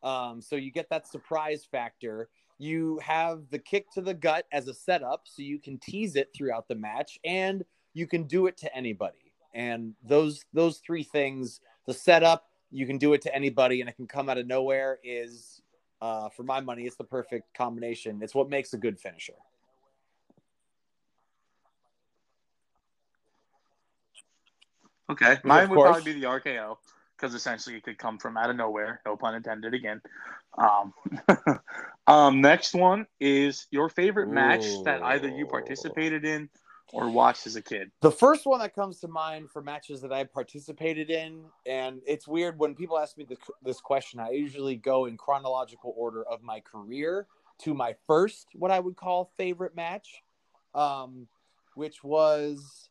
Um, 0.04 0.42
so 0.42 0.56
you 0.56 0.72
get 0.72 0.90
that 0.90 1.08
surprise 1.08 1.66
factor. 1.66 2.30
You 2.62 3.00
have 3.02 3.50
the 3.50 3.58
kick 3.58 3.90
to 3.94 4.02
the 4.02 4.14
gut 4.14 4.46
as 4.52 4.68
a 4.68 4.74
setup, 4.76 5.24
so 5.24 5.42
you 5.42 5.58
can 5.58 5.80
tease 5.80 6.16
it 6.16 6.30
throughout 6.32 6.68
the 6.68 6.76
match, 6.76 7.18
and 7.26 7.66
you 7.96 8.06
can 8.06 8.26
do 8.26 8.46
it 8.46 8.56
to 8.58 8.76
anybody. 8.76 9.34
And 9.56 9.96
those 10.04 10.46
those 10.54 10.78
three 10.78 11.02
things, 11.02 11.60
the 11.88 11.94
setup, 11.96 12.52
you 12.70 12.86
can 12.86 13.00
do 13.00 13.14
it 13.14 13.24
to 13.24 13.34
anybody, 13.34 13.82
and 13.82 13.90
it 13.90 13.94
can 13.94 14.06
come 14.06 14.30
out 14.30 14.38
of 14.38 14.46
nowhere. 14.46 15.00
Is 15.04 15.64
uh, 16.04 16.30
for 16.30 16.44
my 16.44 16.62
money, 16.62 16.84
it's 16.84 16.98
the 16.98 17.04
perfect 17.04 17.52
combination. 17.56 18.20
It's 18.22 18.36
what 18.36 18.48
makes 18.48 18.74
a 18.74 18.78
good 18.78 19.00
finisher. 19.00 19.34
Okay, 25.10 25.38
mine 25.44 25.68
would 25.72 25.82
probably 25.82 26.14
be 26.14 26.20
the 26.20 26.28
RKO 26.28 26.78
because 27.18 27.34
essentially 27.34 27.76
it 27.76 27.84
could 27.84 27.98
come 27.98 28.20
from 28.20 28.38
out 28.38 28.52
of 28.52 28.56
nowhere. 28.56 29.02
No 29.04 29.18
pun 29.18 29.34
intended. 29.34 29.74
Again. 29.74 30.00
Um, 30.60 30.94
um, 32.08 32.42
next 32.42 32.74
one 32.74 33.06
is 33.20 33.68
your 33.72 33.90
favorite 33.90 34.30
match 34.30 34.66
that 34.86 35.02
either 35.04 35.28
you 35.30 35.46
participated 35.46 36.26
in 36.26 36.50
or 36.94 37.10
watched 37.10 37.48
as 37.48 37.56
a 37.56 37.62
kid. 37.62 37.92
The 38.02 38.12
first 38.12 38.46
one 38.46 38.60
that 38.60 38.76
comes 38.76 39.00
to 39.00 39.08
mind 39.08 39.50
for 39.50 39.62
matches 39.62 40.02
that 40.02 40.12
I 40.12 40.24
participated 40.24 41.10
in, 41.10 41.44
and 41.66 42.02
it's 42.06 42.28
weird 42.28 42.60
when 42.60 42.76
people 42.76 43.00
ask 43.00 43.18
me 43.18 43.24
this, 43.24 43.38
this 43.64 43.80
question, 43.80 44.20
I 44.20 44.32
usually 44.32 44.76
go 44.76 45.06
in 45.06 45.18
chronological 45.18 45.94
order 45.96 46.24
of 46.24 46.42
my 46.42 46.60
career 46.60 47.28
to 47.60 47.74
my 47.74 47.96
first, 48.08 48.48
what 48.54 48.72
I 48.72 48.80
would 48.80 48.96
call 48.96 49.32
favorite 49.38 49.76
match, 49.76 50.24
um, 50.74 51.28
which 51.76 52.04
was. 52.04 52.90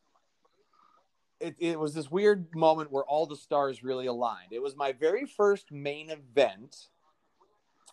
It, 1.40 1.56
it 1.58 1.80
was 1.80 1.94
this 1.94 2.10
weird 2.10 2.54
moment 2.54 2.92
where 2.92 3.04
all 3.04 3.24
the 3.24 3.34
stars 3.34 3.82
really 3.82 4.04
aligned. 4.04 4.52
It 4.52 4.60
was 4.60 4.76
my 4.76 4.92
very 4.92 5.24
first 5.24 5.72
main 5.72 6.10
event 6.10 6.76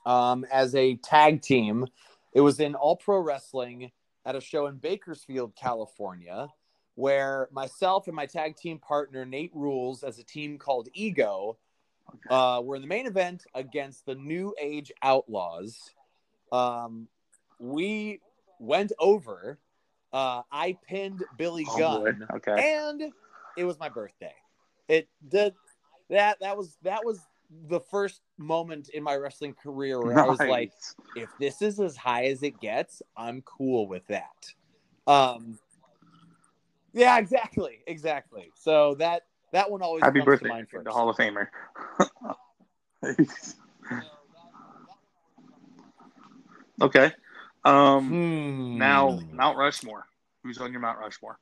um, 0.07 0.45
as 0.51 0.73
a 0.73 0.95
tag 0.95 1.41
team. 1.41 1.85
It 2.33 2.41
was 2.41 2.59
in 2.59 2.73
All 2.75 2.95
Pro 2.95 3.19
Wrestling 3.19 3.91
at 4.25 4.35
a 4.35 4.41
show 4.41 4.67
in 4.67 4.77
Bakersfield, 4.77 5.53
California, 5.55 6.47
where 6.95 7.49
myself 7.51 8.07
and 8.07 8.15
my 8.15 8.25
tag 8.25 8.55
team 8.55 8.79
partner 8.79 9.25
Nate 9.25 9.51
Rules, 9.53 10.03
as 10.03 10.17
a 10.17 10.23
team 10.23 10.57
called 10.57 10.87
Ego, 10.93 11.57
uh, 12.29 12.61
were 12.63 12.75
in 12.77 12.81
the 12.81 12.87
main 12.87 13.05
event 13.05 13.45
against 13.53 14.05
the 14.05 14.15
New 14.15 14.55
Age 14.59 14.91
Outlaws. 15.03 15.91
Um, 16.51 17.07
we 17.59 18.21
went 18.59 18.93
over. 18.99 19.59
Uh, 20.13 20.41
I 20.51 20.77
pinned 20.87 21.23
Billy 21.37 21.65
Oh, 21.69 21.77
Gunn, 21.77 22.25
boy. 22.29 22.37
Okay. 22.37 22.79
and 22.79 23.11
it 23.57 23.65
was 23.65 23.77
my 23.77 23.89
birthday. 23.89 24.33
It 24.87 25.09
did 25.27 25.53
that. 26.09 26.37
That 26.39 26.55
was 26.55 26.77
that 26.83 27.03
was 27.03 27.19
the 27.67 27.81
first 27.81 28.21
moment 28.37 28.89
in 28.89 29.03
my 29.03 29.15
wrestling 29.15 29.53
career 29.53 29.99
where 29.99 30.19
I 30.19 30.25
was 30.25 30.39
like, 30.39 30.73
if 31.15 31.29
this 31.39 31.61
is 31.61 31.79
as 31.79 31.97
high 31.97 32.25
as 32.25 32.43
it 32.43 32.59
gets, 32.59 33.01
I'm 33.15 33.41
cool 33.41 33.87
with 33.87 34.05
that. 34.07 34.53
Um, 35.07 35.57
yeah, 36.93 37.17
exactly, 37.17 37.79
exactly. 37.87 38.51
So 38.55 38.95
that 38.95 39.23
that 39.53 39.69
one 39.69 39.81
always 39.81 40.03
Happy 40.03 40.19
comes 40.19 40.25
birthday, 40.25 40.49
to 40.49 40.53
mind 40.53 40.69
first. 40.69 40.85
the 40.85 40.91
Hall 40.91 41.09
of 41.09 41.15
Famer. 41.15 41.47
okay. 46.81 47.11
Um, 47.63 48.09
Hmm. 48.09 48.77
now 48.77 49.19
Mount 49.31 49.57
Rushmore. 49.57 50.05
Who's 50.43 50.59
on 50.59 50.71
your 50.71 50.81
Mount 50.81 50.99
Rushmore? 50.99 51.39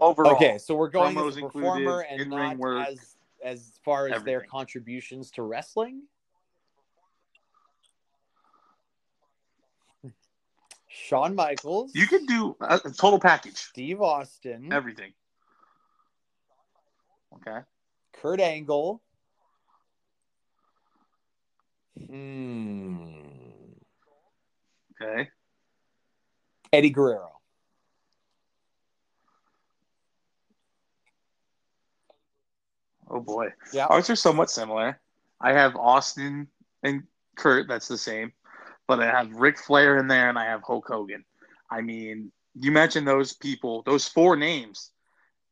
Overall. 0.00 0.34
Okay, 0.34 0.58
so 0.58 0.74
we're 0.74 0.88
going 0.88 1.16
as 1.18 1.36
a 1.36 1.40
included, 1.40 1.84
performer 1.84 2.04
and 2.08 2.30
not 2.30 2.56
work, 2.56 2.88
as 2.88 3.16
as 3.42 3.78
far 3.84 4.08
as 4.08 4.22
their 4.22 4.40
contributions 4.40 5.30
to 5.32 5.42
wrestling. 5.42 6.02
Shawn 10.88 11.34
Michaels, 11.34 11.92
You 11.94 12.06
could 12.06 12.26
do 12.26 12.56
a, 12.60 12.80
a 12.84 12.90
total 12.90 13.18
package, 13.18 13.56
Steve 13.56 14.00
Austin, 14.00 14.72
everything. 14.72 15.12
Okay. 17.36 17.60
Kurt 18.20 18.40
Angle. 18.40 19.00
Hmm. 22.06 23.10
Okay. 25.00 25.30
Eddie 26.72 26.90
Guerrero. 26.90 27.39
Oh 33.10 33.20
boy. 33.20 33.48
Yeah. 33.72 33.86
Ours 33.86 34.08
are 34.10 34.16
somewhat 34.16 34.50
similar. 34.50 35.00
I 35.40 35.52
have 35.52 35.74
Austin 35.76 36.48
and 36.82 37.02
Kurt. 37.36 37.68
That's 37.68 37.88
the 37.88 37.98
same, 37.98 38.32
but 38.86 39.00
I 39.00 39.06
have 39.06 39.34
Ric 39.34 39.58
Flair 39.58 39.98
in 39.98 40.06
there, 40.06 40.28
and 40.28 40.38
I 40.38 40.44
have 40.44 40.62
Hulk 40.62 40.86
Hogan. 40.86 41.24
I 41.70 41.80
mean, 41.80 42.30
you 42.54 42.70
mentioned 42.70 43.06
those 43.08 43.32
people, 43.32 43.82
those 43.84 44.06
four 44.06 44.36
names, 44.36 44.90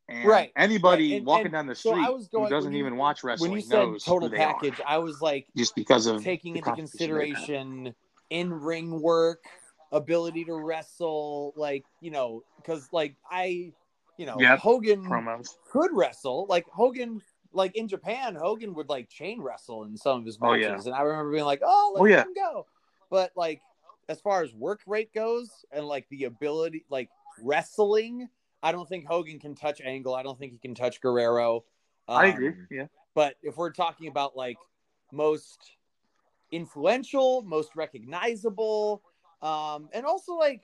and 0.08 0.26
Right, 0.26 0.52
anybody 0.56 1.12
right, 1.12 1.16
and- 1.18 1.26
walking 1.26 1.46
and 1.46 1.52
down 1.52 1.66
the 1.66 1.74
so 1.74 1.90
street 1.90 2.12
was 2.12 2.28
going- 2.28 2.44
who 2.44 2.50
doesn't 2.50 2.72
you- 2.72 2.78
even 2.78 2.96
watch 2.96 3.24
wrestling 3.24 3.50
when 3.50 3.56
you 3.56 3.62
said 3.62 3.98
total 4.04 4.30
package, 4.30 4.80
I 4.86 4.98
was 4.98 5.20
like 5.20 5.46
just 5.56 5.74
because 5.74 6.06
of 6.06 6.22
taking 6.22 6.56
into 6.56 6.64
contribution 6.64 7.14
they've 7.14 7.36
had. 7.36 7.46
consideration 7.46 7.94
in 8.30 8.52
ring 8.52 9.00
work, 9.00 9.42
ability 9.90 10.44
to 10.44 10.54
wrestle, 10.54 11.54
like 11.56 11.84
you 12.00 12.10
know, 12.10 12.42
because 12.56 12.88
like 12.92 13.16
I, 13.30 13.72
you 14.18 14.26
know, 14.26 14.38
Yep, 14.38 14.58
Hogan 14.58 15.04
promos. 15.04 15.56
could 15.70 15.90
wrestle. 15.94 16.46
Like 16.46 16.66
Hogan, 16.68 17.22
like 17.52 17.76
in 17.76 17.88
Japan, 17.88 18.34
Hogan 18.34 18.74
would 18.74 18.88
like 18.88 19.08
chain 19.08 19.40
wrestle 19.40 19.84
in 19.84 19.96
some 19.96 20.20
of 20.20 20.26
his 20.26 20.38
Oh, 20.40 20.52
matches, 20.52 20.86
yeah. 20.86 20.92
and 20.92 20.94
I 20.94 21.02
remember 21.02 21.32
being 21.32 21.44
like, 21.44 21.62
"Oh, 21.64 21.92
let 21.94 22.02
Oh, 22.02 22.04
yeah. 22.06 22.22
him 22.22 22.34
go." 22.34 22.66
But 23.10 23.32
like, 23.36 23.60
as 24.08 24.20
far 24.20 24.42
as 24.42 24.52
work 24.54 24.80
rate 24.86 25.12
goes, 25.14 25.64
and 25.72 25.86
like 25.86 26.06
the 26.10 26.24
ability, 26.24 26.84
like 26.90 27.08
wrestling, 27.42 28.28
I 28.62 28.72
don't 28.72 28.88
think 28.88 29.06
Hogan 29.06 29.38
can 29.38 29.54
touch 29.54 29.80
Angle. 29.80 30.14
I 30.14 30.22
don't 30.22 30.38
think 30.38 30.52
he 30.52 30.58
can 30.58 30.74
touch 30.74 31.00
Guerrero. 31.00 31.64
I 32.06 32.26
agree. 32.26 32.48
Um, 32.48 32.66
Yeah. 32.70 32.86
But 33.14 33.36
if 33.42 33.56
we're 33.56 33.72
talking 33.72 34.08
about 34.08 34.36
like 34.36 34.58
most 35.12 35.76
influential, 36.50 37.42
most 37.42 37.76
recognizable, 37.76 39.02
um, 39.42 39.88
and 39.92 40.04
also 40.06 40.34
like 40.34 40.62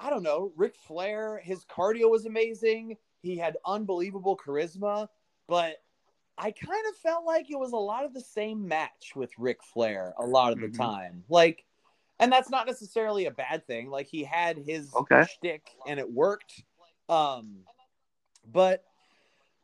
I 0.00 0.10
don't 0.10 0.22
know, 0.22 0.52
Ric 0.56 0.74
Flair, 0.76 1.38
his 1.38 1.64
cardio 1.64 2.10
was 2.10 2.26
amazing. 2.26 2.96
He 3.22 3.36
had 3.38 3.56
unbelievable 3.64 4.36
charisma, 4.36 5.08
but 5.46 5.76
I 6.36 6.50
kind 6.50 6.84
of 6.88 6.96
felt 6.96 7.24
like 7.24 7.50
it 7.50 7.58
was 7.58 7.72
a 7.72 7.76
lot 7.76 8.04
of 8.04 8.12
the 8.12 8.20
same 8.20 8.66
match 8.66 9.12
with 9.14 9.30
Ric 9.38 9.62
Flair 9.62 10.14
a 10.18 10.26
lot 10.26 10.52
of 10.52 10.60
the 10.60 10.68
Mhm. 10.68 10.76
time. 10.76 11.24
Like, 11.28 11.64
and 12.18 12.32
that's 12.32 12.50
not 12.50 12.66
necessarily 12.66 13.26
a 13.26 13.30
bad 13.30 13.66
thing. 13.66 13.88
Like 13.88 14.06
he 14.06 14.24
had 14.24 14.58
his 14.58 14.92
Okay. 14.94 15.22
shtick 15.24 15.76
and 15.86 16.00
it 16.00 16.10
worked. 16.10 16.62
Um, 17.08 17.64
but 18.52 18.84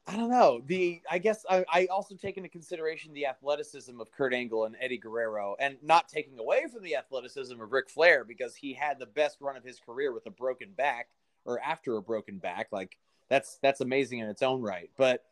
I 0.06 0.16
don't 0.16 0.30
know. 0.30 0.60
The 0.64 1.00
I 1.08 1.18
guess 1.18 1.44
I, 1.48 1.64
I 1.72 1.86
also 1.86 2.16
take 2.16 2.36
into 2.36 2.48
consideration 2.48 3.12
the 3.12 3.26
athleticism 3.26 4.00
of 4.00 4.10
Kurt 4.10 4.34
Angle 4.34 4.64
and 4.64 4.76
Eddie 4.80 4.98
Guerrero, 4.98 5.54
and 5.60 5.76
not 5.82 6.08
taking 6.08 6.38
away 6.38 6.66
from 6.72 6.82
the 6.82 6.96
athleticism 6.96 7.60
of 7.60 7.70
Ric 7.70 7.88
Flair 7.88 8.24
because 8.24 8.56
he 8.56 8.72
had 8.72 8.98
the 8.98 9.06
best 9.06 9.40
run 9.40 9.56
of 9.56 9.62
his 9.62 9.78
career 9.78 10.12
with 10.12 10.26
a 10.26 10.30
broken 10.30 10.72
back 10.72 11.10
or 11.44 11.60
after 11.60 11.96
a 11.96 12.02
broken 12.02 12.38
back. 12.38 12.68
Like 12.72 12.98
that's 13.28 13.58
that's 13.62 13.80
amazing 13.80 14.18
in 14.18 14.28
its 14.28 14.42
own 14.42 14.62
right. 14.62 14.90
But 14.96 15.24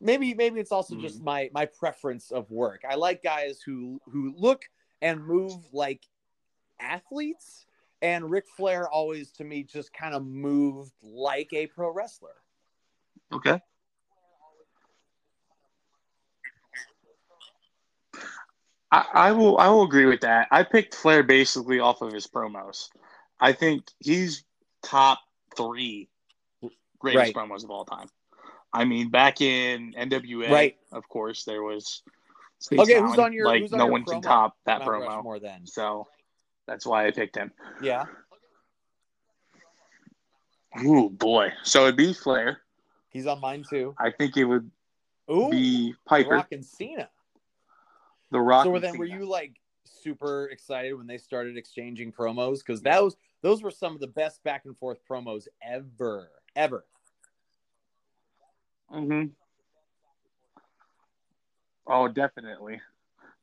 maybe 0.00 0.34
maybe 0.34 0.60
it's 0.60 0.72
also 0.72 0.96
just 0.96 1.16
mm-hmm. 1.16 1.24
my 1.24 1.50
my 1.52 1.66
preference 1.66 2.30
of 2.30 2.50
work. 2.50 2.82
I 2.88 2.94
like 2.94 3.22
guys 3.22 3.60
who 3.64 4.00
who 4.10 4.34
look 4.36 4.64
and 5.02 5.24
move 5.24 5.52
like 5.72 6.02
athletes, 6.80 7.66
and 8.02 8.30
Ric 8.30 8.46
Flair 8.56 8.88
always 8.88 9.30
to 9.32 9.44
me 9.44 9.62
just 9.62 9.92
kind 9.92 10.14
of 10.14 10.24
moved 10.24 10.92
like 11.02 11.52
a 11.52 11.66
pro 11.66 11.92
wrestler. 11.92 12.34
Okay. 13.32 13.60
I, 18.92 19.04
I 19.12 19.32
will 19.32 19.58
I 19.58 19.68
will 19.68 19.84
agree 19.84 20.06
with 20.06 20.20
that. 20.22 20.48
I 20.50 20.64
picked 20.64 20.94
Flair 20.94 21.22
basically 21.22 21.78
off 21.78 22.02
of 22.02 22.12
his 22.12 22.26
promos. 22.26 22.88
I 23.38 23.52
think 23.52 23.84
he's 24.00 24.44
top 24.82 25.20
three 25.56 26.08
greatest 26.98 27.34
Right. 27.34 27.34
promos 27.34 27.64
of 27.64 27.70
all 27.70 27.84
time. 27.84 28.08
I 28.72 28.84
mean, 28.84 29.10
back 29.10 29.40
in 29.40 29.94
NWA, 29.94 30.50
Right. 30.50 30.78
of 30.92 31.08
course, 31.08 31.44
there 31.44 31.62
was 31.62 32.02
Space 32.60 32.78
Okay, 32.80 33.00
who's 33.00 33.18
on 33.18 33.32
your- 33.32 33.46
like 33.46 33.62
who's 33.62 33.72
on 33.72 33.78
no 33.78 33.84
your 33.86 33.92
one 33.92 34.04
can 34.04 34.20
top 34.20 34.56
that 34.66 34.80
Mount 34.80 34.90
promo. 34.90 35.06
Rushmore 35.16 35.38
then. 35.40 35.66
So 35.66 36.06
that's 36.66 36.84
why 36.86 37.06
I 37.06 37.10
picked 37.10 37.34
him. 37.36 37.52
Yeah. 37.82 38.04
Ooh 40.84 41.10
boy. 41.10 41.52
So 41.64 41.84
it'd 41.84 41.96
be 41.96 42.12
Flair. 42.12 42.60
He's 43.08 43.26
on 43.26 43.40
mine 43.40 43.64
too. 43.68 43.94
I 43.98 44.10
think 44.10 44.36
it 44.36 44.44
would 44.44 44.70
Ooh, 45.30 45.50
be 45.50 45.92
The 45.92 45.96
Piper, 46.06 46.30
Rock 46.30 46.52
and 46.52 46.64
Cena. 46.64 47.08
the 48.30 48.40
Rock. 48.40 48.64
So 48.64 48.74
and 48.74 48.84
then, 48.84 48.98
were 48.98 49.04
you 49.04 49.24
like 49.26 49.54
super 49.84 50.48
excited 50.48 50.92
when 50.92 51.06
they 51.06 51.18
started 51.18 51.56
exchanging 51.56 52.12
promos? 52.12 52.58
Because 52.58 52.82
that 52.82 53.02
was 53.02 53.16
those 53.42 53.62
were 53.62 53.70
some 53.72 53.94
of 53.94 54.00
the 54.00 54.06
best 54.06 54.42
back 54.44 54.64
and 54.64 54.76
forth 54.78 55.00
promos 55.08 55.48
ever, 55.62 56.30
ever. 56.54 56.84
Hmm 58.90 59.24
Oh, 61.86 62.06
definitely, 62.08 62.80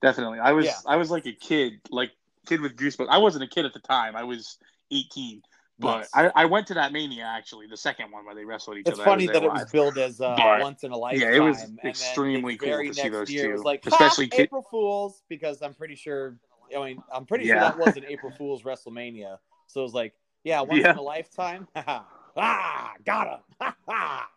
definitely. 0.01 0.39
I 0.39 0.53
was 0.53 0.65
Yeah. 0.65 0.77
I 0.85 0.95
was 0.95 1.11
like 1.11 1.25
a 1.25 1.33
kid, 1.33 1.81
like 1.89 2.11
kid 2.45 2.61
with 2.61 2.77
goosebumps. 2.77 3.09
I 3.09 3.17
wasn't 3.17 3.43
a 3.43 3.47
kid 3.47 3.65
at 3.65 3.73
the 3.73 3.79
time. 3.79 4.15
I 4.15 4.23
was 4.23 4.57
eighteen, 4.91 5.41
but 5.79 5.99
Nice. 5.99 6.09
I, 6.13 6.31
I 6.33 6.45
went 6.45 6.67
to 6.67 6.75
that 6.75 6.93
Mania 6.93 7.23
actually, 7.25 7.67
the 7.67 7.75
second 7.77 8.11
one 8.11 8.25
where 8.25 8.35
they 8.35 8.45
wrestled 8.45 8.77
each 8.77 8.87
It's 8.87 8.91
other. 8.91 9.01
It's 9.03 9.05
funny 9.05 9.25
that 9.27 9.33
there 9.33 9.43
it 9.43 9.51
was 9.51 9.65
billed 9.71 9.97
as 9.97 10.21
uh, 10.21 10.33
But, 10.37 10.61
once 10.61 10.83
in 10.83 10.91
a 10.91 10.97
lifetime. 10.97 11.29
yeah, 11.29 11.35
it 11.35 11.39
was 11.39 11.65
extremely 11.83 12.57
cool 12.57 12.83
to 12.83 12.93
see 12.93 13.09
those 13.09 13.29
two, 13.29 13.51
was 13.51 13.63
like, 13.63 13.85
especially 13.85 14.25
ha, 14.25 14.35
kid- 14.35 14.41
April 14.43 14.65
Fools, 14.71 15.23
because 15.29 15.61
I'm 15.61 15.73
pretty 15.73 15.95
sure. 15.95 16.37
I 16.75 16.83
mean, 16.83 17.03
I'm 17.13 17.25
pretty 17.25 17.45
Yeah. 17.45 17.53
sure 17.53 17.61
that 17.61 17.77
was 17.77 17.95
an 17.97 18.05
April 18.05 18.31
Fools 18.31 18.63
WrestleMania. 18.63 19.37
So 19.67 19.81
it 19.81 19.83
was 19.83 19.93
like, 19.93 20.13
yeah, 20.43 20.61
once 20.61 20.83
Yeah. 20.83 20.91
in 20.91 20.97
a 20.97 21.01
lifetime. 21.01 21.67
ah, 21.75 22.93
got 23.05 23.43
him. 23.59 23.73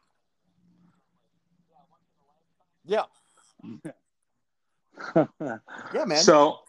Yeah, 2.85 3.05
yeah, 5.17 6.05
man. 6.07 6.19
So, 6.19 6.61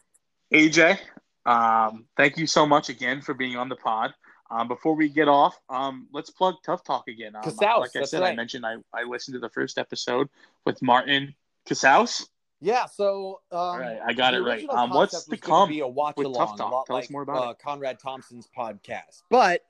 AJ, 0.53 0.99
um, 1.45 2.05
thank 2.17 2.37
you 2.37 2.47
so 2.47 2.65
much 2.65 2.89
again 2.89 3.21
for 3.21 3.33
being 3.33 3.55
on 3.55 3.69
the 3.69 3.75
pod. 3.75 4.13
Um, 4.49 4.67
before 4.67 4.95
we 4.95 5.07
get 5.07 5.29
off, 5.29 5.57
um, 5.69 6.07
let's 6.11 6.29
plug 6.29 6.55
Tough 6.65 6.83
Talk 6.83 7.07
again. 7.07 7.35
Um, 7.35 7.43
Casaus, 7.43 7.79
like 7.79 7.95
I 7.95 8.03
said, 8.03 8.21
I 8.21 8.35
mentioned 8.35 8.65
I, 8.65 8.75
I 8.93 9.03
listened 9.03 9.35
to 9.35 9.39
the 9.39 9.49
first 9.49 9.77
episode 9.77 10.27
with 10.65 10.81
Martin 10.81 11.33
Casaus. 11.65 12.27
Yeah, 12.59 12.85
so 12.85 13.39
um, 13.51 13.57
All 13.57 13.79
right, 13.79 13.99
I 14.05 14.13
got 14.13 14.33
it 14.33 14.41
right. 14.41 14.67
Um, 14.69 14.91
what's 14.91 15.23
to 15.23 15.37
come 15.37 15.69
Be 15.69 15.79
a 15.79 15.87
watch 15.87 16.15
with 16.17 16.27
along, 16.27 16.47
Tough 16.47 16.57
Talk? 16.57 16.71
lot 16.71 16.85
Tell 16.85 16.97
us 16.97 17.09
more 17.09 17.23
about 17.23 17.43
uh, 17.43 17.53
Conrad 17.53 17.97
Thompson's 17.97 18.47
podcast, 18.55 19.23
but 19.29 19.61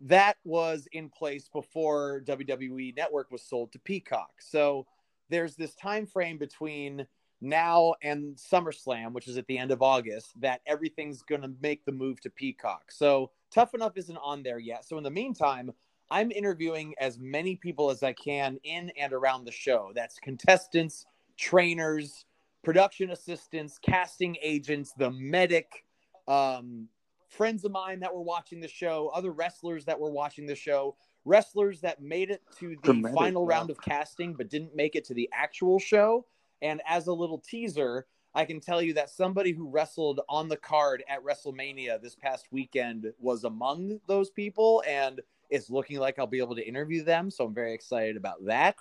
that 0.00 0.38
was 0.44 0.88
in 0.92 1.10
place 1.10 1.48
before 1.48 2.22
WWE 2.24 2.96
Network 2.96 3.30
was 3.30 3.42
sold 3.42 3.72
to 3.72 3.78
Peacock. 3.78 4.32
So 4.40 4.86
there's 5.30 5.56
this 5.56 5.74
time 5.74 6.06
frame 6.06 6.38
between 6.38 7.06
now 7.40 7.94
and 8.02 8.36
SummerSlam, 8.36 9.12
which 9.12 9.26
is 9.26 9.38
at 9.38 9.46
the 9.46 9.56
end 9.56 9.70
of 9.70 9.80
August, 9.82 10.38
that 10.40 10.60
everything's 10.66 11.22
going 11.22 11.40
to 11.40 11.52
make 11.62 11.84
the 11.84 11.92
move 11.92 12.20
to 12.20 12.30
Peacock. 12.30 12.92
So 12.92 13.30
Tough 13.50 13.74
Enough 13.74 13.96
isn't 13.96 14.18
on 14.18 14.42
there 14.42 14.58
yet. 14.58 14.84
So 14.84 14.98
in 14.98 15.04
the 15.04 15.10
meantime, 15.10 15.72
I'm 16.10 16.30
interviewing 16.30 16.94
as 16.98 17.18
many 17.18 17.56
people 17.56 17.90
as 17.90 18.02
I 18.02 18.12
can 18.12 18.58
in 18.64 18.90
and 18.98 19.12
around 19.12 19.44
the 19.44 19.52
show. 19.52 19.92
That's 19.94 20.18
contestants, 20.18 21.06
trainers, 21.36 22.26
production 22.62 23.10
assistants, 23.10 23.78
casting 23.80 24.36
agents, 24.42 24.92
the 24.98 25.10
medic, 25.10 25.84
um, 26.28 26.88
friends 27.30 27.64
of 27.64 27.72
mine 27.72 28.00
that 28.00 28.14
were 28.14 28.22
watching 28.22 28.60
the 28.60 28.68
show, 28.68 29.10
other 29.14 29.30
wrestlers 29.30 29.84
that 29.86 29.98
were 29.98 30.10
watching 30.10 30.46
the 30.46 30.54
show, 30.54 30.96
wrestlers 31.24 31.80
that 31.80 32.02
made 32.02 32.30
it 32.30 32.42
to 32.58 32.76
the, 32.82 33.10
final 33.14 33.42
wow. 33.42 33.48
round 33.48 33.70
of 33.70 33.80
casting 33.80 34.34
but 34.34 34.50
didn't 34.50 34.74
make 34.74 34.96
it 34.96 35.04
to 35.06 35.14
the 35.14 35.28
actual 35.32 35.78
show. 35.78 36.26
And 36.60 36.82
as 36.86 37.06
a 37.06 37.12
little 37.12 37.38
teaser, 37.38 38.06
I 38.34 38.44
can 38.44 38.60
tell 38.60 38.82
you 38.82 38.94
that 38.94 39.10
somebody 39.10 39.52
who 39.52 39.68
wrestled 39.68 40.20
on 40.28 40.48
the 40.48 40.56
card 40.56 41.02
at 41.08 41.24
WrestleMania 41.24 42.00
this 42.00 42.14
past 42.14 42.46
weekend 42.50 43.12
was 43.18 43.44
among 43.44 44.00
those 44.06 44.30
people, 44.30 44.82
and 44.86 45.20
it's 45.48 45.70
looking 45.70 45.98
like 45.98 46.18
I'll 46.18 46.26
be 46.26 46.38
able 46.38 46.54
to 46.56 46.66
interview 46.66 47.02
them. 47.02 47.30
So 47.30 47.44
I'm 47.44 47.54
very 47.54 47.74
excited 47.74 48.16
about 48.16 48.44
that. 48.46 48.76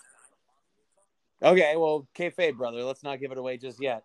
Okay, 1.42 1.76
well, 1.78 2.08
kayfabe, 2.16 2.58
brother. 2.58 2.84
Let's 2.84 3.04
not 3.04 3.20
give 3.20 3.32
it 3.32 3.38
away 3.38 3.58
just 3.58 3.82
yet. 3.82 4.04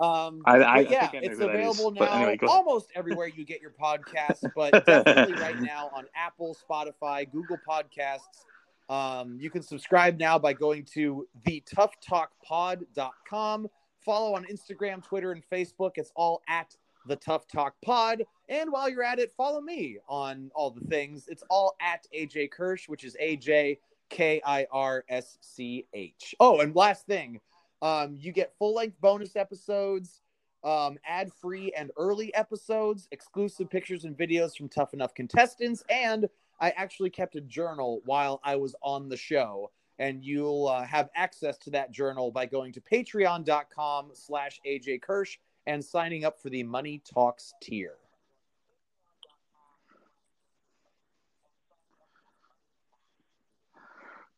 Um, 0.00 0.42
I- 0.46 0.58
I- 0.62 0.78
yeah, 0.80 1.08
think 1.08 1.24
I 1.24 1.26
it's 1.26 1.34
is. 1.38 1.40
available 1.40 1.90
But 1.90 2.04
now 2.10 2.28
anyway, 2.28 2.38
almost 2.48 2.90
everywhere 2.94 3.26
you 3.26 3.44
get 3.44 3.60
your 3.60 3.72
podcasts, 3.72 4.48
but 4.54 4.86
definitely 4.86 5.34
right 5.34 5.60
now 5.74 5.90
on 5.94 6.06
Apple, 6.14 6.56
Spotify, 6.68 7.30
Google 7.30 7.58
Podcasts. 7.68 8.44
Um, 8.88 9.36
you 9.40 9.50
can 9.50 9.62
subscribe 9.62 10.18
now 10.18 10.38
by 10.38 10.52
going 10.54 10.84
to 10.94 11.26
thetoughtalkpod.com. 11.46 13.68
Follow 14.00 14.34
on 14.34 14.44
Instagram, 14.46 15.04
Twitter, 15.04 15.32
and 15.32 15.42
Facebook. 15.50 15.92
It's 15.96 16.12
all 16.14 16.40
at 16.48 16.74
the 17.06 17.16
Tough 17.16 17.46
Talk 17.48 17.74
Pod. 17.84 18.22
And 18.48 18.72
while 18.72 18.88
you're 18.88 19.02
at 19.02 19.18
it, 19.18 19.32
follow 19.36 19.60
me 19.60 19.98
on 20.08 20.50
all 20.54 20.70
the 20.70 20.80
things. 20.86 21.26
It's 21.28 21.42
all 21.50 21.76
at 21.80 22.06
AJ 22.16 22.50
Kirsch, 22.50 22.88
which 22.88 23.04
is 23.04 23.16
AJ 23.20 23.78
K 24.08 24.40
I 24.44 24.66
R 24.72 25.04
S 25.08 25.36
C 25.40 25.86
H. 25.92 26.34
Oh, 26.40 26.60
and 26.60 26.74
last 26.74 27.06
thing, 27.06 27.40
um, 27.82 28.16
you 28.18 28.32
get 28.32 28.54
full 28.58 28.74
length 28.74 29.00
bonus 29.00 29.36
episodes, 29.36 30.22
um, 30.64 30.98
ad 31.06 31.32
free 31.32 31.72
and 31.76 31.90
early 31.96 32.34
episodes, 32.34 33.08
exclusive 33.12 33.70
pictures 33.70 34.04
and 34.04 34.16
videos 34.16 34.56
from 34.56 34.68
Tough 34.68 34.94
Enough 34.94 35.14
contestants, 35.14 35.84
and 35.88 36.28
I 36.60 36.70
actually 36.70 37.10
kept 37.10 37.36
a 37.36 37.40
journal 37.40 38.02
while 38.04 38.40
I 38.42 38.56
was 38.56 38.74
on 38.82 39.08
the 39.08 39.16
show. 39.16 39.70
And 40.00 40.24
you'll 40.24 40.68
uh, 40.68 40.84
have 40.84 41.08
access 41.16 41.58
to 41.58 41.70
that 41.70 41.90
journal 41.90 42.30
by 42.30 42.46
going 42.46 42.72
to 42.72 42.80
patreon.com 42.80 44.10
slash 44.12 44.60
AJ 44.64 45.02
Kirsch 45.02 45.38
and 45.66 45.84
signing 45.84 46.24
up 46.24 46.40
for 46.40 46.50
the 46.50 46.62
Money 46.62 47.02
Talks 47.04 47.52
tier. 47.60 47.94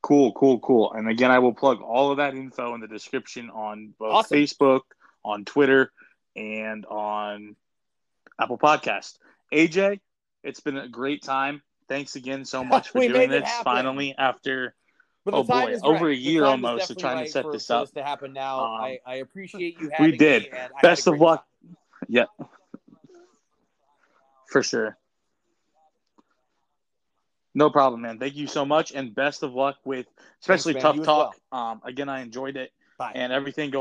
Cool, 0.03 0.33
cool, 0.33 0.59
cool. 0.61 0.93
And 0.95 1.09
again, 1.09 1.31
I 1.31 1.39
will 1.39 1.53
plug 1.53 1.83
all 1.83 2.11
of 2.11 2.17
that 2.19 2.35
info 2.35 2.75
in 2.75 2.81
the 2.81 2.89
description 2.89 3.51
on 3.51 3.95
both 3.99 4.13
Awesome. 4.15 4.39
Facebook, 4.39 4.81
on 5.25 5.45
Twitter, 5.45 5.93
and 6.37 6.87
on 6.87 7.55
Apple 8.41 8.59
Podcast. 8.59 9.19
AJ, 9.53 10.01
it's 10.43 10.61
been 10.61 10.79
a 10.79 10.89
great 10.89 11.23
time. 11.23 11.63
Thanks 11.89 12.17
again 12.17 12.45
so 12.45 12.65
much 12.65 12.89
for 12.93 13.01
doing 13.01 13.31
this. 13.31 13.49
Finally, 13.63 14.15
after 14.17 14.75
Oh, 15.27 15.45
boy, 15.45 15.77
over 15.83 16.07
right. 16.07 16.17
a 16.17 16.19
year 16.19 16.45
almost 16.45 16.91
of 16.91 16.97
definitely 16.97 17.03
trying 17.03 17.25
to 17.27 17.31
set 17.31 17.43
for, 17.45 17.53
this 17.53 17.71
up. 17.71 17.83
this 17.85 17.91
to 17.93 18.03
happen 18.03 18.33
now. 18.33 18.61
Um, 18.65 18.81
I, 18.81 18.99
I 19.07 19.15
appreciate 19.17 19.79
you 19.79 19.91
having 19.93 20.17
did. 20.17 20.47
Best 20.83 21.07
of 21.07 21.21
luck. 21.21 21.45
time. 21.63 21.77
yeah, 22.09 22.25
for 24.51 24.63
sure. 24.63 24.97
No 27.55 27.71
problem, 27.71 28.03
man. 28.03 28.19
Thank 28.19 28.37
you 28.37 28.47
so 28.47 28.65
much, 28.65 28.93
and 28.93 29.15
best 29.15 29.43
of 29.43 29.55
luck 29.55 29.77
with 29.85 30.07
especially 30.41 30.75
man. 30.75 30.83
tough 30.83 31.03
talk. 31.03 31.37
Um, 31.51 31.81
again, 31.85 32.09
I 32.09 32.21
enjoyed 32.21 32.57
it 32.57 32.73
Bye. 32.99 33.13
and 33.15 33.33
everything 33.33 33.71
going. 33.71 33.79